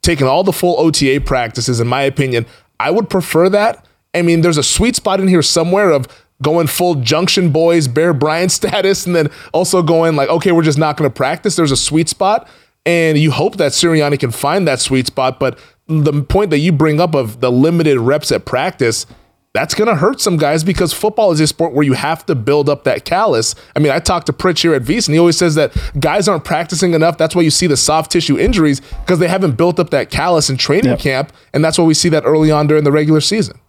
taking 0.00 0.26
all 0.26 0.42
the 0.42 0.54
full 0.54 0.80
OTA 0.80 1.20
practices, 1.20 1.80
in 1.80 1.86
my 1.86 2.00
opinion, 2.00 2.46
I 2.80 2.90
would 2.90 3.10
prefer 3.10 3.50
that. 3.50 3.84
I 4.14 4.22
mean, 4.22 4.40
there's 4.40 4.58
a 4.58 4.62
sweet 4.62 4.96
spot 4.96 5.20
in 5.20 5.28
here 5.28 5.42
somewhere 5.42 5.90
of 5.90 6.06
going 6.42 6.66
full 6.66 6.96
Junction 6.96 7.50
Boys, 7.50 7.88
Bear 7.88 8.12
Bryant 8.12 8.52
status, 8.52 9.06
and 9.06 9.14
then 9.14 9.30
also 9.52 9.82
going 9.82 10.16
like, 10.16 10.28
okay, 10.28 10.52
we're 10.52 10.62
just 10.62 10.78
not 10.78 10.96
going 10.96 11.10
to 11.10 11.14
practice. 11.14 11.56
There's 11.56 11.72
a 11.72 11.76
sweet 11.76 12.08
spot, 12.08 12.48
and 12.86 13.18
you 13.18 13.30
hope 13.30 13.56
that 13.56 13.72
Sirianni 13.72 14.18
can 14.18 14.30
find 14.30 14.66
that 14.68 14.80
sweet 14.80 15.06
spot. 15.06 15.38
But 15.40 15.58
the 15.86 16.22
point 16.22 16.50
that 16.50 16.58
you 16.58 16.72
bring 16.72 17.00
up 17.00 17.14
of 17.14 17.40
the 17.40 17.50
limited 17.50 17.98
reps 17.98 18.32
at 18.32 18.44
practice, 18.44 19.06
that's 19.54 19.72
going 19.72 19.86
to 19.86 19.94
hurt 19.94 20.20
some 20.20 20.36
guys 20.36 20.64
because 20.64 20.92
football 20.92 21.30
is 21.30 21.38
a 21.38 21.46
sport 21.46 21.74
where 21.74 21.84
you 21.84 21.92
have 21.92 22.26
to 22.26 22.34
build 22.34 22.68
up 22.68 22.82
that 22.84 23.04
callus. 23.04 23.54
I 23.76 23.78
mean, 23.78 23.92
I 23.92 24.00
talked 24.00 24.26
to 24.26 24.32
Pritch 24.32 24.62
here 24.62 24.74
at 24.74 24.82
and 24.82 25.14
he 25.14 25.18
always 25.18 25.38
says 25.38 25.54
that 25.54 25.72
guys 26.00 26.26
aren't 26.26 26.44
practicing 26.44 26.92
enough. 26.92 27.16
That's 27.16 27.36
why 27.36 27.42
you 27.42 27.50
see 27.50 27.68
the 27.68 27.76
soft 27.76 28.10
tissue 28.10 28.36
injuries 28.36 28.80
because 28.80 29.20
they 29.20 29.28
haven't 29.28 29.52
built 29.52 29.78
up 29.78 29.90
that 29.90 30.10
callus 30.10 30.50
in 30.50 30.56
training 30.56 30.90
yep. 30.90 30.98
camp, 30.98 31.32
and 31.52 31.64
that's 31.64 31.78
why 31.78 31.84
we 31.84 31.94
see 31.94 32.08
that 32.08 32.24
early 32.24 32.50
on 32.50 32.66
during 32.66 32.82
the 32.82 32.90
regular 32.90 33.20
season. 33.20 33.60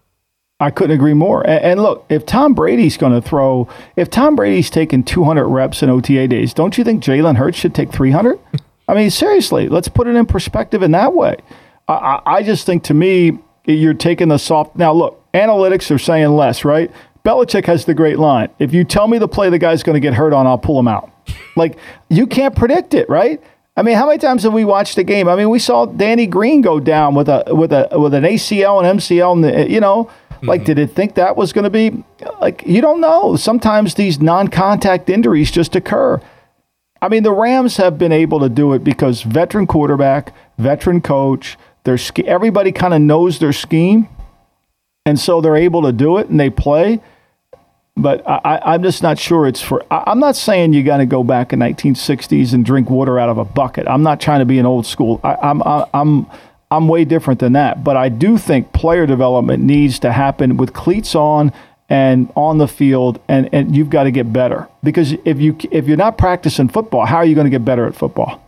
I 0.59 0.71
couldn't 0.71 0.95
agree 0.95 1.13
more. 1.13 1.45
And, 1.47 1.63
and 1.63 1.81
look, 1.81 2.05
if 2.09 2.25
Tom 2.25 2.53
Brady's 2.53 2.97
going 2.97 3.13
to 3.13 3.21
throw, 3.21 3.67
if 3.95 4.09
Tom 4.09 4.35
Brady's 4.35 4.69
taking 4.69 5.03
200 5.03 5.47
reps 5.47 5.83
in 5.83 5.89
OTA 5.89 6.27
days, 6.27 6.53
don't 6.53 6.77
you 6.77 6.83
think 6.83 7.03
Jalen 7.03 7.37
Hurts 7.37 7.57
should 7.57 7.75
take 7.75 7.91
300? 7.91 8.39
I 8.87 8.93
mean, 8.93 9.09
seriously, 9.09 9.67
let's 9.67 9.87
put 9.87 10.07
it 10.07 10.15
in 10.15 10.25
perspective 10.25 10.81
in 10.81 10.91
that 10.91 11.13
way. 11.13 11.37
I, 11.87 12.21
I 12.25 12.43
just 12.43 12.65
think 12.65 12.83
to 12.85 12.93
me, 12.93 13.39
you're 13.65 13.93
taking 13.93 14.29
the 14.29 14.37
soft. 14.37 14.75
Now, 14.75 14.93
look, 14.93 15.21
analytics 15.33 15.93
are 15.93 15.97
saying 15.97 16.29
less, 16.29 16.63
right? 16.63 16.91
Belichick 17.23 17.65
has 17.65 17.85
the 17.85 17.95
great 17.95 18.19
line. 18.19 18.49
If 18.59 18.73
you 18.73 18.83
tell 18.83 19.07
me 19.07 19.17
the 19.17 19.27
play 19.27 19.49
the 19.49 19.57
guy's 19.57 19.81
going 19.81 19.95
to 19.95 19.99
get 19.99 20.13
hurt 20.13 20.33
on, 20.33 20.45
I'll 20.45 20.59
pull 20.59 20.79
him 20.79 20.87
out. 20.87 21.11
like, 21.55 21.77
you 22.09 22.27
can't 22.27 22.55
predict 22.55 22.93
it, 22.93 23.09
right? 23.09 23.41
I 23.77 23.81
mean, 23.81 23.95
how 23.95 24.07
many 24.07 24.19
times 24.19 24.43
have 24.43 24.53
we 24.53 24.63
watched 24.63 24.95
the 24.95 25.03
game? 25.03 25.27
I 25.27 25.35
mean, 25.35 25.49
we 25.49 25.59
saw 25.59 25.85
Danny 25.85 26.27
Green 26.27 26.61
go 26.61 26.79
down 26.79 27.13
with 27.13 27.27
a 27.27 27.43
with 27.47 27.73
a 27.73 27.89
with 27.99 28.13
an 28.13 28.23
ACL 28.23 28.81
and 28.81 28.99
MCL, 28.99 29.33
and 29.33 29.43
the, 29.43 29.69
you 29.69 29.81
know, 29.81 30.09
like, 30.45 30.61
mm-hmm. 30.61 30.65
did 30.65 30.79
it 30.79 30.91
think 30.91 31.15
that 31.15 31.35
was 31.35 31.53
going 31.53 31.63
to 31.63 31.69
be 31.69 32.03
like, 32.41 32.63
you 32.65 32.81
don't 32.81 33.01
know. 33.01 33.35
Sometimes 33.35 33.95
these 33.95 34.19
non 34.19 34.47
contact 34.47 35.09
injuries 35.09 35.51
just 35.51 35.75
occur. 35.75 36.21
I 37.01 37.09
mean, 37.09 37.23
the 37.23 37.31
Rams 37.31 37.77
have 37.77 37.97
been 37.97 38.11
able 38.11 38.39
to 38.39 38.49
do 38.49 38.73
it 38.73 38.83
because 38.83 39.21
veteran 39.21 39.67
quarterback, 39.67 40.33
veteran 40.57 41.01
coach, 41.01 41.57
their 41.83 41.97
everybody 42.25 42.71
kind 42.71 42.93
of 42.93 43.01
knows 43.01 43.39
their 43.39 43.53
scheme. 43.53 44.09
And 45.05 45.19
so 45.19 45.39
they're 45.39 45.55
able 45.55 45.83
to 45.83 45.91
do 45.91 46.17
it 46.17 46.29
and 46.29 46.39
they 46.39 46.49
play. 46.49 46.99
But 47.97 48.27
I, 48.27 48.75
am 48.75 48.83
just 48.83 49.03
not 49.03 49.17
sure 49.17 49.47
it's 49.47 49.61
for. 49.61 49.85
I, 49.89 50.11
am 50.11 50.19
not 50.19 50.35
saying 50.35 50.73
you 50.73 50.83
got 50.83 50.97
to 50.97 51.05
go 51.05 51.23
back 51.23 51.53
in 51.53 51.59
1960s 51.59 52.53
and 52.53 52.65
drink 52.65 52.89
water 52.89 53.17
out 53.19 53.29
of 53.29 53.37
a 53.37 53.45
bucket. 53.45 53.87
I'm 53.87 54.03
not 54.03 54.19
trying 54.19 54.39
to 54.39 54.45
be 54.45 54.59
an 54.59 54.65
old 54.65 54.85
school. 54.85 55.21
I, 55.23 55.35
I'm, 55.35 55.61
I'm 55.93 56.27
I'm 56.71 56.87
way 56.87 57.05
different 57.05 57.39
than 57.39 57.53
that. 57.53 57.83
But 57.83 57.97
I 57.97 58.09
do 58.09 58.37
think 58.37 58.73
player 58.73 59.05
development 59.05 59.63
needs 59.63 59.99
to 59.99 60.11
happen 60.11 60.57
with 60.57 60.73
cleats 60.73 61.15
on 61.15 61.51
and 61.89 62.31
on 62.35 62.57
the 62.57 62.67
field, 62.67 63.19
and, 63.27 63.47
and 63.53 63.75
you've 63.75 63.91
got 63.91 64.03
to 64.03 64.11
get 64.11 64.33
better 64.33 64.67
because 64.83 65.13
if 65.23 65.39
you 65.39 65.55
if 65.71 65.87
you're 65.87 65.97
not 65.97 66.17
practicing 66.17 66.67
football, 66.67 67.05
how 67.05 67.17
are 67.17 67.25
you 67.25 67.35
going 67.35 67.45
to 67.45 67.51
get 67.51 67.63
better 67.63 67.85
at 67.85 67.95
football? 67.95 68.41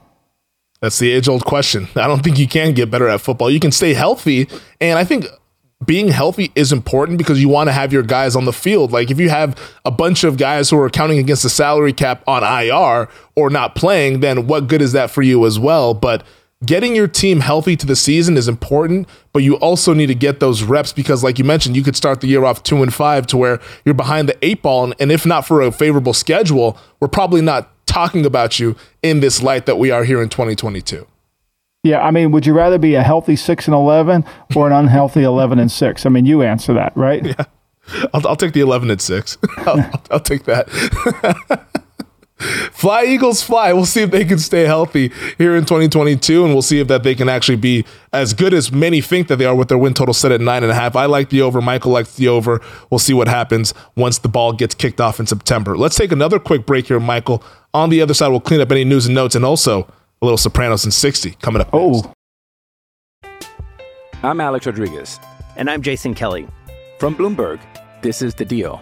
That's 0.81 0.99
the 0.99 1.11
age 1.11 1.27
old 1.27 1.45
question. 1.45 1.87
I 1.95 2.07
don't 2.07 2.23
think 2.23 2.39
you 2.39 2.47
can 2.47 2.73
get 2.73 2.89
better 2.89 3.07
at 3.07 3.21
football. 3.21 3.49
You 3.49 3.59
can 3.59 3.71
stay 3.71 3.93
healthy, 3.93 4.47
and 4.81 4.97
I 4.97 5.03
think 5.03 5.25
being 5.85 6.07
healthy 6.07 6.51
is 6.55 6.71
important 6.71 7.19
because 7.19 7.39
you 7.39 7.49
want 7.49 7.67
to 7.67 7.71
have 7.71 7.93
your 7.93 8.01
guys 8.01 8.35
on 8.35 8.45
the 8.45 8.53
field. 8.53 8.91
Like 8.91 9.11
if 9.11 9.19
you 9.19 9.29
have 9.29 9.59
a 9.85 9.91
bunch 9.91 10.23
of 10.23 10.37
guys 10.37 10.71
who 10.71 10.79
are 10.79 10.89
counting 10.89 11.19
against 11.19 11.43
the 11.43 11.49
salary 11.49 11.93
cap 11.93 12.23
on 12.27 12.43
IR 12.43 13.07
or 13.35 13.49
not 13.51 13.75
playing, 13.75 14.21
then 14.21 14.47
what 14.47 14.67
good 14.67 14.81
is 14.81 14.93
that 14.93 15.11
for 15.11 15.21
you 15.21 15.45
as 15.45 15.59
well? 15.59 15.93
But 15.93 16.25
getting 16.65 16.95
your 16.95 17.07
team 17.07 17.39
healthy 17.39 17.75
to 17.75 17.85
the 17.85 17.95
season 17.95 18.37
is 18.37 18.47
important, 18.47 19.07
but 19.33 19.43
you 19.43 19.55
also 19.55 19.93
need 19.93 20.07
to 20.07 20.15
get 20.15 20.39
those 20.39 20.63
reps 20.63 20.93
because, 20.93 21.23
like 21.23 21.37
you 21.37 21.45
mentioned, 21.45 21.75
you 21.75 21.83
could 21.83 21.95
start 21.95 22.21
the 22.21 22.27
year 22.27 22.45
off 22.45 22.63
two 22.63 22.81
and 22.81 22.93
five 22.93 23.27
to 23.27 23.37
where 23.37 23.59
you're 23.85 23.93
behind 23.93 24.27
the 24.27 24.37
eight 24.45 24.61
ball. 24.61 24.85
And, 24.85 24.95
and 24.99 25.11
if 25.11 25.25
not 25.25 25.45
for 25.45 25.61
a 25.61 25.71
favorable 25.71 26.13
schedule, 26.13 26.77
we're 26.99 27.07
probably 27.07 27.41
not 27.41 27.71
talking 27.85 28.25
about 28.25 28.59
you 28.59 28.75
in 29.01 29.19
this 29.19 29.41
light 29.41 29.65
that 29.65 29.77
we 29.77 29.91
are 29.91 30.03
here 30.03 30.21
in 30.21 30.29
2022. 30.29 31.07
Yeah, 31.83 32.01
I 32.01 32.11
mean, 32.11 32.31
would 32.31 32.45
you 32.45 32.53
rather 32.53 32.77
be 32.77 32.95
a 32.95 33.03
healthy 33.03 33.35
six 33.35 33.67
and 33.67 33.75
eleven 33.75 34.25
or 34.55 34.67
an 34.67 34.73
unhealthy 34.73 35.23
eleven 35.23 35.57
and 35.57 35.71
six? 35.71 36.05
I 36.05 36.09
mean, 36.09 36.25
you 36.25 36.41
answer 36.41 36.73
that, 36.73 36.91
right? 36.97 37.25
Yeah, 37.25 37.45
I'll, 38.13 38.27
I'll 38.27 38.35
take 38.35 38.53
the 38.53 38.59
eleven 38.59 38.91
and 38.91 38.99
six. 38.99 39.37
I'll, 39.59 40.03
I'll 40.11 40.19
take 40.19 40.43
that. 40.45 40.67
fly 42.37 43.05
Eagles 43.05 43.41
fly. 43.41 43.73
We'll 43.73 43.85
see 43.85 44.01
if 44.01 44.11
they 44.11 44.25
can 44.25 44.39
stay 44.39 44.65
healthy 44.65 45.11
here 45.37 45.55
in 45.55 45.65
2022, 45.65 46.43
and 46.43 46.53
we'll 46.53 46.61
see 46.61 46.79
if 46.79 46.87
that 46.87 47.03
they 47.03 47.15
can 47.15 47.29
actually 47.29 47.57
be 47.57 47.85
as 48.13 48.33
good 48.33 48.53
as 48.53 48.71
many 48.71 49.01
think 49.01 49.27
that 49.27 49.37
they 49.37 49.45
are 49.45 49.55
with 49.55 49.67
their 49.69 49.77
win 49.77 49.93
total 49.93 50.13
set 50.13 50.31
at 50.31 50.41
nine 50.41 50.63
and 50.63 50.71
a 50.71 50.75
half. 50.75 50.95
I 50.95 51.05
like 51.05 51.29
the 51.29 51.41
over. 51.41 51.61
Michael 51.61 51.91
likes 51.91 52.15
the 52.15 52.27
over. 52.27 52.61
We'll 52.89 52.99
see 52.99 53.13
what 53.13 53.27
happens 53.27 53.73
once 53.95 54.19
the 54.19 54.29
ball 54.29 54.53
gets 54.53 54.75
kicked 54.75 55.01
off 55.01 55.19
in 55.19 55.27
September. 55.27 55.77
Let's 55.77 55.95
take 55.95 56.11
another 56.11 56.39
quick 56.39 56.65
break 56.65 56.87
here, 56.87 56.99
Michael. 56.99 57.43
On 57.73 57.89
the 57.89 58.01
other 58.01 58.13
side, 58.13 58.29
we'll 58.29 58.39
clean 58.39 58.61
up 58.61 58.71
any 58.71 58.83
news 58.83 59.05
and 59.05 59.15
notes, 59.15 59.35
and 59.35 59.45
also 59.45 59.83
a 60.21 60.25
little 60.25 60.37
Sopranos 60.37 60.85
in 60.85 60.91
60 60.91 61.31
coming 61.41 61.61
up. 61.61 61.69
Oh. 61.73 62.13
Next. 63.23 63.49
I'm 64.23 64.41
Alex 64.41 64.65
Rodriguez. 64.65 65.19
And 65.57 65.69
I'm 65.69 65.81
Jason 65.81 66.13
Kelly. 66.13 66.47
From 66.99 67.15
Bloomberg, 67.15 67.59
this 68.01 68.21
is 68.21 68.33
The 68.33 68.45
Deal. 68.45 68.81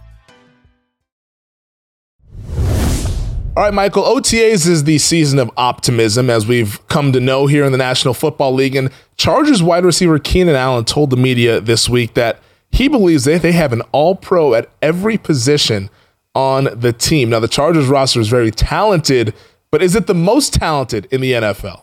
All 3.53 3.63
right, 3.63 3.73
Michael, 3.73 4.03
OTAs 4.03 4.65
is 4.65 4.85
the 4.85 4.97
season 4.97 5.37
of 5.37 5.51
optimism, 5.57 6.29
as 6.29 6.47
we've 6.47 6.79
come 6.87 7.11
to 7.11 7.19
know 7.19 7.47
here 7.47 7.65
in 7.65 7.73
the 7.73 7.77
National 7.77 8.13
Football 8.13 8.53
League. 8.53 8.77
And 8.77 8.89
Chargers 9.17 9.61
wide 9.61 9.83
receiver 9.83 10.19
Keenan 10.19 10.55
Allen 10.55 10.85
told 10.85 11.09
the 11.09 11.17
media 11.17 11.59
this 11.59 11.89
week 11.89 12.13
that 12.13 12.39
he 12.71 12.87
believes 12.87 13.25
that 13.25 13.41
they 13.41 13.51
have 13.51 13.73
an 13.73 13.81
all 13.91 14.15
pro 14.15 14.53
at 14.53 14.69
every 14.81 15.17
position 15.17 15.89
on 16.33 16.69
the 16.79 16.93
team. 16.93 17.29
Now, 17.29 17.41
the 17.41 17.49
Chargers 17.49 17.87
roster 17.87 18.21
is 18.21 18.29
very 18.29 18.51
talented, 18.51 19.33
but 19.69 19.83
is 19.83 19.97
it 19.97 20.07
the 20.07 20.13
most 20.13 20.53
talented 20.53 21.09
in 21.11 21.19
the 21.19 21.33
NFL? 21.33 21.81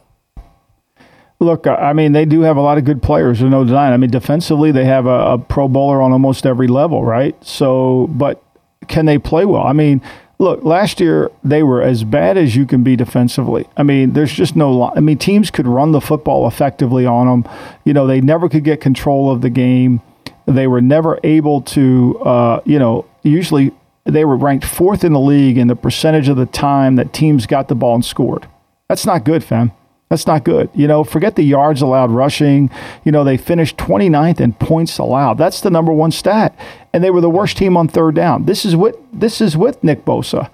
Look, 1.38 1.66
I 1.66 1.92
mean, 1.92 2.12
they 2.12 2.24
do 2.24 2.40
have 2.40 2.56
a 2.56 2.62
lot 2.62 2.78
of 2.78 2.86
good 2.86 3.02
players, 3.02 3.40
there's 3.40 3.50
no 3.50 3.64
denying. 3.64 3.92
I 3.92 3.98
mean, 3.98 4.10
defensively, 4.10 4.72
they 4.72 4.86
have 4.86 5.04
a, 5.04 5.32
a 5.32 5.38
pro 5.38 5.68
bowler 5.68 6.00
on 6.00 6.12
almost 6.12 6.46
every 6.46 6.66
level, 6.66 7.04
right? 7.04 7.36
So, 7.44 8.06
but 8.12 8.42
can 8.88 9.04
they 9.04 9.18
play 9.18 9.44
well? 9.44 9.64
I 9.64 9.74
mean, 9.74 10.00
Look, 10.40 10.62
last 10.62 11.00
year 11.00 11.30
they 11.42 11.64
were 11.64 11.82
as 11.82 12.04
bad 12.04 12.36
as 12.36 12.54
you 12.54 12.64
can 12.64 12.84
be 12.84 12.94
defensively. 12.94 13.66
I 13.76 13.82
mean, 13.82 14.12
there's 14.12 14.32
just 14.32 14.54
no. 14.54 14.92
I 14.94 15.00
mean, 15.00 15.18
teams 15.18 15.50
could 15.50 15.66
run 15.66 15.92
the 15.92 16.00
football 16.00 16.46
effectively 16.46 17.04
on 17.06 17.26
them. 17.26 17.52
You 17.84 17.92
know, 17.92 18.06
they 18.06 18.20
never 18.20 18.48
could 18.48 18.62
get 18.62 18.80
control 18.80 19.30
of 19.32 19.40
the 19.40 19.50
game. 19.50 20.00
They 20.46 20.68
were 20.68 20.80
never 20.80 21.18
able 21.24 21.62
to. 21.62 22.20
Uh, 22.20 22.60
you 22.64 22.78
know, 22.78 23.04
usually 23.24 23.72
they 24.04 24.24
were 24.24 24.36
ranked 24.36 24.64
fourth 24.64 25.02
in 25.02 25.12
the 25.12 25.20
league 25.20 25.58
in 25.58 25.66
the 25.66 25.76
percentage 25.76 26.28
of 26.28 26.36
the 26.36 26.46
time 26.46 26.94
that 26.96 27.12
teams 27.12 27.46
got 27.46 27.68
the 27.68 27.74
ball 27.74 27.96
and 27.96 28.04
scored. 28.04 28.46
That's 28.88 29.04
not 29.04 29.24
good, 29.24 29.42
fam. 29.42 29.72
That's 30.08 30.26
not 30.26 30.44
good. 30.44 30.70
You 30.74 30.88
know, 30.88 31.04
forget 31.04 31.36
the 31.36 31.42
yards 31.42 31.82
allowed 31.82 32.10
rushing. 32.10 32.70
You 33.04 33.12
know, 33.12 33.24
they 33.24 33.36
finished 33.36 33.76
29th 33.76 34.40
in 34.40 34.54
points 34.54 34.98
allowed. 34.98 35.36
That's 35.36 35.60
the 35.60 35.70
number 35.70 35.92
one 35.92 36.10
stat. 36.10 36.58
And 36.92 37.04
they 37.04 37.10
were 37.10 37.20
the 37.20 37.28
worst 37.28 37.58
team 37.58 37.76
on 37.76 37.88
third 37.88 38.14
down. 38.14 38.46
This 38.46 38.64
is 38.64 38.74
with 38.74 38.96
this 39.12 39.40
is 39.40 39.56
with 39.56 39.82
Nick 39.84 40.04
Bosa. 40.04 40.50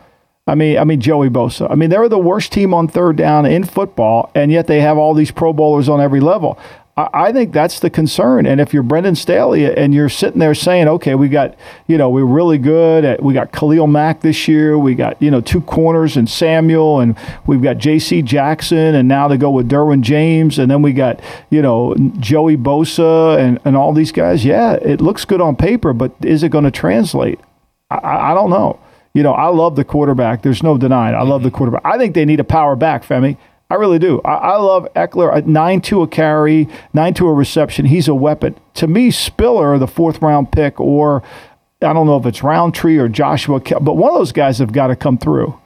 I 0.46 0.54
mean, 0.54 0.76
I 0.78 0.84
mean 0.84 1.00
Joey 1.00 1.30
Bosa. 1.30 1.70
I 1.70 1.74
mean, 1.74 1.90
they 1.90 1.98
were 1.98 2.08
the 2.08 2.18
worst 2.18 2.52
team 2.52 2.74
on 2.74 2.88
third 2.88 3.16
down 3.16 3.46
in 3.46 3.64
football, 3.64 4.30
and 4.34 4.50
yet 4.50 4.66
they 4.66 4.80
have 4.80 4.98
all 4.98 5.14
these 5.14 5.30
Pro 5.30 5.52
Bowlers 5.52 5.88
on 5.88 6.00
every 6.00 6.20
level. 6.20 6.58
I, 6.96 7.32
think 7.32 7.52
that's 7.52 7.80
the 7.80 7.90
concern. 7.90 8.46
And 8.46 8.60
if 8.60 8.72
you're 8.72 8.84
Brandon 8.84 9.16
Staley 9.16 9.64
and 9.64 9.92
you're 9.92 10.08
sitting 10.08 10.38
there 10.38 10.54
saying, 10.54 10.86
okay, 10.86 11.16
we 11.16 11.28
got, 11.28 11.56
you 11.88 11.98
know, 11.98 12.08
we're 12.08 12.24
really 12.24 12.56
good 12.56 13.04
at, 13.04 13.20
we 13.20 13.34
got 13.34 13.50
Khalil 13.50 13.88
Mack 13.88 14.20
this 14.20 14.46
year, 14.46 14.78
we 14.78 14.94
got, 14.94 15.20
you 15.20 15.28
know, 15.28 15.40
two 15.40 15.60
corners 15.62 16.16
and 16.16 16.30
Samuel, 16.30 17.00
and 17.00 17.16
we've 17.46 17.62
got 17.62 17.78
J.C. 17.78 18.22
Jackson, 18.22 18.94
and 18.94 19.08
now 19.08 19.26
to 19.26 19.36
go 19.36 19.50
with 19.50 19.68
Derwin 19.68 20.02
James, 20.02 20.56
and 20.56 20.70
then 20.70 20.82
we 20.82 20.92
got, 20.92 21.18
you 21.50 21.62
know, 21.62 21.96
Joey 22.20 22.56
Bosa 22.56 23.38
and, 23.38 23.58
and 23.64 23.76
all 23.76 23.92
these 23.92 24.12
guys. 24.12 24.44
Yeah, 24.44 24.74
it 24.74 25.00
looks 25.00 25.24
good 25.24 25.40
on 25.40 25.56
paper, 25.56 25.92
but 25.92 26.12
is 26.22 26.44
it 26.44 26.50
going 26.50 26.64
to 26.64 26.70
translate? 26.70 27.40
I, 27.90 28.30
I 28.30 28.34
don't 28.34 28.50
know. 28.50 28.78
You 29.14 29.24
know, 29.24 29.32
I 29.32 29.48
love 29.48 29.74
the 29.74 29.84
quarterback. 29.84 30.42
There's 30.42 30.62
no 30.62 30.78
denying. 30.78 31.16
I 31.16 31.22
love 31.22 31.42
the 31.42 31.48
mm-hmm. 31.48 31.56
quarterback. 31.56 31.82
I 31.84 31.98
think 31.98 32.14
they 32.14 32.24
need 32.24 32.38
a 32.38 32.44
power 32.44 32.76
back, 32.76 33.04
Femi. 33.04 33.36
I 33.70 33.74
really 33.74 33.98
do. 33.98 34.20
I, 34.24 34.34
I 34.34 34.56
love 34.56 34.86
Ekeler 34.94 35.34
at 35.34 35.44
uh, 35.44 35.46
nine 35.46 35.80
to 35.82 36.02
a 36.02 36.08
carry, 36.08 36.68
nine 36.92 37.14
to 37.14 37.26
a 37.26 37.32
reception. 37.32 37.86
He's 37.86 38.08
a 38.08 38.14
weapon. 38.14 38.56
To 38.74 38.86
me, 38.86 39.10
Spiller, 39.10 39.78
the 39.78 39.86
fourth 39.86 40.20
round 40.22 40.52
pick, 40.52 40.78
or 40.78 41.22
I 41.80 41.92
don't 41.92 42.06
know 42.06 42.16
if 42.16 42.26
it's 42.26 42.42
Rountree 42.42 42.98
or 42.98 43.08
Joshua, 43.08 43.60
but 43.60 43.96
one 43.96 44.12
of 44.12 44.18
those 44.18 44.32
guys 44.32 44.58
have 44.58 44.72
got 44.72 44.88
to 44.88 44.96
come 44.96 45.18
through. 45.18 45.58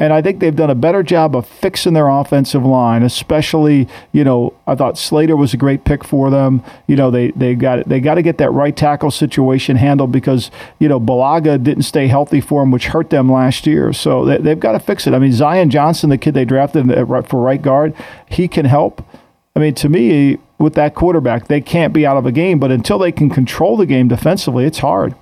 And 0.00 0.12
I 0.12 0.22
think 0.22 0.40
they've 0.40 0.54
done 0.54 0.70
a 0.70 0.74
better 0.74 1.04
job 1.04 1.36
of 1.36 1.46
fixing 1.46 1.94
their 1.94 2.08
offensive 2.08 2.64
line, 2.64 3.04
especially, 3.04 3.86
you 4.10 4.24
know, 4.24 4.52
I 4.66 4.74
thought 4.74 4.98
Slater 4.98 5.36
was 5.36 5.54
a 5.54 5.56
great 5.56 5.84
pick 5.84 6.02
for 6.02 6.30
them. 6.30 6.64
You 6.88 6.96
know, 6.96 7.12
they 7.12 7.30
they 7.30 7.54
got 7.54 7.88
they 7.88 8.00
got 8.00 8.16
to 8.16 8.22
get 8.22 8.38
that 8.38 8.50
right 8.50 8.76
tackle 8.76 9.12
situation 9.12 9.76
handled 9.76 10.10
because, 10.10 10.50
you 10.80 10.88
know, 10.88 10.98
Bulaga 10.98 11.62
didn't 11.62 11.84
stay 11.84 12.08
healthy 12.08 12.40
for 12.40 12.62
them, 12.62 12.72
which 12.72 12.86
hurt 12.86 13.10
them 13.10 13.30
last 13.30 13.68
year. 13.68 13.92
So 13.92 14.24
they, 14.24 14.50
have 14.50 14.58
got 14.58 14.72
to 14.72 14.80
fix 14.80 15.06
it. 15.06 15.14
I 15.14 15.20
mean, 15.20 15.32
Zion 15.32 15.70
Johnson, 15.70 16.10
the 16.10 16.18
kid 16.18 16.34
they 16.34 16.44
drafted 16.44 16.86
for 17.28 17.40
right 17.40 17.62
guard, 17.62 17.94
he 18.28 18.48
can 18.48 18.64
help. 18.64 19.06
I 19.54 19.60
mean, 19.60 19.76
to 19.76 19.88
me, 19.88 20.38
with 20.58 20.74
that 20.74 20.96
quarterback, 20.96 21.46
they 21.46 21.60
can't 21.60 21.92
be 21.92 22.04
out 22.04 22.16
of 22.16 22.26
a 22.26 22.32
game, 22.32 22.58
but 22.58 22.72
until 22.72 22.98
they 22.98 23.12
can 23.12 23.30
control 23.30 23.76
the 23.76 23.86
game 23.86 24.08
defensively, 24.08 24.64
it's 24.64 24.78
hard. 24.78 25.14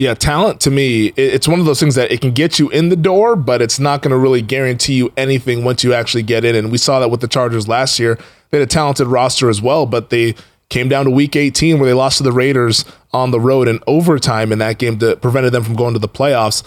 Yeah, 0.00 0.14
talent 0.14 0.62
to 0.62 0.70
me, 0.70 1.08
it's 1.08 1.46
one 1.46 1.60
of 1.60 1.66
those 1.66 1.78
things 1.78 1.94
that 1.96 2.10
it 2.10 2.22
can 2.22 2.32
get 2.32 2.58
you 2.58 2.70
in 2.70 2.88
the 2.88 2.96
door, 2.96 3.36
but 3.36 3.60
it's 3.60 3.78
not 3.78 4.00
going 4.00 4.12
to 4.12 4.16
really 4.16 4.40
guarantee 4.40 4.94
you 4.94 5.12
anything 5.14 5.62
once 5.62 5.84
you 5.84 5.92
actually 5.92 6.22
get 6.22 6.42
in. 6.42 6.56
And 6.56 6.72
we 6.72 6.78
saw 6.78 7.00
that 7.00 7.10
with 7.10 7.20
the 7.20 7.28
Chargers 7.28 7.68
last 7.68 7.98
year. 7.98 8.18
They 8.48 8.58
had 8.58 8.66
a 8.66 8.70
talented 8.70 9.08
roster 9.08 9.50
as 9.50 9.60
well, 9.60 9.84
but 9.84 10.08
they 10.08 10.36
came 10.70 10.88
down 10.88 11.04
to 11.04 11.10
week 11.10 11.36
18 11.36 11.78
where 11.78 11.86
they 11.86 11.92
lost 11.92 12.16
to 12.16 12.24
the 12.24 12.32
Raiders 12.32 12.86
on 13.12 13.30
the 13.30 13.38
road 13.38 13.68
in 13.68 13.78
overtime 13.86 14.52
in 14.52 14.58
that 14.60 14.78
game 14.78 15.00
that 15.00 15.20
prevented 15.20 15.52
them 15.52 15.64
from 15.64 15.76
going 15.76 15.92
to 15.92 16.00
the 16.00 16.08
playoffs. 16.08 16.62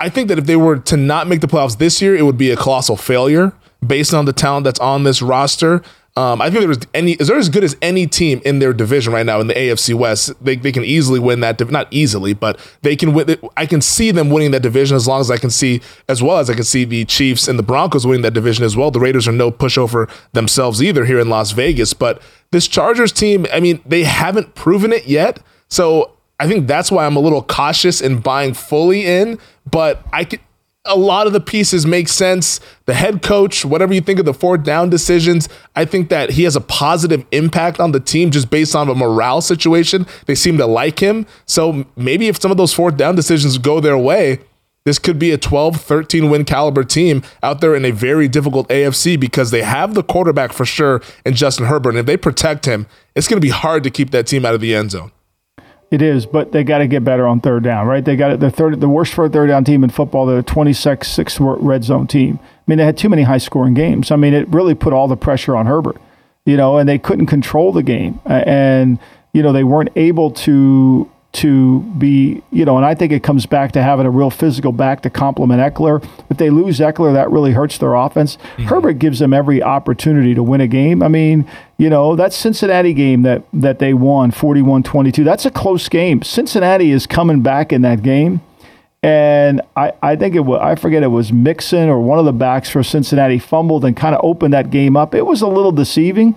I 0.00 0.08
think 0.08 0.26
that 0.26 0.38
if 0.40 0.46
they 0.46 0.56
were 0.56 0.76
to 0.76 0.96
not 0.96 1.28
make 1.28 1.42
the 1.42 1.46
playoffs 1.46 1.78
this 1.78 2.02
year, 2.02 2.16
it 2.16 2.22
would 2.22 2.38
be 2.38 2.50
a 2.50 2.56
colossal 2.56 2.96
failure 2.96 3.52
based 3.86 4.12
on 4.12 4.24
the 4.24 4.32
talent 4.32 4.64
that's 4.64 4.80
on 4.80 5.04
this 5.04 5.22
roster. 5.22 5.82
Um, 6.16 6.42
I 6.42 6.50
think 6.50 6.64
there's 6.64 6.78
any 6.92 7.12
is 7.12 7.28
there 7.28 7.38
as 7.38 7.48
good 7.48 7.62
as 7.62 7.76
any 7.80 8.06
team 8.06 8.42
in 8.44 8.58
their 8.58 8.72
division 8.72 9.12
right 9.12 9.24
now 9.24 9.40
in 9.40 9.46
the 9.46 9.54
AFC 9.54 9.94
West. 9.94 10.32
They, 10.44 10.56
they 10.56 10.72
can 10.72 10.84
easily 10.84 11.20
win 11.20 11.40
that 11.40 11.70
not 11.70 11.86
easily, 11.90 12.34
but 12.34 12.58
they 12.82 12.96
can 12.96 13.14
win. 13.14 13.36
I 13.56 13.64
can 13.66 13.80
see 13.80 14.10
them 14.10 14.28
winning 14.28 14.50
that 14.50 14.62
division 14.62 14.96
as 14.96 15.06
long 15.06 15.20
as 15.20 15.30
I 15.30 15.36
can 15.36 15.50
see 15.50 15.80
as 16.08 16.22
well 16.22 16.38
as 16.38 16.50
I 16.50 16.54
can 16.54 16.64
see 16.64 16.84
the 16.84 17.04
Chiefs 17.04 17.46
and 17.46 17.58
the 17.58 17.62
Broncos 17.62 18.06
winning 18.06 18.22
that 18.22 18.34
division 18.34 18.64
as 18.64 18.76
well. 18.76 18.90
The 18.90 19.00
Raiders 19.00 19.28
are 19.28 19.32
no 19.32 19.52
pushover 19.52 20.10
themselves 20.32 20.82
either 20.82 21.04
here 21.04 21.20
in 21.20 21.28
Las 21.28 21.52
Vegas, 21.52 21.94
but 21.94 22.20
this 22.50 22.66
Chargers 22.66 23.12
team, 23.12 23.46
I 23.52 23.60
mean, 23.60 23.80
they 23.86 24.02
haven't 24.02 24.56
proven 24.56 24.92
it 24.92 25.06
yet. 25.06 25.40
So 25.68 26.16
I 26.40 26.48
think 26.48 26.66
that's 26.66 26.90
why 26.90 27.06
I'm 27.06 27.16
a 27.16 27.20
little 27.20 27.42
cautious 27.42 28.00
in 28.00 28.18
buying 28.18 28.54
fully 28.54 29.06
in, 29.06 29.38
but 29.70 30.04
I 30.12 30.24
could 30.24 30.40
a 30.86 30.96
lot 30.96 31.26
of 31.26 31.32
the 31.32 31.40
pieces 31.40 31.86
make 31.86 32.08
sense. 32.08 32.58
The 32.86 32.94
head 32.94 33.22
coach, 33.22 33.64
whatever 33.64 33.92
you 33.92 34.00
think 34.00 34.18
of 34.18 34.24
the 34.24 34.32
fourth 34.32 34.64
down 34.64 34.88
decisions, 34.88 35.48
I 35.76 35.84
think 35.84 36.08
that 36.08 36.30
he 36.30 36.44
has 36.44 36.56
a 36.56 36.60
positive 36.60 37.24
impact 37.32 37.80
on 37.80 37.92
the 37.92 38.00
team 38.00 38.30
just 38.30 38.50
based 38.50 38.74
on 38.74 38.88
a 38.88 38.94
morale 38.94 39.42
situation. 39.42 40.06
They 40.26 40.34
seem 40.34 40.56
to 40.56 40.66
like 40.66 40.98
him. 40.98 41.26
So 41.44 41.86
maybe 41.96 42.28
if 42.28 42.40
some 42.40 42.50
of 42.50 42.56
those 42.56 42.72
fourth 42.72 42.96
down 42.96 43.14
decisions 43.14 43.58
go 43.58 43.80
their 43.80 43.98
way, 43.98 44.40
this 44.84 44.98
could 44.98 45.18
be 45.18 45.30
a 45.30 45.38
12, 45.38 45.76
13 45.76 46.30
win 46.30 46.46
caliber 46.46 46.82
team 46.82 47.22
out 47.42 47.60
there 47.60 47.74
in 47.74 47.84
a 47.84 47.90
very 47.90 48.28
difficult 48.28 48.66
AFC 48.70 49.20
because 49.20 49.50
they 49.50 49.62
have 49.62 49.92
the 49.92 50.02
quarterback 50.02 50.54
for 50.54 50.64
sure 50.64 51.02
in 51.26 51.34
Justin 51.34 51.66
Herbert. 51.66 51.90
And 51.90 51.98
if 51.98 52.06
they 52.06 52.16
protect 52.16 52.64
him, 52.64 52.86
it's 53.14 53.28
going 53.28 53.36
to 53.36 53.44
be 53.44 53.50
hard 53.50 53.84
to 53.84 53.90
keep 53.90 54.10
that 54.12 54.26
team 54.26 54.46
out 54.46 54.54
of 54.54 54.62
the 54.62 54.74
end 54.74 54.92
zone. 54.92 55.12
It 55.90 56.02
is, 56.02 56.24
but 56.24 56.52
they 56.52 56.62
got 56.62 56.78
to 56.78 56.86
get 56.86 57.02
better 57.02 57.26
on 57.26 57.40
third 57.40 57.64
down, 57.64 57.88
right? 57.88 58.04
They 58.04 58.14
got. 58.14 58.38
The 58.38 58.50
third, 58.50 58.80
the 58.80 58.88
worst 58.88 59.12
for 59.12 59.24
a 59.24 59.28
third 59.28 59.48
down 59.48 59.64
team 59.64 59.82
in 59.82 59.90
football. 59.90 60.24
They're 60.24 60.40
the 60.40 60.44
26th 60.44 61.58
red 61.60 61.82
zone 61.82 62.06
team. 62.06 62.38
I 62.42 62.46
mean, 62.68 62.78
they 62.78 62.84
had 62.84 62.96
too 62.96 63.08
many 63.08 63.22
high 63.22 63.38
scoring 63.38 63.74
games. 63.74 64.12
I 64.12 64.16
mean, 64.16 64.32
it 64.32 64.46
really 64.48 64.74
put 64.74 64.92
all 64.92 65.08
the 65.08 65.16
pressure 65.16 65.56
on 65.56 65.66
Herbert, 65.66 66.00
you 66.46 66.56
know, 66.56 66.78
and 66.78 66.88
they 66.88 66.98
couldn't 66.98 67.26
control 67.26 67.72
the 67.72 67.82
game, 67.82 68.20
and 68.24 69.00
you 69.32 69.42
know 69.42 69.52
they 69.52 69.64
weren't 69.64 69.90
able 69.96 70.30
to 70.30 71.10
to 71.32 71.80
be, 71.96 72.42
you 72.50 72.64
know, 72.64 72.76
and 72.76 72.84
I 72.84 72.94
think 72.94 73.12
it 73.12 73.22
comes 73.22 73.46
back 73.46 73.70
to 73.72 73.82
having 73.82 74.04
a 74.04 74.10
real 74.10 74.30
physical 74.30 74.72
back 74.72 75.02
to 75.02 75.10
complement 75.10 75.60
Ekeler. 75.60 76.04
If 76.28 76.38
they 76.38 76.50
lose 76.50 76.80
Ekeler, 76.80 77.12
that 77.12 77.30
really 77.30 77.52
hurts 77.52 77.78
their 77.78 77.94
offense. 77.94 78.36
Mm-hmm. 78.36 78.64
Herbert 78.64 78.94
gives 78.94 79.20
them 79.20 79.32
every 79.32 79.62
opportunity 79.62 80.34
to 80.34 80.42
win 80.42 80.60
a 80.60 80.66
game. 80.66 81.02
I 81.02 81.08
mean, 81.08 81.48
you 81.78 81.88
know, 81.88 82.16
that 82.16 82.32
Cincinnati 82.32 82.92
game 82.92 83.22
that 83.22 83.44
that 83.52 83.78
they 83.78 83.94
won 83.94 84.32
41-22, 84.32 85.24
that's 85.24 85.46
a 85.46 85.50
close 85.50 85.88
game. 85.88 86.22
Cincinnati 86.22 86.90
is 86.90 87.06
coming 87.06 87.42
back 87.42 87.72
in 87.72 87.82
that 87.82 88.02
game. 88.02 88.40
And 89.02 89.62
I, 89.76 89.92
I 90.02 90.16
think 90.16 90.34
it 90.34 90.40
was, 90.40 90.60
I 90.60 90.74
forget 90.74 91.02
it 91.02 91.06
was 91.08 91.32
Mixon 91.32 91.88
or 91.88 92.00
one 92.00 92.18
of 92.18 92.26
the 92.26 92.32
backs 92.32 92.68
for 92.68 92.82
Cincinnati 92.82 93.38
fumbled 93.38 93.84
and 93.84 93.96
kind 93.96 94.14
of 94.14 94.20
opened 94.22 94.52
that 94.52 94.70
game 94.70 94.96
up. 94.96 95.14
It 95.14 95.24
was 95.24 95.40
a 95.40 95.46
little 95.46 95.72
deceiving, 95.72 96.36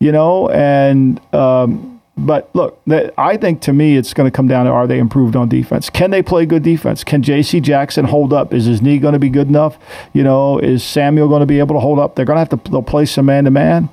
you 0.00 0.10
know, 0.10 0.48
and, 0.48 1.20
um, 1.34 1.97
but 2.18 2.50
look, 2.54 2.80
I 3.16 3.36
think 3.36 3.60
to 3.62 3.72
me 3.72 3.96
it's 3.96 4.12
going 4.12 4.26
to 4.30 4.34
come 4.34 4.48
down 4.48 4.66
to 4.66 4.72
are 4.72 4.86
they 4.86 4.98
improved 4.98 5.36
on 5.36 5.48
defense? 5.48 5.88
Can 5.88 6.10
they 6.10 6.22
play 6.22 6.46
good 6.46 6.62
defense? 6.62 7.04
Can 7.04 7.22
J.C. 7.22 7.60
Jackson 7.60 8.04
hold 8.04 8.32
up? 8.32 8.52
Is 8.52 8.64
his 8.64 8.82
knee 8.82 8.98
going 8.98 9.12
to 9.12 9.18
be 9.18 9.30
good 9.30 9.48
enough? 9.48 9.78
You 10.12 10.22
know, 10.22 10.58
is 10.58 10.82
Samuel 10.82 11.28
going 11.28 11.40
to 11.40 11.46
be 11.46 11.58
able 11.58 11.74
to 11.76 11.80
hold 11.80 11.98
up? 11.98 12.14
They're 12.14 12.24
going 12.24 12.36
to 12.36 12.40
have 12.40 12.62
to 12.62 12.70
they'll 12.70 12.82
play 12.82 13.06
some 13.06 13.26
man 13.26 13.44
to 13.44 13.50
man. 13.50 13.88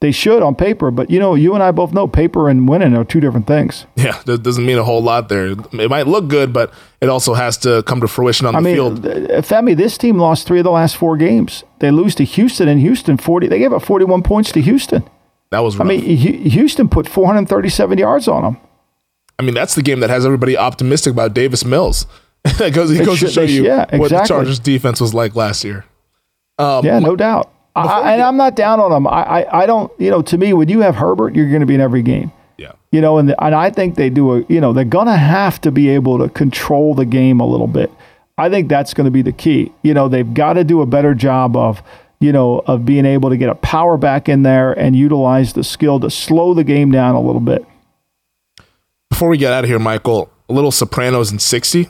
They 0.00 0.12
should 0.12 0.42
on 0.42 0.54
paper, 0.54 0.90
but 0.90 1.10
you 1.10 1.18
know, 1.18 1.34
you 1.34 1.52
and 1.52 1.62
I 1.62 1.72
both 1.72 1.92
know 1.92 2.08
paper 2.08 2.48
and 2.48 2.66
winning 2.66 2.96
are 2.96 3.04
two 3.04 3.20
different 3.20 3.46
things. 3.46 3.84
Yeah, 3.96 4.18
that 4.24 4.42
doesn't 4.42 4.64
mean 4.64 4.78
a 4.78 4.84
whole 4.84 5.02
lot 5.02 5.28
there. 5.28 5.48
It 5.48 5.90
might 5.90 6.06
look 6.06 6.28
good, 6.28 6.54
but 6.54 6.72
it 7.02 7.10
also 7.10 7.34
has 7.34 7.58
to 7.58 7.82
come 7.82 8.00
to 8.00 8.08
fruition 8.08 8.46
on 8.46 8.54
I 8.54 8.60
the 8.60 8.64
mean, 8.64 8.74
field. 8.76 9.04
Uh, 9.04 9.10
uh, 9.10 9.42
Femi, 9.42 9.76
this 9.76 9.98
team 9.98 10.16
lost 10.16 10.46
three 10.46 10.58
of 10.58 10.64
the 10.64 10.70
last 10.70 10.96
four 10.96 11.18
games. 11.18 11.64
They 11.80 11.90
lose 11.90 12.14
to 12.14 12.24
Houston, 12.24 12.66
and 12.66 12.80
Houston 12.80 13.18
forty. 13.18 13.46
They 13.46 13.58
gave 13.58 13.74
up 13.74 13.82
forty-one 13.82 14.22
points 14.22 14.52
to 14.52 14.62
Houston. 14.62 15.04
That 15.50 15.60
was. 15.60 15.76
Rough. 15.76 15.86
I 15.86 15.88
mean, 15.88 16.02
Houston 16.02 16.88
put 16.88 17.08
437 17.08 17.98
yards 17.98 18.28
on 18.28 18.42
them. 18.42 18.56
I 19.38 19.42
mean, 19.42 19.54
that's 19.54 19.74
the 19.74 19.82
game 19.82 20.00
that 20.00 20.10
has 20.10 20.26
everybody 20.26 20.56
optimistic 20.56 21.12
about 21.12 21.34
Davis 21.34 21.64
Mills. 21.64 22.06
that 22.58 22.72
goes, 22.72 22.90
it 22.90 23.04
goes 23.04 23.18
should, 23.18 23.28
to 23.28 23.32
show 23.32 23.42
you 23.42 23.64
yeah, 23.64 23.82
exactly. 23.82 23.98
what 23.98 24.10
the 24.10 24.24
Chargers 24.24 24.58
defense 24.58 25.00
was 25.00 25.14
like 25.14 25.34
last 25.34 25.64
year. 25.64 25.84
Um, 26.58 26.84
yeah, 26.84 26.98
no 26.98 27.16
doubt. 27.16 27.52
I, 27.74 28.12
and 28.12 28.22
I'm 28.22 28.36
not 28.36 28.56
down 28.56 28.80
on 28.80 28.90
them. 28.90 29.06
I, 29.06 29.22
I, 29.22 29.62
I 29.62 29.66
don't, 29.66 29.92
you 29.98 30.10
know, 30.10 30.22
to 30.22 30.36
me, 30.36 30.52
when 30.52 30.68
you 30.68 30.80
have 30.80 30.96
Herbert, 30.96 31.34
you're 31.34 31.48
going 31.48 31.60
to 31.60 31.66
be 31.66 31.74
in 31.74 31.80
every 31.80 32.02
game. 32.02 32.32
Yeah. 32.56 32.72
You 32.92 33.00
know, 33.00 33.18
and, 33.18 33.28
the, 33.28 33.44
and 33.44 33.54
I 33.54 33.70
think 33.70 33.94
they 33.94 34.10
do 34.10 34.36
a, 34.36 34.44
you 34.48 34.60
know, 34.60 34.72
they're 34.72 34.84
going 34.84 35.06
to 35.06 35.16
have 35.16 35.60
to 35.62 35.70
be 35.70 35.88
able 35.88 36.18
to 36.18 36.28
control 36.28 36.94
the 36.94 37.06
game 37.06 37.40
a 37.40 37.46
little 37.46 37.68
bit. 37.68 37.90
I 38.36 38.50
think 38.50 38.68
that's 38.68 38.92
going 38.92 39.04
to 39.04 39.10
be 39.10 39.22
the 39.22 39.32
key. 39.32 39.72
You 39.82 39.94
know, 39.94 40.08
they've 40.08 40.34
got 40.34 40.54
to 40.54 40.64
do 40.64 40.80
a 40.80 40.86
better 40.86 41.14
job 41.14 41.56
of 41.56 41.82
you 42.20 42.32
know, 42.32 42.62
of 42.66 42.84
being 42.84 43.06
able 43.06 43.30
to 43.30 43.36
get 43.36 43.48
a 43.48 43.54
power 43.54 43.96
back 43.96 44.28
in 44.28 44.42
there 44.42 44.72
and 44.72 44.94
utilize 44.94 45.54
the 45.54 45.64
skill 45.64 45.98
to 46.00 46.10
slow 46.10 46.54
the 46.54 46.64
game 46.64 46.90
down 46.90 47.14
a 47.14 47.20
little 47.20 47.40
bit. 47.40 47.64
Before 49.08 49.28
we 49.28 49.38
get 49.38 49.52
out 49.52 49.64
of 49.64 49.70
here, 49.70 49.78
Michael, 49.78 50.30
a 50.48 50.52
little 50.52 50.70
Sopranos 50.70 51.32
in 51.32 51.38
60. 51.38 51.88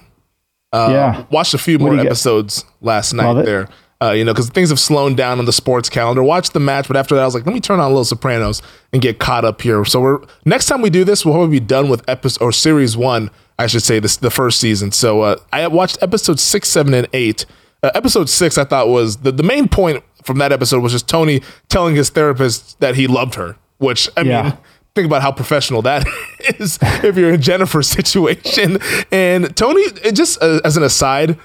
Uh, 0.73 0.89
yeah. 0.91 1.25
Watched 1.31 1.55
a 1.55 1.59
few 1.59 1.79
more 1.79 1.99
episodes 1.99 2.63
get? 2.63 2.73
last 2.81 3.13
night 3.13 3.45
there. 3.45 3.69
Uh, 4.03 4.13
you 4.13 4.25
know, 4.25 4.33
because 4.33 4.49
things 4.49 4.71
have 4.71 4.81
slowed 4.81 5.15
down 5.15 5.39
on 5.39 5.45
the 5.45 5.53
sports 5.53 5.91
calendar. 5.91 6.23
Watched 6.23 6.55
the 6.55 6.61
match, 6.61 6.89
but 6.89 6.97
after 6.97 7.15
that, 7.15 7.21
I 7.21 7.25
was 7.27 7.35
like, 7.35 7.45
let 7.45 7.53
me 7.53 7.61
turn 7.61 7.81
on 7.81 7.87
a 7.87 7.89
little 7.89 8.05
Sopranos 8.05 8.63
and 8.95 9.03
get 9.03 9.19
caught 9.19 9.45
up 9.45 9.61
here. 9.61 9.85
So 9.85 10.01
we're 10.01 10.21
next 10.47 10.67
time 10.67 10.81
we 10.81 10.89
do 10.89 11.05
this, 11.05 11.25
we'll 11.25 11.35
probably 11.35 11.61
be 11.61 11.67
done 11.67 11.91
with 11.91 12.09
episode 12.09 12.43
or 12.43 12.51
series 12.51 12.97
one, 12.97 13.31
I 13.59 13.67
should 13.67 13.83
say, 13.83 13.99
this 13.99 14.17
the 14.17 14.31
first 14.31 14.59
season. 14.59 14.91
So 14.93 15.21
uh, 15.21 15.37
I 15.53 15.67
watched 15.67 15.99
episode 16.01 16.41
six, 16.41 16.71
seven, 16.71 16.95
and 16.95 17.09
eight. 17.13 17.45
Uh, 17.83 17.91
episode 17.95 18.31
six, 18.31 18.57
I 18.57 18.65
thought 18.65 18.89
was 18.89 19.19
the, 19.19 19.33
the 19.33 19.43
main 19.43 19.69
point 19.69 20.03
from 20.25 20.39
that 20.39 20.53
episode 20.53 20.83
was 20.83 20.93
just 20.93 21.09
Tony 21.09 21.43
telling 21.69 21.95
his 21.95 22.11
therapist 22.11 22.79
that 22.81 22.95
he 22.95 23.07
loved 23.07 23.35
her, 23.35 23.57
which 23.79 24.09
I 24.17 24.23
yeah. 24.23 24.43
mean, 24.43 24.59
think 24.95 25.07
about 25.07 25.23
how 25.23 25.33
professional 25.33 25.83
that 25.83 26.07
is 26.59 26.79
if 26.83 27.17
you're 27.17 27.35
in 27.35 27.41
Jennifer's 27.41 27.89
situation. 27.99 28.79
And 29.11 29.55
Tony, 29.57 29.85
just 30.13 30.43
uh, 30.43 30.61
as 30.65 30.77
an 30.77 30.83
aside, 30.83 31.39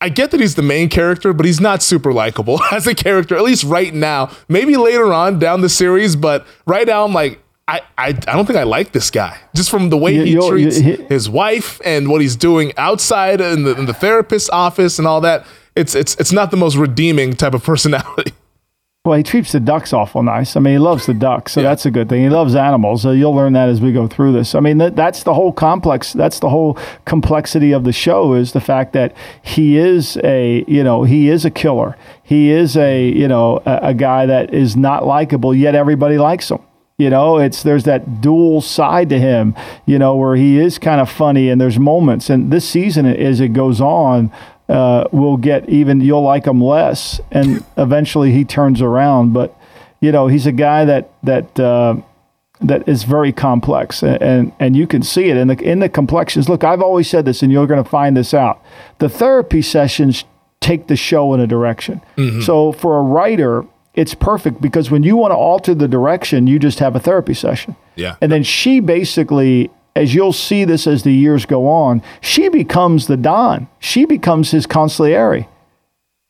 I 0.00 0.10
get 0.10 0.30
that 0.32 0.40
he's 0.40 0.56
the 0.56 0.62
main 0.62 0.88
character, 0.88 1.32
but 1.32 1.46
he's 1.46 1.60
not 1.60 1.82
super 1.82 2.12
likable 2.12 2.62
as 2.72 2.86
a 2.86 2.94
character, 2.94 3.36
at 3.36 3.42
least 3.42 3.64
right 3.64 3.92
now. 3.94 4.30
Maybe 4.48 4.76
later 4.76 5.12
on 5.12 5.38
down 5.38 5.62
the 5.62 5.68
series, 5.68 6.16
but 6.16 6.46
right 6.66 6.86
now 6.86 7.04
I'm 7.04 7.12
like, 7.12 7.40
I, 7.68 7.80
I, 7.98 8.08
I 8.08 8.12
don't 8.12 8.46
think 8.46 8.58
I 8.58 8.62
like 8.62 8.92
this 8.92 9.10
guy 9.10 9.40
just 9.52 9.70
from 9.70 9.90
the 9.90 9.96
way 9.96 10.14
he 10.14 10.36
treats 10.36 10.76
his 10.76 11.28
wife 11.28 11.80
and 11.84 12.08
what 12.08 12.20
he's 12.20 12.36
doing 12.36 12.72
outside 12.76 13.40
in 13.40 13.64
the, 13.64 13.76
in 13.76 13.86
the 13.86 13.94
therapist's 13.94 14.48
office 14.50 15.00
and 15.00 15.08
all 15.08 15.20
that 15.22 15.44
it's 15.76 15.94
it's 15.94 16.16
it's 16.16 16.32
not 16.32 16.50
the 16.50 16.56
most 16.56 16.76
redeeming 16.76 17.34
type 17.34 17.54
of 17.54 17.62
personality. 17.62 18.32
Well, 19.06 19.16
he 19.16 19.22
treats 19.22 19.52
the 19.52 19.60
ducks 19.60 19.92
awful 19.92 20.24
nice. 20.24 20.56
I 20.56 20.60
mean, 20.60 20.72
he 20.72 20.78
loves 20.80 21.06
the 21.06 21.14
ducks, 21.14 21.52
so 21.52 21.60
yeah. 21.60 21.68
that's 21.68 21.86
a 21.86 21.92
good 21.92 22.08
thing. 22.08 22.22
He 22.22 22.28
loves 22.28 22.56
animals, 22.56 23.02
so 23.02 23.12
you'll 23.12 23.36
learn 23.36 23.52
that 23.52 23.68
as 23.68 23.80
we 23.80 23.92
go 23.92 24.08
through 24.08 24.32
this. 24.32 24.52
I 24.52 24.58
mean, 24.58 24.78
that, 24.78 24.96
that's 24.96 25.22
the 25.22 25.32
whole 25.32 25.52
complex. 25.52 26.12
That's 26.12 26.40
the 26.40 26.48
whole 26.48 26.76
complexity 27.04 27.70
of 27.70 27.84
the 27.84 27.92
show 27.92 28.34
is 28.34 28.50
the 28.50 28.60
fact 28.60 28.94
that 28.94 29.14
he 29.42 29.76
is 29.76 30.16
a, 30.24 30.64
you 30.66 30.82
know, 30.82 31.04
he 31.04 31.28
is 31.28 31.44
a 31.44 31.52
killer. 31.52 31.96
He 32.20 32.50
is 32.50 32.76
a, 32.76 33.08
you 33.08 33.28
know, 33.28 33.62
a, 33.64 33.78
a 33.90 33.94
guy 33.94 34.26
that 34.26 34.52
is 34.52 34.74
not 34.74 35.06
likable, 35.06 35.54
yet 35.54 35.76
everybody 35.76 36.18
likes 36.18 36.50
him. 36.50 36.58
You 36.98 37.10
know, 37.10 37.38
it's 37.38 37.62
there's 37.62 37.84
that 37.84 38.20
dual 38.20 38.60
side 38.60 39.10
to 39.10 39.20
him, 39.20 39.54
you 39.84 40.00
know, 40.00 40.16
where 40.16 40.34
he 40.34 40.58
is 40.58 40.80
kind 40.80 41.00
of 41.00 41.08
funny 41.08 41.48
and 41.48 41.60
there's 41.60 41.78
moments. 41.78 42.28
And 42.28 42.50
this 42.50 42.68
season, 42.68 43.06
as 43.06 43.38
it 43.38 43.52
goes 43.52 43.80
on, 43.80 44.32
uh, 44.68 45.08
will 45.12 45.36
get 45.36 45.68
even 45.68 46.00
you'll 46.00 46.22
like 46.22 46.46
him 46.46 46.62
less, 46.62 47.20
and 47.30 47.64
eventually 47.76 48.32
he 48.32 48.44
turns 48.44 48.80
around. 48.80 49.32
But 49.32 49.56
you 50.00 50.12
know, 50.12 50.26
he's 50.26 50.46
a 50.46 50.52
guy 50.52 50.84
that 50.84 51.10
that 51.22 51.58
uh, 51.58 51.96
that 52.60 52.88
is 52.88 53.04
very 53.04 53.32
complex, 53.32 54.02
and 54.02 54.52
and 54.58 54.76
you 54.76 54.86
can 54.86 55.02
see 55.02 55.26
it 55.26 55.36
in 55.36 55.48
the 55.48 55.58
in 55.62 55.78
the 55.78 55.88
complexions. 55.88 56.48
Look, 56.48 56.64
I've 56.64 56.82
always 56.82 57.08
said 57.08 57.24
this, 57.24 57.42
and 57.42 57.52
you're 57.52 57.66
going 57.66 57.82
to 57.82 57.88
find 57.88 58.16
this 58.16 58.34
out. 58.34 58.62
The 58.98 59.08
therapy 59.08 59.62
sessions 59.62 60.24
take 60.60 60.88
the 60.88 60.96
show 60.96 61.32
in 61.34 61.40
a 61.40 61.46
direction. 61.46 62.00
Mm-hmm. 62.16 62.40
So 62.40 62.72
for 62.72 62.98
a 62.98 63.02
writer, 63.02 63.64
it's 63.94 64.14
perfect 64.14 64.60
because 64.60 64.90
when 64.90 65.02
you 65.02 65.16
want 65.16 65.32
to 65.32 65.36
alter 65.36 65.74
the 65.74 65.88
direction, 65.88 66.46
you 66.46 66.58
just 66.58 66.80
have 66.80 66.96
a 66.96 67.00
therapy 67.00 67.34
session. 67.34 67.76
Yeah. 67.94 68.16
And 68.20 68.32
then 68.32 68.42
she 68.42 68.80
basically 68.80 69.70
as 69.96 70.14
you'll 70.14 70.32
see 70.32 70.64
this 70.64 70.86
as 70.86 71.02
the 71.02 71.12
years 71.12 71.46
go 71.46 71.66
on, 71.66 72.02
she 72.20 72.50
becomes 72.50 73.06
the 73.06 73.16
Don. 73.16 73.66
She 73.78 74.04
becomes 74.04 74.50
his 74.50 74.66
consigliere. 74.66 75.48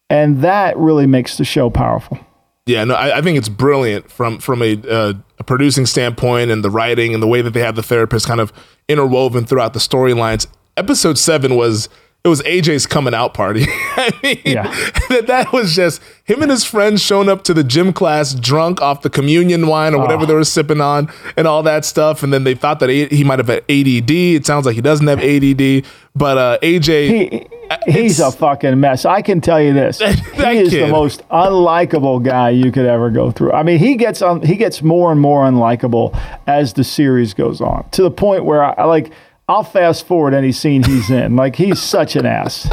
And 0.08 0.40
that 0.42 0.76
really 0.76 1.06
makes 1.06 1.36
the 1.36 1.44
show 1.44 1.68
powerful. 1.68 2.18
Yeah, 2.66 2.84
no, 2.84 2.94
I, 2.94 3.18
I 3.18 3.22
think 3.22 3.38
it's 3.38 3.48
brilliant 3.48 4.10
from 4.10 4.38
from 4.38 4.62
a, 4.62 4.80
uh, 4.88 5.14
a, 5.38 5.44
producing 5.44 5.84
standpoint 5.84 6.50
and 6.50 6.64
the 6.64 6.70
writing 6.70 7.12
and 7.12 7.22
the 7.22 7.26
way 7.26 7.42
that 7.42 7.50
they 7.50 7.60
have 7.60 7.74
the 7.74 7.82
therapist 7.82 8.26
kind 8.26 8.40
of 8.40 8.52
interwoven 8.88 9.44
throughout 9.46 9.72
the 9.72 9.80
storylines. 9.80 10.46
Episode 10.76 11.18
seven 11.18 11.56
was 11.56 11.88
it 12.26 12.28
was 12.28 12.42
AJ's 12.42 12.86
coming 12.86 13.14
out 13.14 13.34
party. 13.34 13.66
I 13.68 14.10
mean, 14.20 14.40
yeah. 14.44 14.64
that, 15.10 15.28
that 15.28 15.52
was 15.52 15.76
just 15.76 16.02
him 16.24 16.42
and 16.42 16.50
his 16.50 16.64
friends 16.64 17.00
showing 17.00 17.28
up 17.28 17.44
to 17.44 17.54
the 17.54 17.62
gym 17.62 17.92
class 17.92 18.34
drunk 18.34 18.82
off 18.82 19.02
the 19.02 19.10
communion 19.10 19.68
wine 19.68 19.94
or 19.94 19.98
whatever 19.98 20.24
oh. 20.24 20.26
they 20.26 20.34
were 20.34 20.42
sipping 20.42 20.80
on 20.80 21.08
and 21.36 21.46
all 21.46 21.62
that 21.62 21.84
stuff. 21.84 22.24
And 22.24 22.32
then 22.32 22.42
they 22.42 22.56
thought 22.56 22.80
that 22.80 22.90
he 22.90 23.22
might 23.22 23.38
have 23.38 23.46
had 23.46 23.58
ADD. 23.68 24.10
It 24.10 24.44
sounds 24.44 24.66
like 24.66 24.74
he 24.74 24.80
doesn't 24.80 25.06
have 25.06 25.20
ADD, 25.20 25.86
but 26.16 26.36
uh, 26.36 26.58
AJ. 26.62 27.08
He, 27.08 27.46
he's 27.86 28.18
a 28.18 28.32
fucking 28.32 28.80
mess. 28.80 29.04
I 29.04 29.22
can 29.22 29.40
tell 29.40 29.62
you 29.62 29.72
this. 29.72 29.98
he 30.00 30.06
is 30.08 30.70
kid. 30.70 30.88
the 30.88 30.90
most 30.90 31.22
unlikable 31.28 32.24
guy 32.24 32.50
you 32.50 32.72
could 32.72 32.86
ever 32.86 33.08
go 33.08 33.30
through. 33.30 33.52
I 33.52 33.62
mean, 33.62 33.78
he 33.78 33.94
gets 33.94 34.20
on. 34.20 34.42
He 34.42 34.56
gets 34.56 34.82
more 34.82 35.12
and 35.12 35.20
more 35.20 35.44
unlikable 35.44 36.18
as 36.48 36.72
the 36.72 36.82
series 36.82 37.34
goes 37.34 37.60
on 37.60 37.88
to 37.90 38.02
the 38.02 38.10
point 38.10 38.44
where 38.44 38.64
I, 38.64 38.72
I 38.78 38.84
like 38.84 39.12
I'll 39.48 39.62
fast 39.62 40.06
forward 40.06 40.34
any 40.34 40.52
scene 40.52 40.82
he's 40.82 41.10
in. 41.10 41.36
Like 41.36 41.56
he's 41.56 41.80
such 41.80 42.16
an 42.16 42.26
ass. 42.26 42.68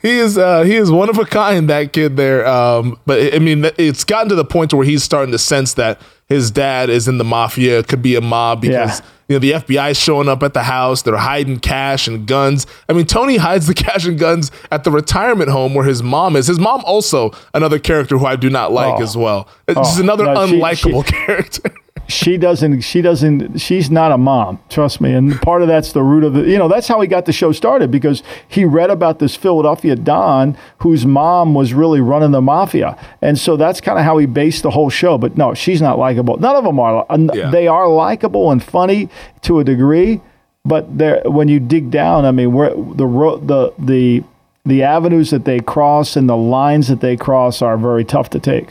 He 0.00 0.18
is 0.18 0.36
uh, 0.36 0.62
he 0.62 0.76
is 0.76 0.90
one 0.90 1.08
of 1.08 1.18
a 1.18 1.24
kind 1.24 1.70
that 1.70 1.92
kid 1.92 2.16
there. 2.16 2.46
Um, 2.46 2.98
but 3.06 3.34
I 3.34 3.38
mean, 3.38 3.70
it's 3.78 4.04
gotten 4.04 4.28
to 4.30 4.34
the 4.34 4.44
point 4.44 4.74
where 4.74 4.84
he's 4.84 5.04
starting 5.04 5.30
to 5.32 5.38
sense 5.38 5.74
that 5.74 6.00
his 6.28 6.50
dad 6.50 6.90
is 6.90 7.06
in 7.06 7.18
the 7.18 7.24
mafia, 7.24 7.82
could 7.82 8.02
be 8.02 8.16
a 8.16 8.20
mob 8.20 8.62
because 8.62 9.00
yeah. 9.00 9.06
you 9.28 9.36
know 9.36 9.38
the 9.38 9.52
FBI 9.52 9.92
is 9.92 9.96
showing 9.96 10.28
up 10.28 10.42
at 10.42 10.54
the 10.54 10.64
house. 10.64 11.02
They're 11.02 11.16
hiding 11.16 11.60
cash 11.60 12.08
and 12.08 12.26
guns. 12.26 12.66
I 12.88 12.94
mean, 12.94 13.06
Tony 13.06 13.36
hides 13.36 13.68
the 13.68 13.74
cash 13.74 14.04
and 14.04 14.18
guns 14.18 14.50
at 14.70 14.84
the 14.84 14.90
retirement 14.90 15.50
home 15.50 15.74
where 15.74 15.86
his 15.86 16.02
mom 16.02 16.34
is. 16.34 16.48
His 16.48 16.58
mom 16.58 16.82
also 16.84 17.30
another 17.54 17.78
character 17.78 18.18
who 18.18 18.26
I 18.26 18.36
do 18.36 18.50
not 18.50 18.72
like 18.72 18.98
oh. 18.98 19.02
as 19.02 19.16
well. 19.16 19.48
It's 19.68 19.78
oh. 19.78 19.82
just 19.82 20.00
another 20.00 20.24
no, 20.24 20.34
unlikable 20.34 21.06
she, 21.06 21.12
she, 21.12 21.16
character 21.26 21.74
she 22.08 22.36
doesn't 22.36 22.80
she 22.82 23.00
doesn't 23.00 23.58
she's 23.58 23.90
not 23.90 24.12
a 24.12 24.18
mom 24.18 24.60
trust 24.68 25.00
me. 25.00 25.12
And 25.12 25.40
part 25.40 25.62
of 25.62 25.68
that's 25.68 25.92
the 25.92 26.02
root 26.02 26.24
of 26.24 26.34
the 26.34 26.42
you 26.42 26.58
know 26.58 26.68
that's 26.68 26.88
how 26.88 27.00
he 27.00 27.06
got 27.06 27.26
the 27.26 27.32
show 27.32 27.52
started 27.52 27.90
because 27.90 28.22
he 28.48 28.64
read 28.64 28.90
about 28.90 29.18
this 29.18 29.36
philadelphia 29.36 29.96
don 29.96 30.56
whose 30.78 31.06
mom 31.06 31.54
was 31.54 31.72
really 31.72 32.00
running 32.00 32.32
the 32.32 32.40
mafia. 32.40 32.98
And 33.20 33.38
so 33.38 33.56
that's 33.56 33.80
kind 33.80 33.98
of 33.98 34.04
how 34.04 34.18
he 34.18 34.26
based 34.26 34.62
the 34.62 34.70
whole 34.70 34.90
show. 34.90 35.18
But 35.18 35.36
no 35.36 35.54
she's 35.54 35.80
not 35.80 35.98
likable. 35.98 36.36
None 36.38 36.56
of 36.56 36.64
them 36.64 36.78
are 36.78 37.06
yeah. 37.34 37.50
they 37.50 37.66
are 37.66 37.88
likable 37.88 38.50
and 38.50 38.62
funny 38.62 39.08
to 39.42 39.58
a 39.58 39.64
degree 39.64 40.20
but 40.64 40.96
there, 40.96 41.22
when 41.24 41.48
you 41.48 41.60
dig 41.60 41.90
down 41.90 42.24
i 42.24 42.30
mean 42.30 42.52
where 42.52 42.70
the 42.70 43.06
the 43.42 43.72
the 43.78 44.24
the 44.64 44.82
avenues 44.82 45.30
that 45.30 45.44
they 45.44 45.58
cross 45.60 46.16
and 46.16 46.28
the 46.28 46.36
lines 46.36 46.88
that 46.88 47.00
they 47.00 47.16
cross 47.16 47.62
are 47.62 47.76
very 47.76 48.04
tough 48.04 48.30
to 48.30 48.38
take 48.38 48.68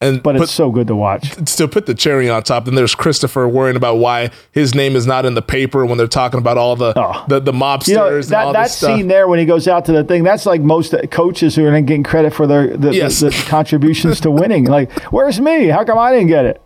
and 0.00 0.22
but 0.22 0.34
put, 0.34 0.42
it's 0.42 0.52
so 0.52 0.70
good 0.70 0.86
to 0.88 0.94
watch. 0.94 1.32
Still 1.48 1.68
put 1.68 1.86
the 1.86 1.94
cherry 1.94 2.28
on 2.28 2.42
top. 2.42 2.66
Then 2.66 2.74
there's 2.74 2.94
Christopher 2.94 3.48
worrying 3.48 3.76
about 3.76 3.94
why 3.96 4.30
his 4.52 4.74
name 4.74 4.94
is 4.94 5.06
not 5.06 5.24
in 5.24 5.34
the 5.34 5.42
paper 5.42 5.86
when 5.86 5.96
they're 5.96 6.06
talking 6.06 6.38
about 6.38 6.58
all 6.58 6.76
the 6.76 6.92
oh. 6.96 7.24
the, 7.28 7.40
the 7.40 7.52
mobsters. 7.52 7.88
You 7.88 7.94
know, 7.94 8.22
that 8.22 8.52
that 8.52 8.70
scene 8.70 9.08
there 9.08 9.26
when 9.26 9.38
he 9.38 9.46
goes 9.46 9.66
out 9.66 9.86
to 9.86 9.92
the 9.92 10.04
thing. 10.04 10.22
That's 10.22 10.44
like 10.44 10.60
most 10.60 10.94
coaches 11.10 11.56
who 11.56 11.64
are 11.66 11.80
getting 11.80 12.02
credit 12.02 12.34
for 12.34 12.46
their 12.46 12.76
the, 12.76 12.94
yes. 12.94 13.20
the, 13.20 13.30
the 13.30 13.44
contributions 13.48 14.20
to 14.20 14.30
winning. 14.30 14.66
Like, 14.66 14.92
where's 15.12 15.40
me? 15.40 15.68
How 15.68 15.84
come 15.84 15.98
I 15.98 16.12
didn't 16.12 16.28
get 16.28 16.44
it? 16.44 16.62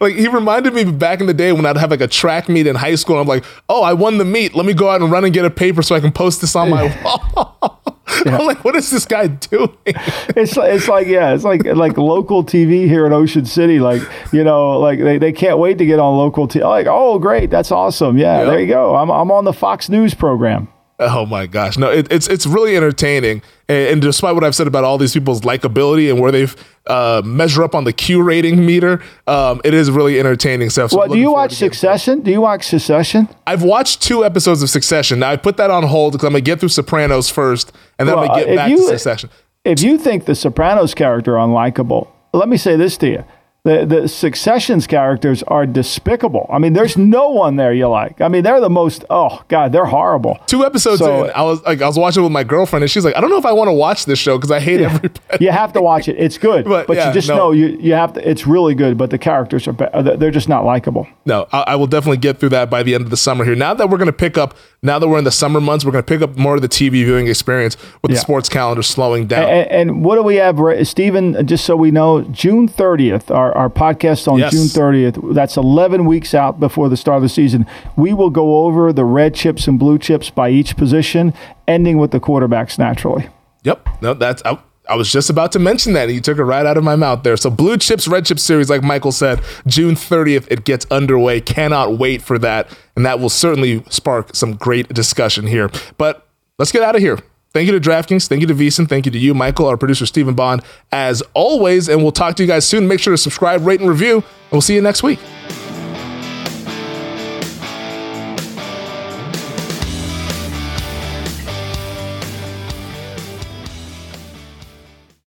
Like 0.00 0.14
he 0.14 0.28
reminded 0.28 0.74
me 0.74 0.84
back 0.84 1.20
in 1.20 1.26
the 1.26 1.34
day 1.34 1.52
when 1.52 1.64
I'd 1.64 1.76
have 1.76 1.90
like 1.90 2.00
a 2.00 2.08
track 2.08 2.48
meet 2.48 2.66
in 2.66 2.76
high 2.76 2.94
school. 2.94 3.16
And 3.16 3.22
I'm 3.22 3.28
like, 3.28 3.44
oh, 3.68 3.82
I 3.82 3.94
won 3.94 4.18
the 4.18 4.24
meet. 4.24 4.54
Let 4.54 4.66
me 4.66 4.74
go 4.74 4.88
out 4.88 5.00
and 5.00 5.10
run 5.10 5.24
and 5.24 5.32
get 5.32 5.44
a 5.44 5.50
paper 5.50 5.82
so 5.82 5.94
I 5.94 6.00
can 6.00 6.12
post 6.12 6.40
this 6.40 6.54
on 6.54 6.70
my 6.70 6.94
wall. 7.04 7.80
Yeah. 8.24 8.38
I'm 8.38 8.46
like, 8.46 8.64
what 8.64 8.76
is 8.76 8.88
this 8.90 9.04
guy 9.04 9.26
doing? 9.26 9.76
it's 9.86 10.56
like, 10.56 10.74
it's 10.74 10.86
like 10.86 11.06
yeah, 11.08 11.34
it's 11.34 11.42
like 11.42 11.64
like 11.64 11.98
local 11.98 12.44
TV 12.44 12.86
here 12.86 13.04
in 13.04 13.12
Ocean 13.12 13.44
City. 13.44 13.80
Like 13.80 14.00
you 14.32 14.44
know, 14.44 14.78
like 14.78 15.00
they, 15.00 15.18
they 15.18 15.32
can't 15.32 15.58
wait 15.58 15.78
to 15.78 15.86
get 15.86 15.98
on 15.98 16.16
local 16.16 16.46
TV. 16.46 16.62
Like 16.62 16.86
oh 16.88 17.18
great, 17.18 17.50
that's 17.50 17.72
awesome. 17.72 18.18
Yeah, 18.18 18.38
yep. 18.38 18.46
there 18.46 18.60
you 18.60 18.68
go. 18.68 18.94
I'm 18.94 19.10
I'm 19.10 19.30
on 19.32 19.44
the 19.44 19.52
Fox 19.52 19.88
News 19.88 20.14
program. 20.14 20.68
Oh 21.10 21.26
my 21.26 21.46
gosh, 21.46 21.76
no, 21.76 21.90
it, 21.90 22.10
it's 22.10 22.28
it's 22.28 22.46
really 22.46 22.76
entertaining, 22.76 23.42
and, 23.68 23.88
and, 23.88 24.02
despite 24.02 24.34
what 24.34 24.44
I've 24.44 24.54
said 24.54 24.66
about 24.66 24.84
all 24.84 24.98
these 24.98 25.12
people's 25.12 25.40
likability 25.40 26.10
and 26.10 26.20
where 26.20 26.30
they've 26.30 26.54
uh, 26.86 27.22
measure 27.24 27.62
up 27.62 27.74
on 27.74 27.84
the 27.84 27.92
Q 27.92 28.22
rating 28.22 28.64
meter, 28.64 29.02
um, 29.26 29.60
it 29.64 29.74
is 29.74 29.90
really 29.90 30.18
entertaining 30.20 30.70
stuff. 30.70 30.90
So 30.90 30.98
well, 30.98 31.08
do 31.08 31.18
you 31.18 31.32
watch 31.32 31.52
Succession? 31.52 32.20
Do 32.20 32.30
you 32.30 32.40
watch 32.40 32.66
Succession? 32.66 33.28
I've 33.46 33.62
watched 33.62 34.02
two 34.02 34.24
episodes 34.24 34.62
of 34.62 34.70
Succession. 34.70 35.18
Now 35.18 35.30
I 35.30 35.36
put 35.36 35.56
that 35.56 35.70
on 35.70 35.84
hold 35.84 36.12
because 36.12 36.26
I'm 36.26 36.32
gonna 36.32 36.42
get 36.42 36.60
through 36.60 36.70
Sopranos 36.70 37.28
first, 37.28 37.72
and 37.98 38.08
then 38.08 38.16
well, 38.16 38.24
I'm 38.24 38.30
gonna 38.30 38.44
get 38.44 38.56
back 38.56 38.70
you, 38.70 38.76
to 38.78 38.82
Succession. 38.84 39.30
If 39.64 39.82
you 39.82 39.98
think 39.98 40.24
the 40.24 40.34
Sopranos 40.34 40.94
character 40.94 41.32
unlikable, 41.32 42.08
let 42.32 42.48
me 42.48 42.56
say 42.56 42.76
this 42.76 42.96
to 42.98 43.08
you 43.08 43.24
the, 43.64 43.86
the 43.86 44.08
Succession's 44.08 44.88
characters 44.88 45.44
are 45.44 45.66
despicable. 45.66 46.46
I 46.50 46.58
mean, 46.58 46.72
there's 46.72 46.96
no 46.96 47.28
one 47.28 47.54
there 47.54 47.72
you 47.72 47.86
like. 47.86 48.20
I 48.20 48.26
mean, 48.26 48.42
they're 48.42 48.60
the 48.60 48.68
most. 48.68 49.04
Oh 49.08 49.40
God, 49.46 49.70
they're 49.70 49.84
horrible. 49.84 50.40
Two 50.46 50.64
episodes 50.64 50.98
so, 50.98 51.24
in, 51.24 51.30
I 51.30 51.42
was 51.42 51.62
like, 51.62 51.80
I 51.80 51.86
was 51.86 51.96
watching 51.96 52.24
with 52.24 52.32
my 52.32 52.42
girlfriend, 52.42 52.82
and 52.82 52.90
she's 52.90 53.04
like, 53.04 53.16
I 53.16 53.20
don't 53.20 53.30
know 53.30 53.38
if 53.38 53.46
I 53.46 53.52
want 53.52 53.68
to 53.68 53.72
watch 53.72 54.04
this 54.04 54.18
show 54.18 54.36
because 54.36 54.50
I 54.50 54.58
hate 54.58 54.80
yeah, 54.80 54.86
everybody. 54.86 55.44
You 55.44 55.52
have 55.52 55.72
to 55.74 55.82
watch 55.82 56.08
it. 56.08 56.16
It's 56.18 56.38
good, 56.38 56.64
but, 56.68 56.88
but 56.88 56.96
yeah, 56.96 57.08
you 57.08 57.14
just 57.14 57.28
no. 57.28 57.36
know 57.36 57.50
you 57.52 57.68
you 57.80 57.92
have 57.92 58.14
to. 58.14 58.28
It's 58.28 58.48
really 58.48 58.74
good, 58.74 58.98
but 58.98 59.10
the 59.10 59.18
characters 59.18 59.68
are 59.68 59.74
they're 60.02 60.32
just 60.32 60.48
not 60.48 60.64
likable. 60.64 61.06
No, 61.24 61.46
I, 61.52 61.60
I 61.60 61.76
will 61.76 61.86
definitely 61.86 62.16
get 62.16 62.40
through 62.40 62.50
that 62.50 62.68
by 62.68 62.82
the 62.82 62.96
end 62.96 63.04
of 63.04 63.10
the 63.10 63.16
summer 63.16 63.44
here. 63.44 63.54
Now 63.54 63.74
that 63.74 63.88
we're 63.88 63.98
going 63.98 64.06
to 64.06 64.12
pick 64.12 64.36
up, 64.36 64.56
now 64.84 64.98
that 64.98 65.06
we're 65.06 65.18
in 65.18 65.24
the 65.24 65.30
summer 65.30 65.60
months, 65.60 65.84
we're 65.84 65.92
going 65.92 66.02
to 66.02 66.08
pick 66.08 66.22
up 66.22 66.36
more 66.36 66.56
of 66.56 66.62
the 66.62 66.68
TV 66.68 66.90
viewing 66.90 67.28
experience 67.28 67.76
with 68.02 68.10
yeah. 68.10 68.16
the 68.16 68.20
sports 68.20 68.48
calendar 68.48 68.82
slowing 68.82 69.28
down. 69.28 69.48
And, 69.48 69.70
and, 69.70 70.04
what 70.04 70.16
do 70.16 70.22
we 70.24 70.36
have, 70.36 70.58
Stephen? 70.86 71.46
Just 71.46 71.64
so 71.64 71.76
we 71.76 71.92
know, 71.92 72.22
June 72.22 72.68
30th, 72.68 73.30
our 73.30 73.52
our 73.56 73.70
podcast 73.70 74.26
on 74.26 74.40
yes. 74.40 74.50
June 74.50 74.66
30th. 74.66 75.34
That's 75.34 75.56
11 75.56 76.04
weeks 76.04 76.34
out 76.34 76.58
before 76.58 76.88
the 76.88 76.96
start 76.96 77.18
of 77.18 77.22
the 77.22 77.28
season. 77.28 77.64
We 77.96 78.12
will 78.12 78.30
go 78.30 78.64
over 78.64 78.92
the 78.92 79.04
red 79.04 79.34
chips 79.34 79.68
and 79.68 79.78
blue 79.78 79.98
chips 79.98 80.30
by 80.30 80.50
each 80.50 80.76
position, 80.76 81.32
ending 81.68 81.98
with 81.98 82.10
the 82.10 82.18
quarterbacks 82.18 82.76
naturally. 82.76 83.28
Yep. 83.62 83.88
No, 84.02 84.14
that's 84.14 84.42
I, 84.44 84.58
I 84.92 84.94
was 84.94 85.10
just 85.10 85.30
about 85.30 85.52
to 85.52 85.58
mention 85.58 85.94
that. 85.94 86.04
And 86.04 86.12
you 86.12 86.20
took 86.20 86.36
it 86.36 86.44
right 86.44 86.66
out 86.66 86.76
of 86.76 86.84
my 86.84 86.96
mouth 86.96 87.22
there. 87.22 87.38
So 87.38 87.48
blue 87.48 87.78
chips, 87.78 88.06
red 88.06 88.26
chips 88.26 88.42
series, 88.42 88.68
like 88.68 88.82
Michael 88.82 89.10
said, 89.10 89.40
June 89.66 89.94
30th, 89.94 90.46
it 90.50 90.64
gets 90.64 90.84
underway. 90.90 91.40
Cannot 91.40 91.96
wait 91.96 92.20
for 92.20 92.38
that. 92.40 92.68
And 92.94 93.06
that 93.06 93.18
will 93.18 93.30
certainly 93.30 93.82
spark 93.88 94.36
some 94.36 94.54
great 94.54 94.90
discussion 94.90 95.46
here. 95.46 95.70
But 95.96 96.28
let's 96.58 96.72
get 96.72 96.82
out 96.82 96.94
of 96.94 97.00
here. 97.00 97.18
Thank 97.54 97.70
you 97.70 97.78
to 97.78 97.80
DraftKings. 97.80 98.28
Thank 98.28 98.42
you 98.42 98.46
to 98.48 98.54
VSiN. 98.54 98.86
Thank 98.86 99.06
you 99.06 99.12
to 99.12 99.18
you, 99.18 99.32
Michael, 99.32 99.66
our 99.66 99.78
producer, 99.78 100.04
Stephen 100.04 100.34
Bond, 100.34 100.62
as 100.90 101.22
always. 101.32 101.88
And 101.88 102.02
we'll 102.02 102.12
talk 102.12 102.36
to 102.36 102.42
you 102.42 102.46
guys 102.46 102.66
soon. 102.66 102.86
Make 102.86 103.00
sure 103.00 103.12
to 103.12 103.18
subscribe, 103.18 103.64
rate, 103.64 103.80
and 103.80 103.88
review. 103.88 104.16
And 104.16 104.52
we'll 104.52 104.60
see 104.60 104.74
you 104.74 104.82
next 104.82 105.02
week. 105.02 105.20